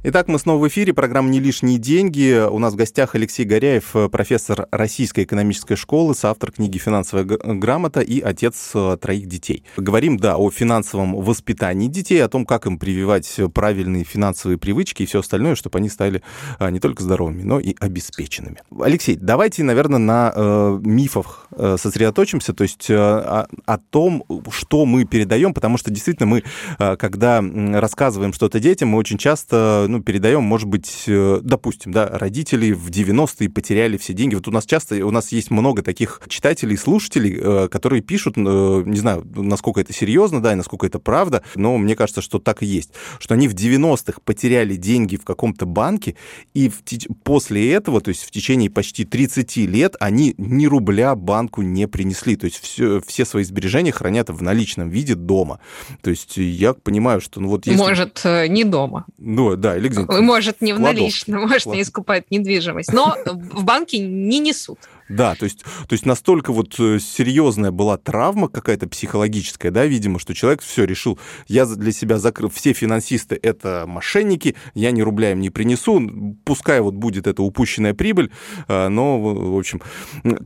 Итак, 0.09 0.29
мы 0.29 0.39
снова 0.39 0.63
в 0.63 0.69
эфире. 0.69 0.95
Программа 0.95 1.31
«Не 1.31 1.41
лишние 1.41 1.79
деньги». 1.79 2.41
У 2.49 2.61
нас 2.61 2.75
в 2.75 2.77
гостях 2.77 3.17
Алексей 3.17 3.45
Горяев, 3.45 3.91
профессор 4.13 4.69
Российской 4.71 5.25
экономической 5.25 5.75
школы, 5.75 6.15
соавтор 6.15 6.53
книги 6.53 6.79
«Финансовая 6.79 7.25
грамота» 7.25 8.03
и 8.03 8.21
отец 8.21 8.71
э, 8.73 8.99
троих 9.01 9.27
детей. 9.27 9.65
Говорим, 9.77 10.17
да, 10.17 10.37
о 10.37 10.49
финансовом 10.53 11.17
воспитании 11.17 11.89
детей, 11.89 12.23
о 12.23 12.29
том, 12.29 12.47
как 12.47 12.67
им 12.67 12.79
прививать 12.79 13.41
правильные 13.53 14.05
финансовые 14.05 14.59
привычки 14.59 15.03
и 15.03 15.07
все 15.07 15.19
остальное, 15.19 15.57
чтобы 15.57 15.81
они 15.81 15.89
стали 15.89 16.23
не 16.61 16.79
только 16.79 17.03
здоровыми, 17.03 17.43
но 17.43 17.59
и 17.59 17.75
обеспеченными. 17.81 18.59
Алексей, 18.79 19.17
давайте, 19.17 19.65
наверное, 19.65 19.99
на 19.99 20.33
э, 20.33 20.79
мифах 20.85 21.49
э, 21.51 21.79
сосредоточимся, 21.81 22.55
то 22.55 22.63
есть 22.63 22.89
э, 22.91 22.95
о, 22.95 23.49
о 23.65 23.79
том, 23.79 24.23
что 24.53 24.87
мы 24.87 25.05
передаем, 25.05 25.53
потому 25.53 25.79
что 25.79 25.91
действительно 25.91 26.29
мы, 26.29 26.45
э, 26.79 26.97
когда 26.97 27.43
рассказываем 27.43 28.33
что-то 28.33 28.61
детям, 28.61 28.91
мы 28.91 28.99
очень 28.99 29.19
часто 29.19 29.87
ну, 29.89 29.96
передаем, 30.03 30.43
может 30.43 30.69
быть, 30.69 31.05
э, 31.07 31.41
допустим, 31.43 31.93
да, 31.93 32.09
родители 32.09 32.73
в 32.73 32.91
90-е 32.91 33.51
потеряли 33.51 33.97
все 33.97 34.13
деньги. 34.13 34.35
Вот 34.35 34.49
у 34.49 34.51
нас 34.51 34.67
часто, 34.67 35.05
у 35.07 35.11
нас 35.11 35.33
есть 35.33 35.51
много 35.51 35.83
таких 35.83 36.21
читателей, 36.29 36.77
слушателей, 36.77 37.39
э, 37.41 37.69
которые 37.69 38.03
пишут, 38.03 38.35
э, 38.37 38.41
не 38.87 38.99
знаю, 38.99 39.27
насколько 39.35 39.81
это 39.81 39.93
серьезно, 39.93 40.43
да, 40.43 40.53
и 40.53 40.55
насколько 40.57 40.87
это 40.87 40.99
правда, 40.99 41.43
но 41.55 41.77
мне 41.79 41.97
кажется, 41.97 42.21
что 42.21 42.39
так 42.39 42.63
и 42.63 42.67
есть, 42.67 42.93
что 43.19 43.35
они 43.35 43.49
в 43.49 43.55
90-х 43.55 44.21
потеряли 44.25 44.77
деньги 44.77 45.17
в 45.17 45.25
каком-то 45.25 45.67
банке, 45.67 46.17
и 46.55 46.69
в, 46.69 46.83
после 47.23 47.73
этого, 47.73 48.01
то 48.01 48.09
есть 48.09 48.23
в 48.23 48.31
течение 48.31 48.71
почти 48.71 49.05
30 49.05 49.57
лет, 49.57 49.97
они 50.01 50.35
ни 50.39 50.67
рубля 50.67 51.15
банку 51.15 51.63
не 51.63 51.89
принесли, 51.89 52.37
то 52.37 52.47
есть 52.47 52.59
все, 52.59 53.01
все 53.07 53.25
свои 53.25 53.45
сбережения 53.45 53.93
хранят 53.93 54.31
в 54.31 54.43
наличном 54.43 54.89
виде 54.89 55.15
дома. 55.15 55.61
То 56.03 56.11
есть 56.11 56.37
я 56.37 56.75
понимаю, 56.75 57.21
что 57.21 57.41
ну 57.41 57.49
вот 57.49 57.67
если... 57.67 57.79
Может, 57.79 58.23
не 58.49 58.65
дома. 58.65 59.07
Ну, 59.19 59.57
да, 59.57 59.77
или 59.77 59.86
где-нибудь. 59.89 60.21
Может, 60.21 60.61
не 60.61 60.73
в 60.73 60.81
наличном, 60.81 61.43
может, 61.43 61.67
не 61.67 61.83
искупать 61.83 62.31
недвижимость, 62.31 62.93
но 62.93 63.17
в 63.25 63.65
банке 63.65 63.99
не 63.99 64.39
несут. 64.39 64.79
Да, 65.09 65.37
то 65.37 65.45
есть, 65.45 65.63
то 65.63 65.93
есть 65.93 66.05
настолько 66.05 66.53
вот 66.53 66.75
э, 66.81 66.99
серьезная 66.99 67.71
была 67.71 67.97
травма 67.97 68.49
какая-то 68.49 68.89
психологическая, 68.89 69.71
да, 69.71 69.87
видимо, 69.87 70.19
что 70.19 70.35
человек 70.35 70.63
все 70.63 70.85
решил, 70.85 71.19
я 71.47 71.65
для 71.65 71.93
себя 71.93 72.19
закрыл, 72.19 72.51
все 72.51 72.73
финансисты 72.73 73.39
это 73.41 73.85
мошенники, 73.87 74.57
я 74.75 74.91
ни 74.91 75.03
рубля 75.03 75.31
им 75.31 75.41
не 75.41 75.51
принесу, 75.51 76.03
пускай 76.45 76.81
вот 76.81 76.95
будет 76.95 77.29
эта 77.29 77.43
упущенная 77.43 77.95
прибыль, 77.95 78.33
э, 78.67 78.89
но, 78.89 79.21
в 79.21 79.57
общем, 79.57 79.81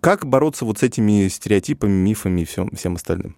как 0.03 0.27
бороться 0.27 0.67
вот 0.67 0.79
с 0.79 0.83
этими 0.83 1.29
стереотипами, 1.29 1.93
мифами 1.93 2.43
и 2.43 2.45
всем, 2.45 2.71
всем 2.77 2.97
остальным? 2.97 3.37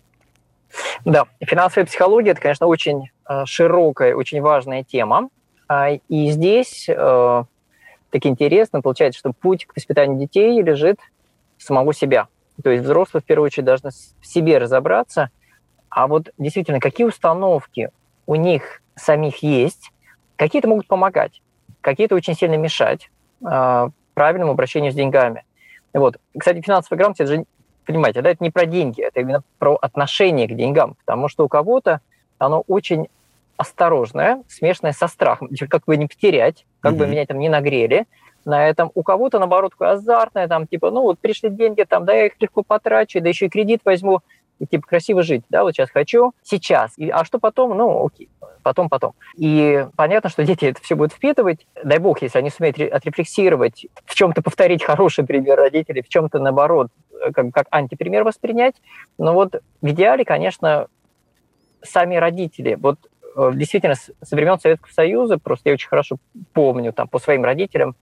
Да, 1.04 1.26
финансовая 1.40 1.86
психология– 1.86 2.30
это, 2.32 2.40
конечно, 2.40 2.66
очень 2.66 3.10
э, 3.28 3.44
широкая, 3.46 4.14
очень 4.14 4.40
важная 4.40 4.82
тема. 4.82 5.28
А, 5.72 5.88
и 5.88 6.30
здесь 6.30 6.86
э, 6.86 6.94
так 6.94 8.26
интересно, 8.26 8.82
получается, 8.82 9.18
что 9.18 9.32
путь 9.32 9.64
к 9.64 9.74
воспитанию 9.74 10.18
детей 10.18 10.60
лежит 10.60 10.98
самого 11.56 11.94
себя. 11.94 12.28
То 12.62 12.68
есть 12.68 12.84
взрослые 12.84 13.22
в 13.22 13.24
первую 13.24 13.46
очередь 13.46 13.64
должны 13.64 13.88
в 14.20 14.26
себе 14.26 14.58
разобраться, 14.58 15.30
а 15.88 16.06
вот 16.08 16.30
действительно, 16.36 16.78
какие 16.78 17.06
установки 17.06 17.90
у 18.26 18.34
них 18.34 18.82
самих 18.96 19.42
есть, 19.42 19.92
какие-то 20.36 20.68
могут 20.68 20.86
помогать, 20.86 21.40
какие-то 21.80 22.16
очень 22.16 22.34
сильно 22.34 22.56
мешать 22.56 23.10
э, 23.42 23.88
правильному 24.12 24.52
обращению 24.52 24.92
с 24.92 24.94
деньгами. 24.94 25.46
Вот. 25.94 26.18
Кстати, 26.38 26.60
финансовая 26.60 26.98
грамотность, 26.98 27.30
это 27.30 27.40
же, 27.40 27.46
понимаете, 27.86 28.20
да, 28.20 28.28
это 28.28 28.44
не 28.44 28.50
про 28.50 28.66
деньги, 28.66 29.00
это 29.00 29.20
именно 29.20 29.42
про 29.58 29.76
отношение 29.76 30.46
к 30.48 30.54
деньгам, 30.54 30.96
потому 30.96 31.28
что 31.28 31.46
у 31.46 31.48
кого-то 31.48 32.02
оно 32.36 32.62
очень 32.66 33.08
осторожная, 33.56 34.42
смешанная 34.48 34.92
со 34.92 35.06
страхом. 35.06 35.48
Как 35.68 35.84
бы 35.84 35.96
не 35.96 36.06
потерять, 36.06 36.66
как 36.80 36.94
mm-hmm. 36.94 36.96
бы 36.96 37.06
меня 37.06 37.26
там 37.26 37.38
не 37.38 37.48
нагрели. 37.48 38.06
На 38.44 38.68
этом 38.68 38.90
у 38.94 39.02
кого-то, 39.02 39.38
наоборот, 39.38 39.72
азартное, 39.78 40.48
там, 40.48 40.66
типа, 40.66 40.90
ну, 40.90 41.02
вот 41.02 41.20
пришли 41.20 41.48
деньги, 41.48 41.84
там, 41.88 42.04
да, 42.04 42.12
я 42.12 42.26
их 42.26 42.32
легко 42.40 42.64
потрачу, 42.64 43.20
да 43.20 43.28
еще 43.28 43.46
и 43.46 43.48
кредит 43.48 43.82
возьму, 43.84 44.18
и, 44.58 44.66
типа, 44.66 44.84
красиво 44.86 45.22
жить, 45.22 45.44
да, 45.48 45.62
вот 45.62 45.74
сейчас 45.74 45.90
хочу, 45.90 46.32
сейчас. 46.42 46.92
И, 46.96 47.08
а 47.08 47.24
что 47.24 47.38
потом? 47.38 47.76
Ну, 47.76 48.06
окей, 48.06 48.28
потом, 48.64 48.88
потом. 48.88 49.12
И 49.36 49.86
понятно, 49.96 50.28
что 50.28 50.44
дети 50.44 50.64
это 50.64 50.82
все 50.82 50.96
будут 50.96 51.12
впитывать. 51.12 51.68
Дай 51.84 51.98
бог, 51.98 52.20
если 52.20 52.38
они 52.38 52.50
сумеют 52.50 52.80
отрефлексировать, 52.80 53.86
в 54.04 54.14
чем-то 54.14 54.42
повторить 54.42 54.82
хороший 54.82 55.24
пример 55.24 55.56
родителей, 55.58 56.02
в 56.02 56.08
чем-то, 56.08 56.40
наоборот, 56.40 56.88
как, 57.32 57.52
как 57.52 57.66
антипример 57.70 58.24
воспринять. 58.24 58.74
Но 59.18 59.34
вот 59.34 59.62
в 59.80 59.86
идеале, 59.86 60.24
конечно, 60.24 60.88
сами 61.82 62.16
родители. 62.16 62.74
Вот 62.74 62.98
Э, 63.02 63.11
действительно, 63.54 63.94
со 63.94 64.36
времен 64.36 64.58
Советского 64.58 64.92
Союза, 64.92 65.38
просто 65.38 65.70
я 65.70 65.74
очень 65.74 65.88
хорошо 65.88 66.16
помню 66.52 66.92
там 66.92 67.08
по 67.08 67.18
своим 67.18 67.44
родителям, 67.44 67.94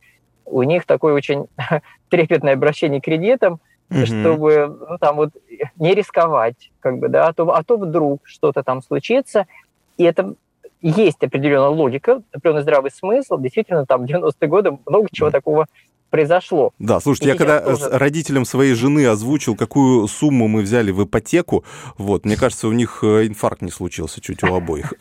у 0.45 0.62
них 0.62 0.85
такое 0.85 1.14
очень 1.14 1.47
трепетное 2.09 2.55
обращение 2.55 3.01
к 3.01 3.05
кредитам, 3.05 3.61
mm-hmm. 3.91 4.07
чтобы 4.07 4.78
ну, 4.89 4.99
там 4.99 5.16
вот 5.16 5.31
не 5.76 5.95
рисковать, 5.95 6.70
как 6.81 6.99
бы, 6.99 7.09
да, 7.09 7.28
а 7.28 7.33
то, 7.33 7.55
а 7.55 7.62
то 7.62 7.76
вдруг 7.76 8.22
что-то 8.24 8.62
там 8.62 8.83
случится, 8.83 9.47
и 9.97 10.05
это 10.05 10.35
есть 10.83 11.22
определенная 11.22 11.68
логика, 11.68 12.22
определенный 12.33 12.62
здравый 12.62 12.91
смысл. 12.91 13.39
Действительно, 13.39 13.85
там 13.85 14.07
в 14.07 14.11
90-е 14.11 14.49
годы 14.49 14.78
много 14.87 15.09
чего 15.12 15.28
mm-hmm. 15.28 15.33
такого 15.33 15.66
произошло. 16.11 16.72
Да, 16.78 17.00
слушайте, 17.00 17.30
я 17.30 17.36
когда 17.36 17.61
тоже... 17.61 17.88
родителям 17.90 18.44
своей 18.44 18.74
жены 18.74 19.06
озвучил, 19.06 19.56
какую 19.56 20.06
сумму 20.08 20.48
мы 20.48 20.62
взяли 20.62 20.90
в 20.90 21.04
ипотеку, 21.04 21.64
вот, 21.96 22.24
мне 22.24 22.36
кажется, 22.36 22.68
у 22.68 22.72
них 22.72 23.00
э, 23.02 23.26
инфаркт 23.26 23.62
не 23.62 23.70
случился 23.70 24.20
чуть 24.20 24.42
у 24.42 24.54
обоих. 24.54 24.92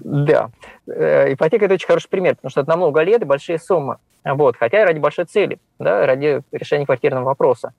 Да. 0.00 0.50
Э, 0.86 1.32
ипотека– 1.32 1.64
это 1.66 1.74
очень 1.74 1.86
хороший 1.86 2.08
пример, 2.08 2.36
потому 2.36 2.50
что 2.50 2.60
это 2.60 2.70
на 2.70 2.76
много 2.76 3.02
лет 3.02 3.22
и 3.22 3.24
большие 3.24 3.58
суммы. 3.58 3.96
Вот. 4.24 4.56
Хотя 4.56 4.84
ради 4.84 4.98
большой 4.98 5.24
цели, 5.24 5.58
да, 5.78 6.04
ради 6.04 6.42
решения 6.52 6.84
квартирного 6.84 7.24
вопроса. 7.24 7.72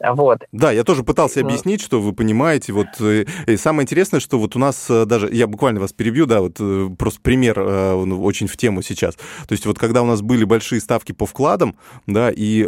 Вот. 0.00 0.38
Да, 0.52 0.72
я 0.72 0.82
тоже 0.82 1.04
пытался 1.04 1.40
объяснить, 1.40 1.82
что 1.82 2.00
вы 2.00 2.12
понимаете. 2.12 2.72
Вот 2.72 2.88
э, 3.00 3.26
и 3.46 3.56
самое 3.56 3.84
интересное, 3.84 4.18
что 4.18 4.38
вот 4.38 4.56
у 4.56 4.58
нас 4.58 4.86
э, 4.88 5.04
даже, 5.04 5.28
я 5.32 5.46
буквально 5.46 5.80
вас 5.80 5.92
перебью, 5.92 6.24
да, 6.26 6.40
вот 6.40 6.56
э, 6.58 6.88
просто 6.98 7.20
пример 7.20 7.60
очень 7.60 8.46
в 8.46 8.56
тему 8.56 8.82
сейчас. 8.82 9.16
То 9.16 9.52
есть 9.52 9.66
вот 9.66 9.78
когда 9.78 10.02
у 10.02 10.06
нас 10.06 10.22
были 10.22 10.44
большие 10.44 10.80
ставки 10.80 11.12
по 11.12 11.26
вкладам, 11.26 11.76
да, 12.06 12.30
и, 12.34 12.64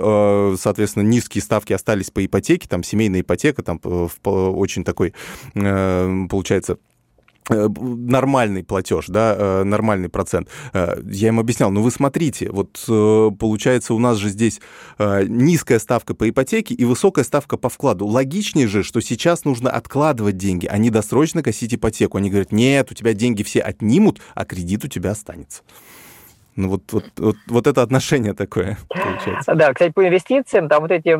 соответственно, 0.59 1.05
низкие 1.05 1.43
ставки 1.43 1.73
остались 1.73 2.11
по 2.11 2.25
ипотеке, 2.25 2.69
там 2.69 2.83
семейная 2.83 3.23
ипотека, 3.23 3.63
там 3.63 3.81
очень 4.25 4.85
такой, 4.85 5.15
получается, 5.55 6.79
нормальный 7.49 8.63
платеж, 8.65 9.07
да, 9.09 9.35
э, 9.37 9.63
нормальный 9.65 10.09
процент. 10.09 10.49
Э, 10.73 11.01
я 11.05 11.29
им 11.29 11.41
объяснял, 11.41 11.71
ну 11.71 11.83
вы 11.83 11.91
смотрите, 11.91 12.51
вот 12.51 12.85
получается 12.87 13.95
у 13.95 13.99
нас 13.99 14.19
же 14.19 14.29
здесь 14.29 14.61
низкая 14.99 15.79
ставка 15.79 16.15
по 16.15 16.29
ипотеке 16.29 16.75
и 16.75 16.85
высокая 16.85 17.25
ставка 17.25 17.57
по 17.57 17.69
вкладу. 17.69 18.07
Логичнее 18.07 18.69
же, 18.69 18.83
что 18.83 19.01
сейчас 19.01 19.45
нужно 19.45 19.71
откладывать 19.71 20.37
деньги, 20.37 20.67
а 20.67 20.79
не 20.79 20.91
досрочно 20.91 21.43
косить 21.43 21.75
ипотеку. 21.75 22.19
Они 22.19 22.31
говорят, 22.31 22.53
нет, 22.53 22.91
у 22.91 22.95
тебя 22.95 23.13
деньги 23.13 23.43
все 23.43 23.61
отнимут, 23.61 24.21
а 24.35 24.45
кредит 24.45 24.85
у 24.85 24.89
тебя 24.89 25.11
останется. 25.11 25.63
Ну 26.55 26.69
вот, 26.69 26.83
вот, 26.93 27.05
вот, 27.17 27.37
вот 27.49 27.67
это 27.67 27.83
отношение 27.83 28.35
такое 28.35 28.77
получается. 28.89 29.55
Да, 29.55 29.73
кстати, 29.73 29.93
по 29.93 30.07
инвестициям, 30.07 30.69
там 30.69 30.83
вот 30.83 30.91
эти 30.91 31.17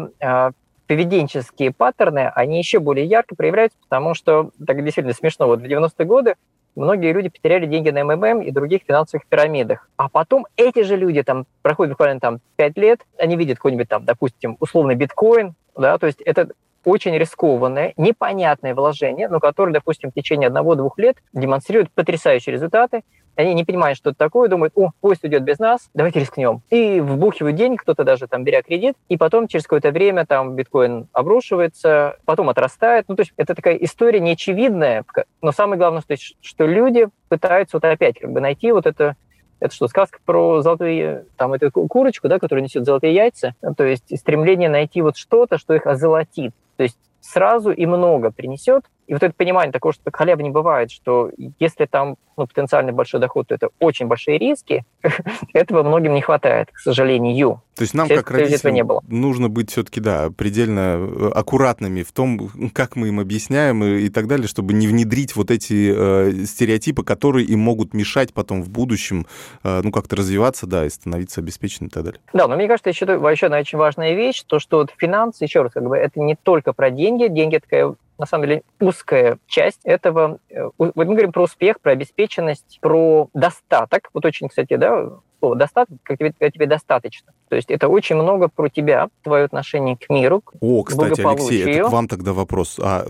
поведенческие 0.93 1.73
паттерны, 1.73 2.31
они 2.35 2.59
еще 2.59 2.79
более 2.79 3.07
ярко 3.07 3.35
проявляются, 3.35 3.79
потому 3.81 4.13
что, 4.13 4.51
так 4.67 4.85
действительно 4.85 5.15
смешно, 5.15 5.47
вот 5.47 5.63
в 5.63 5.65
90-е 5.65 6.05
годы 6.05 6.35
многие 6.77 7.15
люди 7.15 7.31
потеряли 7.31 7.65
деньги 7.65 7.89
на 7.89 8.05
МММ 8.05 8.43
и 8.43 8.51
других 8.51 8.83
финансовых 8.87 9.27
пирамидах. 9.27 9.89
А 9.97 10.11
потом 10.11 10.47
эти 10.57 10.83
же 10.83 10.97
люди, 10.97 11.23
там, 11.23 11.47
проходит 11.63 11.93
буквально 11.93 12.21
там 12.21 12.41
5 12.57 12.77
лет, 12.77 13.01
они 13.17 13.37
видят 13.37 13.57
какой-нибудь 13.57 13.89
там, 13.89 14.05
допустим, 14.05 14.59
условный 14.61 14.95
биткоин, 14.95 15.55
да, 15.75 15.97
то 15.97 16.05
есть 16.05 16.21
это 16.21 16.49
очень 16.85 17.17
рискованное, 17.17 17.95
непонятное 17.97 18.75
вложение, 18.75 19.29
но 19.29 19.41
которое, 19.41 19.73
допустим, 19.73 20.11
в 20.11 20.15
течение 20.15 20.49
одного-двух 20.49 20.99
лет 20.99 21.17
демонстрирует 21.33 21.91
потрясающие 21.93 22.53
результаты, 22.53 23.01
они 23.37 23.55
не 23.55 23.65
понимают, 23.65 23.97
что 23.97 24.11
это 24.11 24.19
такое, 24.19 24.49
думают, 24.49 24.73
о, 24.77 24.91
поезд 25.01 25.25
идет 25.25 25.43
без 25.43 25.59
нас, 25.59 25.91
давайте 25.95 26.21
рискнем. 26.21 26.63
И 26.71 27.01
вбухивают 27.01 27.57
деньги, 27.57 27.77
кто-то 27.77 28.05
даже 28.05 28.27
там 28.27 28.45
беря 28.45 28.63
кредит, 28.63 28.97
и 29.09 29.17
потом 29.17 29.49
через 29.49 29.65
какое-то 29.65 29.91
время 29.91 30.27
там 30.27 30.55
биткоин 30.55 31.09
обрушивается, 31.13 32.17
потом 32.25 32.49
отрастает. 32.49 33.07
Ну, 33.09 33.17
то 33.17 33.23
есть 33.23 33.33
это 33.37 33.55
такая 33.55 33.77
история 33.77 34.21
неочевидная, 34.21 35.05
но 35.41 35.53
самое 35.53 35.79
главное, 35.79 36.03
что, 36.03 36.15
что 36.41 36.67
люди 36.67 37.09
пытаются 37.29 37.77
вот 37.77 37.85
опять 37.85 38.19
как 38.19 38.33
бы 38.33 38.41
найти 38.41 38.73
вот 38.73 38.87
это 38.87 39.17
это 39.63 39.75
что, 39.77 39.87
сказка 39.87 40.19
про 40.25 40.61
золотые, 40.61 41.25
там, 41.37 41.53
эту 41.53 41.71
курочку, 41.71 42.27
да, 42.27 42.41
которая 42.41 42.65
несет 42.65 42.85
золотые 42.85 43.15
яйца? 43.15 43.55
То 43.77 43.85
есть 43.85 44.19
стремление 44.19 44.69
найти 44.69 45.03
вот 45.03 45.17
что-то, 45.17 45.57
что 45.57 45.73
их 45.75 45.87
озолотит. 45.87 46.53
То 46.77 46.83
есть 46.83 46.99
сразу 47.21 47.71
и 47.71 47.87
много 47.87 48.33
принесет, 48.33 48.85
и 49.07 49.13
вот 49.13 49.23
это 49.23 49.35
понимание 49.37 49.73
такого, 49.73 49.93
что 49.93 50.11
халявы 50.13 50.43
не 50.43 50.51
бывает, 50.51 50.91
что 50.91 51.31
если 51.59 51.87
там 51.87 52.17
ну, 52.37 52.47
потенциальный 52.47 52.93
большой 52.93 53.21
доход, 53.21 53.49
то 53.49 53.55
это 53.55 53.69
очень 53.79 54.07
большие 54.07 54.39
риски, 54.39 54.85
этого 55.53 55.83
многим 55.83 56.15
не 56.15 56.23
хватает, 56.23 56.71
к 56.73 56.79
сожалению. 56.79 57.63
То 57.75 57.83
есть 57.83 57.95
нам, 57.95 58.09
как 58.09 58.31
родителям, 58.31 58.75
не 58.75 58.85
было. 58.85 59.03
нужно 59.09 59.49
быть 59.49 59.71
все-таки, 59.71 60.01
да, 60.01 60.31
предельно 60.31 60.99
э, 60.99 61.31
аккуратными 61.35 62.03
в 62.03 62.13
том, 62.13 62.51
как 62.73 62.97
мы 62.97 63.09
им 63.09 63.19
объясняем 63.19 63.83
и, 63.83 64.03
и 64.03 64.09
так 64.09 64.29
далее, 64.29 64.47
чтобы 64.47 64.73
не 64.73 64.87
внедрить 64.87 65.35
вот 65.35 65.51
эти 65.51 65.93
э, 65.95 66.45
стереотипы, 66.45 67.03
которые 67.03 67.47
им 67.47 67.61
могут 67.61 67.95
мешать 67.95 68.33
потом 68.33 68.63
в 68.63 68.71
будущем, 68.71 69.27
э, 69.65 69.81
ну, 69.83 69.91
как-то 69.91 70.17
развиваться, 70.17 70.67
да, 70.67 70.87
и 70.87 70.91
становиться 70.91 71.41
обеспеченным 71.41 71.89
и 71.89 71.91
так 71.91 72.05
далее. 72.05 72.21
Да, 72.33 72.47
но 72.47 72.57
мне 72.57 72.69
кажется, 72.69 72.91
еще, 72.91 73.05
еще 73.05 73.47
одна 73.47 73.59
очень 73.59 73.79
важная 73.79 74.15
вещь, 74.15 74.43
то, 74.47 74.59
что 74.59 74.79
вот 74.79 74.93
финансы, 74.97 75.45
еще 75.45 75.63
раз, 75.63 75.73
как 75.73 75.85
бы, 75.85 75.97
это 75.97 76.21
не 76.21 76.37
только 76.37 76.73
про 76.73 76.91
деньги, 76.91 77.27
деньги– 77.29 77.57
такая 77.63 77.95
на 78.23 78.27
самом 78.27 78.47
деле 78.47 78.63
узкая 78.79 79.39
часть 79.49 79.81
этого. 79.83 80.39
Э, 80.49 80.71
вот 80.79 80.95
мы 80.95 81.05
говорим 81.05 81.33
про 81.33 81.43
успех, 81.43 81.81
про 81.81 81.91
обеспеченность, 81.91 82.79
про 82.81 83.29
достаток. 83.35 84.11
Вот 84.15 84.25
очень, 84.25 84.49
кстати, 84.49 84.77
да, 84.77 85.09
слово 85.41 85.57
достаток, 85.57 85.99
как 86.05 86.19
тебе, 86.19 86.33
когда 86.39 86.51
тебе 86.53 86.67
достаточно. 86.67 87.33
То 87.49 87.57
есть 87.57 87.69
это 87.69 87.89
очень 87.89 88.15
много 88.15 88.47
про 88.47 88.69
тебя, 88.69 89.09
твое 89.23 89.45
отношение 89.45 89.97
к 89.97 90.09
миру, 90.09 90.41
О, 90.61 90.85
кстати, 90.85 91.21
Алексей, 91.21 91.65
это 91.65 91.89
к 91.89 91.93
вам 91.93 92.07
тогда 92.07 92.33
вопрос. 92.33 92.79
А 92.81 93.05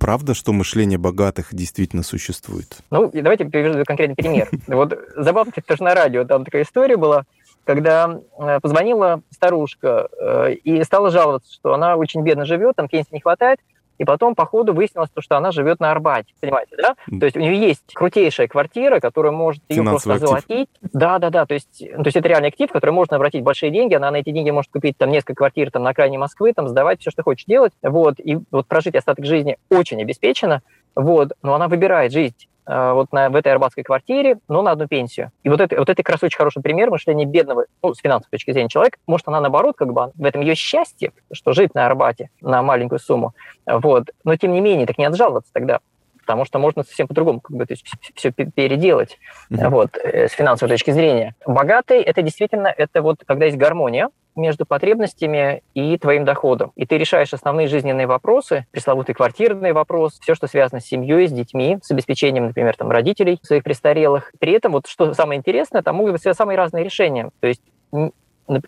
правда, 0.00 0.34
что 0.34 0.52
мышление 0.52 0.98
богатых 0.98 1.54
действительно 1.54 2.02
существует? 2.02 2.78
Ну, 2.90 3.08
давайте 3.12 3.44
приведу 3.44 3.84
конкретный 3.84 4.16
пример. 4.16 4.48
Вот 4.66 4.98
забавно, 5.14 5.52
тоже 5.64 5.84
на 5.84 5.94
радио 5.94 6.24
там 6.24 6.44
такая 6.44 6.64
история 6.64 6.96
была, 6.96 7.24
когда 7.62 8.20
э, 8.38 8.58
позвонила 8.60 9.22
старушка 9.30 10.08
э, 10.20 10.54
и 10.54 10.82
стала 10.82 11.10
жаловаться, 11.10 11.52
что 11.52 11.72
она 11.72 11.96
очень 11.96 12.22
бедно 12.22 12.44
живет, 12.44 12.74
там 12.74 12.88
пенсии 12.88 13.12
не 13.12 13.20
хватает, 13.20 13.60
и 13.98 14.04
потом, 14.04 14.34
по 14.34 14.46
ходу, 14.46 14.72
выяснилось, 14.72 15.10
что 15.18 15.36
она 15.36 15.52
живет 15.52 15.80
на 15.80 15.90
Арбате. 15.90 16.32
Понимаете, 16.40 16.76
да? 16.76 16.94
То 17.18 17.24
есть 17.24 17.36
у 17.36 17.40
нее 17.40 17.58
есть 17.58 17.82
крутейшая 17.94 18.48
квартира, 18.48 19.00
которая 19.00 19.32
может 19.32 19.62
ее 19.68 19.82
просто 19.82 20.14
озолотить. 20.14 20.68
Да, 20.92 21.18
да, 21.18 21.30
да. 21.30 21.46
То 21.46 21.54
есть, 21.54 21.78
то 21.78 22.04
есть 22.04 22.16
это 22.16 22.28
реальный 22.28 22.48
актив, 22.48 22.70
который 22.70 22.90
можно 22.90 23.16
обратить 23.16 23.42
большие 23.42 23.70
деньги. 23.70 23.94
Она 23.94 24.10
на 24.10 24.16
эти 24.16 24.30
деньги 24.30 24.50
может 24.50 24.70
купить 24.70 24.96
там 24.96 25.10
несколько 25.10 25.34
квартир 25.34 25.70
там, 25.70 25.82
на 25.82 25.90
окраине 25.90 26.18
Москвы, 26.18 26.52
там, 26.52 26.68
сдавать 26.68 27.00
все, 27.00 27.10
что 27.10 27.22
хочешь 27.22 27.46
делать. 27.46 27.72
Вот. 27.82 28.16
И 28.18 28.38
вот 28.50 28.66
прожить 28.66 28.94
остаток 28.94 29.24
жизни 29.24 29.58
очень 29.70 30.00
обеспечено. 30.00 30.62
Вот. 30.94 31.32
Но 31.42 31.54
она 31.54 31.68
выбирает 31.68 32.12
Э, 32.12 32.46
вот 32.66 33.12
на, 33.12 33.30
в 33.30 33.36
этой 33.36 33.52
арбатской 33.52 33.84
квартире, 33.84 34.38
но 34.48 34.62
на 34.62 34.72
одну 34.72 34.88
пенсию. 34.88 35.30
И 35.44 35.48
вот 35.48 35.60
это, 35.60 35.76
вот 35.76 35.88
это 35.88 36.02
как 36.02 36.14
раз 36.14 36.22
очень 36.22 36.36
хороший 36.36 36.62
пример 36.62 36.90
мышления 36.90 37.24
бедного, 37.24 37.66
ну, 37.82 37.94
с 37.94 37.98
финансовой 37.98 38.30
точки 38.30 38.50
зрения 38.50 38.68
человека. 38.68 38.98
Может, 39.06 39.28
она 39.28 39.40
наоборот, 39.40 39.76
как 39.76 39.92
бы, 39.92 40.12
в 40.14 40.24
этом 40.24 40.40
ее 40.40 40.54
счастье, 40.54 41.12
что 41.32 41.52
жить 41.52 41.74
на 41.74 41.86
Арбате 41.86 42.30
на 42.40 42.62
маленькую 42.62 42.98
сумму. 42.98 43.34
Вот. 43.66 44.10
Но, 44.24 44.36
тем 44.36 44.52
не 44.52 44.60
менее, 44.60 44.86
так 44.86 44.98
не 44.98 45.04
отжаловаться 45.04 45.52
тогда 45.52 45.80
потому 46.26 46.44
что 46.44 46.58
можно 46.58 46.82
совсем 46.82 47.06
по-другому 47.06 47.40
как 47.40 47.56
бы, 47.56 47.64
то 47.66 47.72
есть, 47.72 47.86
все 48.14 48.32
переделать 48.32 49.18
mm-hmm. 49.50 49.68
вот, 49.68 49.96
э, 49.96 50.28
с 50.28 50.32
финансовой 50.32 50.74
точки 50.74 50.90
зрения. 50.90 51.36
Богатый– 51.46 52.02
это 52.02 52.20
действительно 52.20 52.66
это 52.66 53.00
вот, 53.00 53.22
когда 53.24 53.44
есть 53.46 53.56
гармония 53.56 54.10
между 54.34 54.66
потребностями 54.66 55.62
и 55.72 55.96
твоим 55.96 56.24
доходом. 56.24 56.72
И 56.76 56.84
ты 56.84 56.98
решаешь 56.98 57.32
основные 57.32 57.68
жизненные 57.68 58.06
вопросы, 58.06 58.66
пресловутый 58.70 59.14
квартирный 59.14 59.72
вопрос, 59.72 60.18
все, 60.20 60.34
что 60.34 60.46
связано 60.46 60.80
с 60.80 60.84
семьей, 60.84 61.26
с 61.28 61.32
детьми, 61.32 61.78
с 61.80 61.90
обеспечением, 61.90 62.48
например, 62.48 62.76
там, 62.76 62.90
родителей 62.90 63.38
своих 63.42 63.62
престарелых. 63.62 64.32
При 64.38 64.52
этом, 64.52 64.72
вот 64.72 64.88
что 64.88 65.14
самое 65.14 65.38
интересное, 65.38 65.80
там 65.80 65.96
могут 65.96 66.12
быть 66.12 66.36
самые 66.36 66.58
разные 66.58 66.84
решения. 66.84 67.30
То 67.40 67.46
есть 67.46 67.62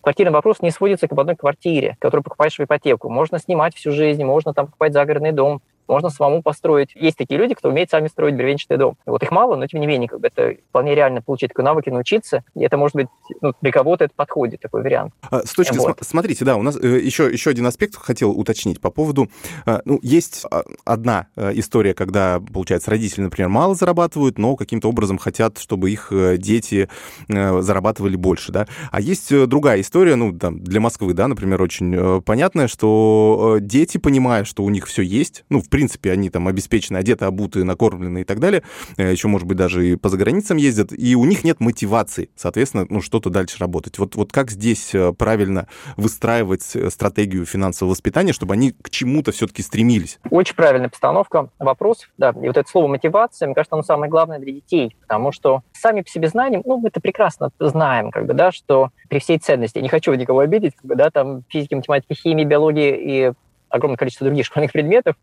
квартирный 0.00 0.32
вопрос 0.32 0.62
не 0.62 0.70
сводится 0.70 1.06
к 1.06 1.12
одной 1.12 1.36
квартире, 1.36 1.96
которую 2.00 2.24
покупаешь 2.24 2.58
в 2.58 2.60
ипотеку. 2.60 3.10
Можно 3.10 3.38
снимать 3.38 3.74
всю 3.74 3.92
жизнь, 3.92 4.24
можно 4.24 4.54
там 4.54 4.66
покупать 4.66 4.92
загородный 4.94 5.32
дом, 5.32 5.60
можно 5.88 6.10
самому 6.10 6.42
построить. 6.42 6.90
Есть 6.94 7.16
такие 7.16 7.38
люди, 7.38 7.54
кто 7.54 7.68
умеет 7.68 7.90
сами 7.90 8.08
строить 8.08 8.36
бревенчатый 8.36 8.76
дом. 8.76 8.96
Вот 9.06 9.22
их 9.22 9.30
мало, 9.30 9.56
но 9.56 9.66
тем 9.66 9.80
не 9.80 9.86
менее, 9.86 10.08
как 10.08 10.20
бы 10.20 10.28
это 10.28 10.56
вполне 10.68 10.94
реально 10.94 11.22
получить 11.22 11.50
такой 11.50 11.64
навык 11.64 11.86
и 11.86 11.90
научиться. 11.90 12.44
И 12.54 12.62
это 12.62 12.76
может 12.76 12.94
быть, 12.94 13.08
ну, 13.40 13.52
для 13.60 13.72
кого-то 13.72 14.04
это 14.04 14.14
подходит, 14.14 14.60
такой 14.60 14.82
вариант. 14.82 15.12
А, 15.30 15.44
с 15.44 15.52
точки, 15.52 15.76
вот. 15.76 15.98
смотрите, 16.02 16.44
да, 16.44 16.56
у 16.56 16.62
нас 16.62 16.76
э, 16.76 17.00
еще, 17.00 17.30
еще 17.30 17.50
один 17.50 17.66
аспект 17.66 17.96
хотел 17.96 18.30
уточнить 18.30 18.80
по 18.80 18.90
поводу, 18.90 19.28
э, 19.66 19.80
ну, 19.84 19.98
есть 20.02 20.44
а, 20.50 20.62
одна 20.84 21.28
э, 21.36 21.52
история, 21.54 21.94
когда, 21.94 22.40
получается, 22.40 22.90
родители, 22.90 23.22
например, 23.22 23.48
мало 23.48 23.74
зарабатывают, 23.74 24.38
но 24.38 24.56
каким-то 24.56 24.88
образом 24.88 25.18
хотят, 25.18 25.58
чтобы 25.58 25.90
их 25.90 26.12
дети 26.38 26.88
зарабатывали 27.28 28.16
больше, 28.16 28.52
да. 28.52 28.66
А 28.90 29.00
есть 29.00 29.46
другая 29.46 29.80
история, 29.80 30.16
ну, 30.16 30.36
там, 30.36 30.62
для 30.62 30.80
Москвы, 30.80 31.14
да, 31.14 31.28
например, 31.28 31.62
очень 31.62 32.22
понятная, 32.22 32.68
что 32.68 33.58
дети, 33.60 33.98
понимая, 33.98 34.44
что 34.44 34.64
у 34.64 34.70
них 34.70 34.86
все 34.86 35.02
есть, 35.02 35.44
ну, 35.48 35.60
в 35.60 35.68
принципе, 35.78 36.10
они 36.10 36.28
там 36.28 36.48
обеспечены, 36.48 36.96
одеты, 36.96 37.24
обуты, 37.24 37.62
накормлены 37.62 38.22
и 38.22 38.24
так 38.24 38.40
далее, 38.40 38.64
э, 38.96 39.12
еще, 39.12 39.28
может 39.28 39.46
быть, 39.46 39.56
даже 39.56 39.92
и 39.92 39.94
по 39.94 40.08
заграницам 40.08 40.56
ездят, 40.56 40.88
и 40.90 41.14
у 41.14 41.24
них 41.24 41.44
нет 41.44 41.60
мотивации, 41.60 42.30
соответственно, 42.34 42.84
ну, 42.90 43.00
что-то 43.00 43.30
дальше 43.30 43.58
работать. 43.60 43.96
Вот, 43.96 44.16
вот 44.16 44.32
как 44.32 44.50
здесь 44.50 44.92
э, 44.92 45.12
правильно 45.12 45.68
выстраивать 45.96 46.74
э, 46.74 46.90
стратегию 46.90 47.46
финансового 47.46 47.92
воспитания, 47.92 48.32
чтобы 48.32 48.54
они 48.54 48.72
к 48.72 48.90
чему-то 48.90 49.30
все-таки 49.30 49.62
стремились? 49.62 50.18
Очень 50.30 50.56
правильная 50.56 50.88
постановка 50.88 51.48
вопросов, 51.60 52.10
да, 52.18 52.30
и 52.30 52.48
вот 52.48 52.56
это 52.56 52.68
слово 52.68 52.88
мотивация, 52.88 53.46
мне 53.46 53.54
кажется, 53.54 53.76
оно 53.76 53.84
самое 53.84 54.10
главное 54.10 54.40
для 54.40 54.54
детей, 54.54 54.96
потому 55.02 55.30
что 55.30 55.62
сами 55.72 56.00
по 56.00 56.08
себе 56.08 56.26
знаем, 56.26 56.62
ну, 56.64 56.78
мы 56.78 56.88
это 56.88 57.00
прекрасно 57.00 57.50
знаем, 57.60 58.10
как 58.10 58.26
бы, 58.26 58.34
да, 58.34 58.50
что 58.50 58.90
при 59.08 59.20
всей 59.20 59.38
ценности, 59.38 59.78
я 59.78 59.82
не 59.82 59.88
хочу 59.88 60.12
никого 60.14 60.40
обидеть, 60.40 60.74
как 60.74 60.86
бы, 60.86 60.96
да, 60.96 61.10
там 61.10 61.44
физики, 61.48 61.74
математики, 61.74 62.14
химии, 62.14 62.42
биологии 62.42 62.96
и 63.00 63.32
огромное 63.68 63.96
количество 63.96 64.26
других 64.26 64.46
школьных 64.46 64.72
предметов, 64.72 65.14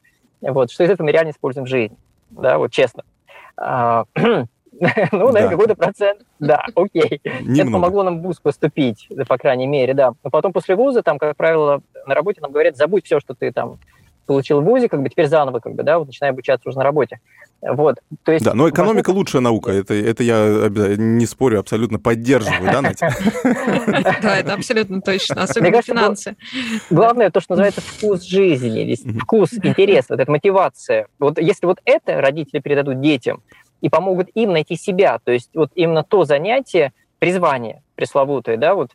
вот, 0.51 0.71
что 0.71 0.83
из 0.83 0.89
этого 0.89 1.05
мы 1.05 1.11
реально 1.11 1.31
используем 1.31 1.65
в 1.65 1.69
жизни, 1.69 1.97
да, 2.29 2.57
вот 2.57 2.71
честно. 2.71 3.03
А, 3.57 4.05
ну, 4.15 4.47
наверное, 4.79 5.49
какой-то 5.49 5.75
процент, 5.75 6.21
да, 6.39 6.65
окей. 6.75 7.21
Это 7.23 7.71
помогло 7.71 8.03
нам 8.03 8.19
в 8.19 8.23
ВУЗ 8.23 8.39
поступить, 8.39 9.07
по 9.27 9.37
крайней 9.37 9.67
мере, 9.67 9.93
да. 9.93 10.13
Но 10.23 10.29
потом 10.29 10.53
после 10.53 10.75
ВУЗа, 10.75 11.03
там, 11.03 11.17
как 11.17 11.35
правило, 11.37 11.81
на 12.05 12.15
работе 12.15 12.41
нам 12.41 12.51
говорят, 12.51 12.75
забудь 12.75 13.05
все, 13.05 13.19
что 13.19 13.33
ты 13.33 13.51
там 13.51 13.79
получил 14.26 14.61
в 14.61 14.65
ВУЗе, 14.65 14.89
как 14.89 15.01
бы 15.01 15.09
теперь 15.09 15.28
заново, 15.28 15.59
как 15.59 15.73
бы, 15.76 15.84
да, 15.84 15.99
вот 15.99 16.07
начинай 16.07 16.32
обучаться 16.32 16.69
уже 16.69 16.78
на 16.78 16.84
работе. 16.84 17.19
Вот, 17.61 17.97
то 18.23 18.32
есть... 18.32 18.45
Да, 18.45 18.53
но 18.53 18.69
экономика 18.69 19.09
возможно... 19.09 19.19
лучшая 19.19 19.41
наука, 19.41 19.71
это, 19.71 19.93
это 19.93 20.23
я 20.23 20.69
не 20.97 21.26
спорю, 21.26 21.59
абсолютно 21.59 21.99
поддерживаю, 21.99 22.71
да, 22.71 22.82
Надя? 22.82 23.09
Да, 24.21 24.38
это 24.38 24.53
абсолютно 24.53 25.01
точно, 25.01 25.43
особенно 25.43 25.82
финансы. 25.82 26.36
Главное 26.89 27.30
то, 27.30 27.39
что 27.39 27.53
называется 27.53 27.82
вкус 27.82 28.23
жизни, 28.23 28.95
вкус, 29.19 29.53
интерес, 29.53 30.05
вот 30.09 30.19
эта 30.19 30.32
мотивация. 30.32 31.07
Вот 31.19 31.39
если 31.39 31.65
вот 31.65 31.80
это 31.86 32.21
родители 32.21 32.59
передадут 32.59 33.01
детям 33.01 33.41
и 33.82 33.89
помогут 33.89 34.30
им 34.36 34.51
найти 34.51 34.76
себя, 34.76 35.19
то 35.23 35.32
есть 35.32 35.49
вот 35.53 35.71
именно 35.76 36.03
то 36.03 36.23
занятие, 36.23 36.93
призвание 37.19 37.82
пресловутое, 37.95 38.57
да, 38.57 38.76
вот, 38.76 38.91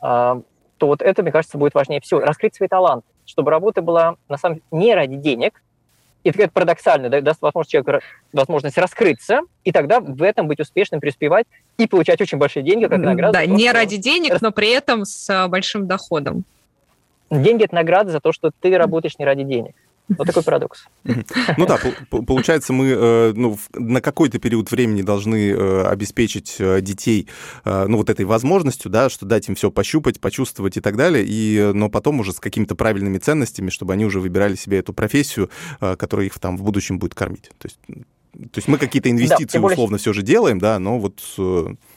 а, 0.00 0.40
то 0.78 0.86
вот 0.86 1.02
это, 1.02 1.22
мне 1.22 1.32
кажется, 1.32 1.58
будет 1.58 1.74
важнее 1.74 2.00
всего. 2.00 2.20
Раскрыть 2.20 2.54
свои 2.54 2.68
таланты, 2.68 3.06
чтобы 3.26 3.50
работа 3.50 3.82
была, 3.82 4.16
на 4.28 4.36
самом 4.36 4.56
деле, 4.56 4.64
не 4.70 4.94
ради 4.94 5.16
денег, 5.16 5.62
и 6.24 6.30
это 6.30 6.48
парадоксально, 6.48 7.10
даст 7.20 7.42
возможность 7.42 7.70
человеку 7.70 8.04
возможность 8.32 8.78
раскрыться, 8.78 9.40
и 9.62 9.72
тогда 9.72 10.00
в 10.00 10.22
этом 10.22 10.48
быть 10.48 10.58
успешным, 10.58 11.00
преуспевать 11.00 11.46
и 11.76 11.86
получать 11.86 12.20
очень 12.20 12.38
большие 12.38 12.62
деньги 12.62 12.86
как 12.86 12.98
награду. 12.98 13.34
Да, 13.34 13.44
не 13.44 13.70
ради 13.70 13.98
денег, 13.98 14.40
но 14.40 14.50
при 14.50 14.70
этом 14.70 15.04
с 15.04 15.28
а, 15.28 15.48
большим 15.48 15.86
доходом. 15.86 16.44
Деньги– 17.30 17.64
это 17.64 17.74
награда 17.74 18.10
за 18.10 18.20
то, 18.20 18.32
что 18.32 18.50
ты 18.58 18.76
работаешь 18.76 19.18
не 19.18 19.24
ради 19.26 19.42
денег. 19.42 19.74
Вот 20.08 20.26
такой 20.26 20.42
парадокс. 20.42 20.86
Ну 21.56 21.66
да, 21.66 21.78
получается, 22.10 22.72
мы 22.72 22.88
э, 22.88 23.32
ну, 23.34 23.56
на 23.72 24.02
какой-то 24.02 24.38
период 24.38 24.70
времени 24.70 25.00
должны 25.00 25.50
э, 25.50 25.86
обеспечить 25.86 26.56
э, 26.58 26.80
детей 26.82 27.28
ну, 27.64 27.96
вот 27.96 28.10
этой 28.10 28.24
возможностью, 28.26 28.90
да, 28.90 29.08
что 29.08 29.24
дать 29.24 29.48
им 29.48 29.54
все 29.54 29.70
пощупать, 29.70 30.20
почувствовать 30.20 30.76
и 30.76 30.80
так 30.80 30.96
далее, 30.96 31.24
и, 31.26 31.70
но 31.72 31.88
потом 31.88 32.20
уже 32.20 32.32
с 32.32 32.40
какими-то 32.40 32.74
правильными 32.74 33.18
ценностями, 33.18 33.70
чтобы 33.70 33.94
они 33.94 34.04
уже 34.04 34.20
выбирали 34.20 34.54
себе 34.54 34.78
эту 34.78 34.92
профессию, 34.92 35.50
которая 35.80 36.26
их 36.26 36.38
там 36.38 36.56
в 36.56 36.62
будущем 36.62 36.98
будет 36.98 37.14
кормить. 37.14 37.50
То 37.58 37.68
есть 37.68 37.78
то 38.34 38.58
есть 38.58 38.66
мы 38.66 38.78
какие-то 38.78 39.08
инвестиции 39.10 39.58
да, 39.58 39.64
условно 39.64 39.96
все 39.96 40.12
же 40.12 40.22
делаем, 40.22 40.58
да, 40.58 40.80
но 40.80 40.98
вот... 40.98 41.20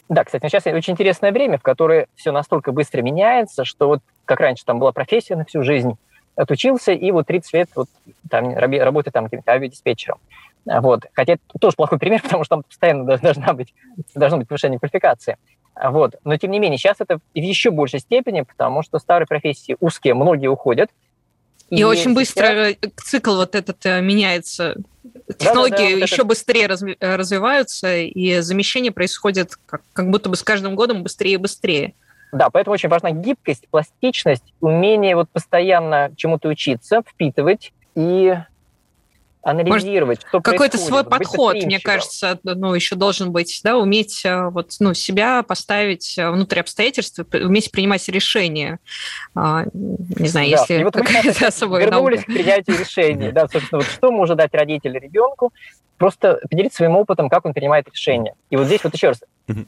Да, 0.08 0.24
кстати, 0.24 0.48
сейчас 0.48 0.68
очень 0.68 0.94
интересное 0.94 1.32
время, 1.32 1.58
в 1.58 1.64
которое 1.64 2.08
все 2.16 2.32
настолько 2.32 2.72
быстро 2.72 3.02
меняется, 3.02 3.66
что 3.66 3.88
вот 3.88 4.02
как 4.26 4.40
раньше 4.40 4.64
там 4.64 4.78
была 4.78 4.92
профессия 4.92 5.36
на 5.36 5.46
всю 5.46 5.64
жизнь, 5.64 5.98
отучился, 6.38 6.94
и 6.94 7.12
вот 7.12 7.28
30 7.28 7.54
лет 7.54 7.70
вот, 7.76 7.90
там, 8.30 8.56
работает 8.56 9.14
там 9.14 9.28
авиадиспетчером. 9.48 10.20
Вот. 10.66 11.06
Хотя 11.14 11.34
это 11.34 11.42
тоже 11.60 11.76
плохой 11.76 12.00
пример, 12.00 12.22
потому 12.24 12.44
что 12.44 12.56
там 12.58 12.64
постоянно 12.64 13.18
должна 13.18 13.54
быть, 13.54 13.74
должно 14.16 14.38
быть 14.38 14.48
повышение 14.48 14.80
квалификации. 14.80 15.38
Вот. 15.82 16.16
Но, 16.24 16.38
тем 16.38 16.52
не 16.52 16.60
менее, 16.60 16.78
сейчас 16.78 16.98
это 17.00 17.18
в 17.18 17.22
еще 17.34 17.72
большей 17.72 18.00
степени, 18.00 18.42
потому 18.42 18.84
что 18.84 19.00
старые 19.00 19.28
профессии 19.28 19.76
узкие, 19.80 20.14
многие 20.14 20.48
уходят. 20.48 20.90
И, 21.70 21.80
и 21.80 21.84
очень 21.84 22.14
быстро 22.14 22.70
сейчас... 22.70 22.92
цикл 22.96 23.36
вот 23.36 23.54
этот 23.54 23.86
э, 23.86 24.02
меняется. 24.02 24.78
Технологии 25.38 25.72
да, 25.72 25.90
да, 25.90 25.96
да, 25.96 26.04
еще 26.04 26.16
это... 26.16 26.26
быстрее. 26.26 26.70
Э, 27.00 27.16
развиваются, 27.16 27.98
и 27.98 28.40
замещение 28.40 28.92
происходит 28.92 29.58
как, 29.66 29.82
как 29.94 30.10
будто 30.10 30.30
бы 30.30 30.38
с 30.38 30.44
каждым 30.44 30.76
годом 30.76 31.04
быстрее 31.04 31.34
и 31.34 31.38
быстрее. 31.38 31.94
Да, 32.32 32.50
поэтому 32.50 32.74
очень 32.74 32.90
важна 32.90 33.12
гибкость, 33.12 33.68
пластичность, 33.70 34.54
умение 34.60 35.16
вот 35.16 35.30
постоянно 35.30 36.12
чему-то 36.16 36.50
учиться, 36.50 37.02
впитывать 37.08 37.74
и 37.96 38.36
анализировать, 39.50 40.20
Может, 40.20 40.28
что 40.28 40.42
какой-то 40.42 40.78
свой 40.78 41.04
подход, 41.04 41.56
мне 41.56 41.80
кажется, 41.80 42.38
ну, 42.44 42.74
еще 42.74 42.96
должен 42.96 43.32
быть, 43.32 43.62
да, 43.64 43.78
уметь 43.78 44.26
э, 44.26 44.50
вот, 44.50 44.74
ну, 44.80 44.94
себя 44.94 45.42
поставить 45.42 46.18
э, 46.18 46.30
внутрь 46.30 46.60
обстоятельств, 46.60 47.20
уметь 47.34 47.72
принимать 47.72 48.08
решения. 48.10 48.80
А, 49.36 49.64
не 49.74 50.28
знаю, 50.28 50.52
да. 50.52 50.58
если 50.58 50.84
вот 50.84 50.96
какая-то 50.96 51.48
особая 51.48 51.86
вернулись 51.86 52.20
наука. 52.20 52.32
к 52.32 52.36
принятию 52.36 52.78
решений. 52.78 53.32
Да, 53.32 53.48
собственно, 53.48 53.80
вот 53.80 53.88
что 53.88 54.12
может 54.12 54.38
дать 54.38 54.54
родитель 54.54 54.98
ребенку, 54.98 55.54
просто 55.98 56.40
поделиться 56.50 56.78
своим 56.78 56.98
опытом, 56.98 57.30
как 57.30 57.46
он 57.46 57.54
принимает 57.54 57.88
решения. 57.88 58.36
И 58.50 58.58
вот 58.58 58.66
здесь 58.66 58.84
вот 58.84 58.94
еще 58.94 59.10
раз, 59.10 59.22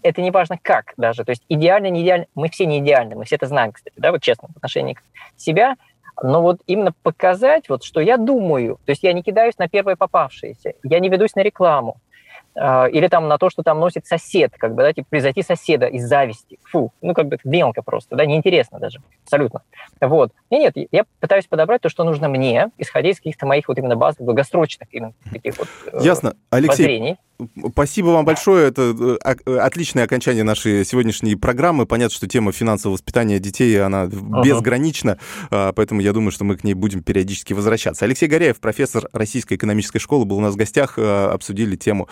это 0.03 0.21
не 0.21 0.32
важно 0.32 0.59
как 0.61 0.93
даже, 0.97 1.23
то 1.23 1.32
есть 1.32 1.43
идеально, 1.47 1.89
не 1.89 2.03
идеально, 2.03 2.25
мы 2.36 2.49
все 2.49 2.65
не 2.65 2.80
идеальны, 2.80 3.15
мы 3.15 3.25
все 3.25 3.36
это 3.36 3.47
знаем, 3.47 3.71
кстати, 3.71 3.95
да, 3.97 4.11
вот 4.11 4.21
честно, 4.21 4.49
в 4.53 4.57
отношении 4.57 4.93
к 4.93 5.01
себя, 5.38 5.75
но 6.22 6.41
вот 6.41 6.61
именно 6.67 6.93
показать, 7.03 7.70
вот, 7.70 7.84
что 7.84 7.99
я 7.99 8.17
думаю, 8.17 8.80
то 8.86 8.91
есть 8.91 9.03
я 9.03 9.13
не 9.13 9.24
кидаюсь 9.24 9.57
на 9.57 9.67
первое 9.67 9.95
попавшееся, 9.95 10.74
я 10.84 10.99
не 10.99 11.09
ведусь 11.09 11.36
на 11.36 11.41
рекламу, 11.41 11.97
э, 12.55 12.89
или 12.91 13.07
там 13.07 13.28
на 13.28 13.38
то, 13.38 13.49
что 13.49 13.63
там 13.63 13.80
носит 13.80 14.05
сосед, 14.05 14.53
как 14.57 14.76
бы, 14.76 14.84
да, 14.84 14.93
типа, 14.93 15.07
превзойти 15.09 15.41
соседа 15.41 15.86
из 15.88 16.07
зависти. 16.07 16.59
Фу, 16.72 16.91
ну, 17.01 17.13
как 17.13 17.28
бы, 17.28 17.36
это 17.36 17.47
мелко 17.47 17.82
просто, 17.82 18.15
да, 18.15 18.26
неинтересно 18.26 18.80
даже, 18.80 18.99
абсолютно. 19.24 19.61
Вот. 20.01 20.32
И 20.49 20.57
нет, 20.57 20.74
я 20.91 21.05
пытаюсь 21.20 21.47
подобрать 21.47 21.82
то, 21.82 21.89
что 21.89 22.03
нужно 22.03 22.28
мне, 22.28 22.70
исходя 22.78 23.09
из 23.09 23.17
каких-то 23.17 23.45
моих 23.45 23.67
вот 23.67 23.78
именно 23.78 23.95
базовых, 23.95 24.26
долгосрочных 24.26 24.88
именно 24.91 25.13
таких 25.32 25.57
вот 25.57 25.67
э, 25.91 25.99
Ясно. 26.01 26.36
Алексей, 26.49 26.70
воззрений. 26.70 27.17
Спасибо 27.72 28.08
вам 28.08 28.26
большое. 28.26 28.68
Это 28.68 29.18
э, 29.24 29.36
э, 29.46 29.58
отличное 29.58 30.04
окончание 30.04 30.44
нашей 30.44 30.84
сегодняшней 30.84 31.36
программы. 31.36 31.86
Понятно, 31.86 32.16
что 32.16 32.28
тема 32.28 32.52
финансового 32.52 32.96
воспитания 32.96 33.40
детей, 33.40 33.82
она 33.82 34.06
uh-huh. 34.06 34.44
безгранична, 34.44 35.20
а, 35.50 35.72
поэтому 35.72 36.02
я 36.02 36.12
думаю, 36.12 36.32
что 36.32 36.44
мы 36.44 36.58
к 36.58 36.64
ней 36.64 36.74
будем 36.74 37.02
периодически 37.02 37.54
возвращаться. 37.54 38.06
Алексей 38.06 38.28
Горяев, 38.28 38.60
профессор 38.60 39.08
Российской 39.14 39.54
экономической 39.54 40.00
школы, 40.00 40.26
был 40.26 40.38
у 40.38 40.42
нас 40.42 40.54
в 40.54 40.58
гостях. 40.58 40.96
Э, 40.98 41.28
обсудили 41.28 41.76
тему 41.76 42.10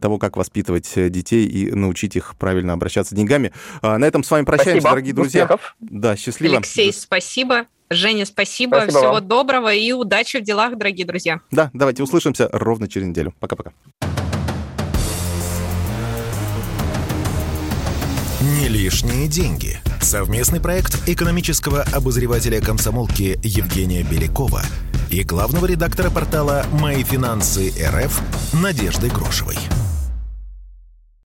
того, 0.00 0.18
как 0.18 0.36
воспитывать 0.36 0.90
детей 0.94 1.46
и 1.46 1.72
научить 1.72 2.16
их 2.16 2.34
правильно 2.38 2.72
обращаться 2.72 3.14
с 3.14 3.16
деньгами. 3.16 3.52
А, 3.80 3.96
на 3.98 4.04
этом 4.04 4.24
с 4.24 4.30
вами 4.30 4.44
прощаемся, 4.44 4.80
спасибо. 4.80 4.90
дорогие 4.90 5.14
друзья. 5.14 5.44
Успехов. 5.44 5.76
Да, 5.80 6.16
счастливо. 6.16 6.56
Алексей, 6.56 6.92
спасибо. 6.92 7.66
Женя, 7.88 8.26
спасибо. 8.26 8.76
спасибо 8.76 8.98
Всего 8.98 9.12
вам. 9.14 9.28
доброго 9.28 9.72
и 9.72 9.92
удачи 9.92 10.38
в 10.38 10.42
делах, 10.42 10.76
дорогие 10.76 11.06
друзья. 11.06 11.40
Да, 11.50 11.70
давайте 11.72 12.02
услышимся 12.02 12.48
ровно 12.52 12.88
через 12.88 13.06
неделю. 13.06 13.32
Пока-пока. 13.38 13.72
Не 18.46 18.68
лишние 18.68 19.26
деньги. 19.26 19.80
Совместный 20.00 20.60
проект 20.60 21.08
экономического 21.08 21.82
обозревателя 21.82 22.60
комсомолки 22.60 23.40
Евгения 23.42 24.04
Белякова 24.04 24.62
и 25.10 25.24
главного 25.24 25.66
редактора 25.66 26.10
портала 26.10 26.64
«Мои 26.70 27.02
финансы 27.02 27.72
РФ» 27.84 28.20
Надежды 28.52 29.08
Грошевой. 29.08 29.56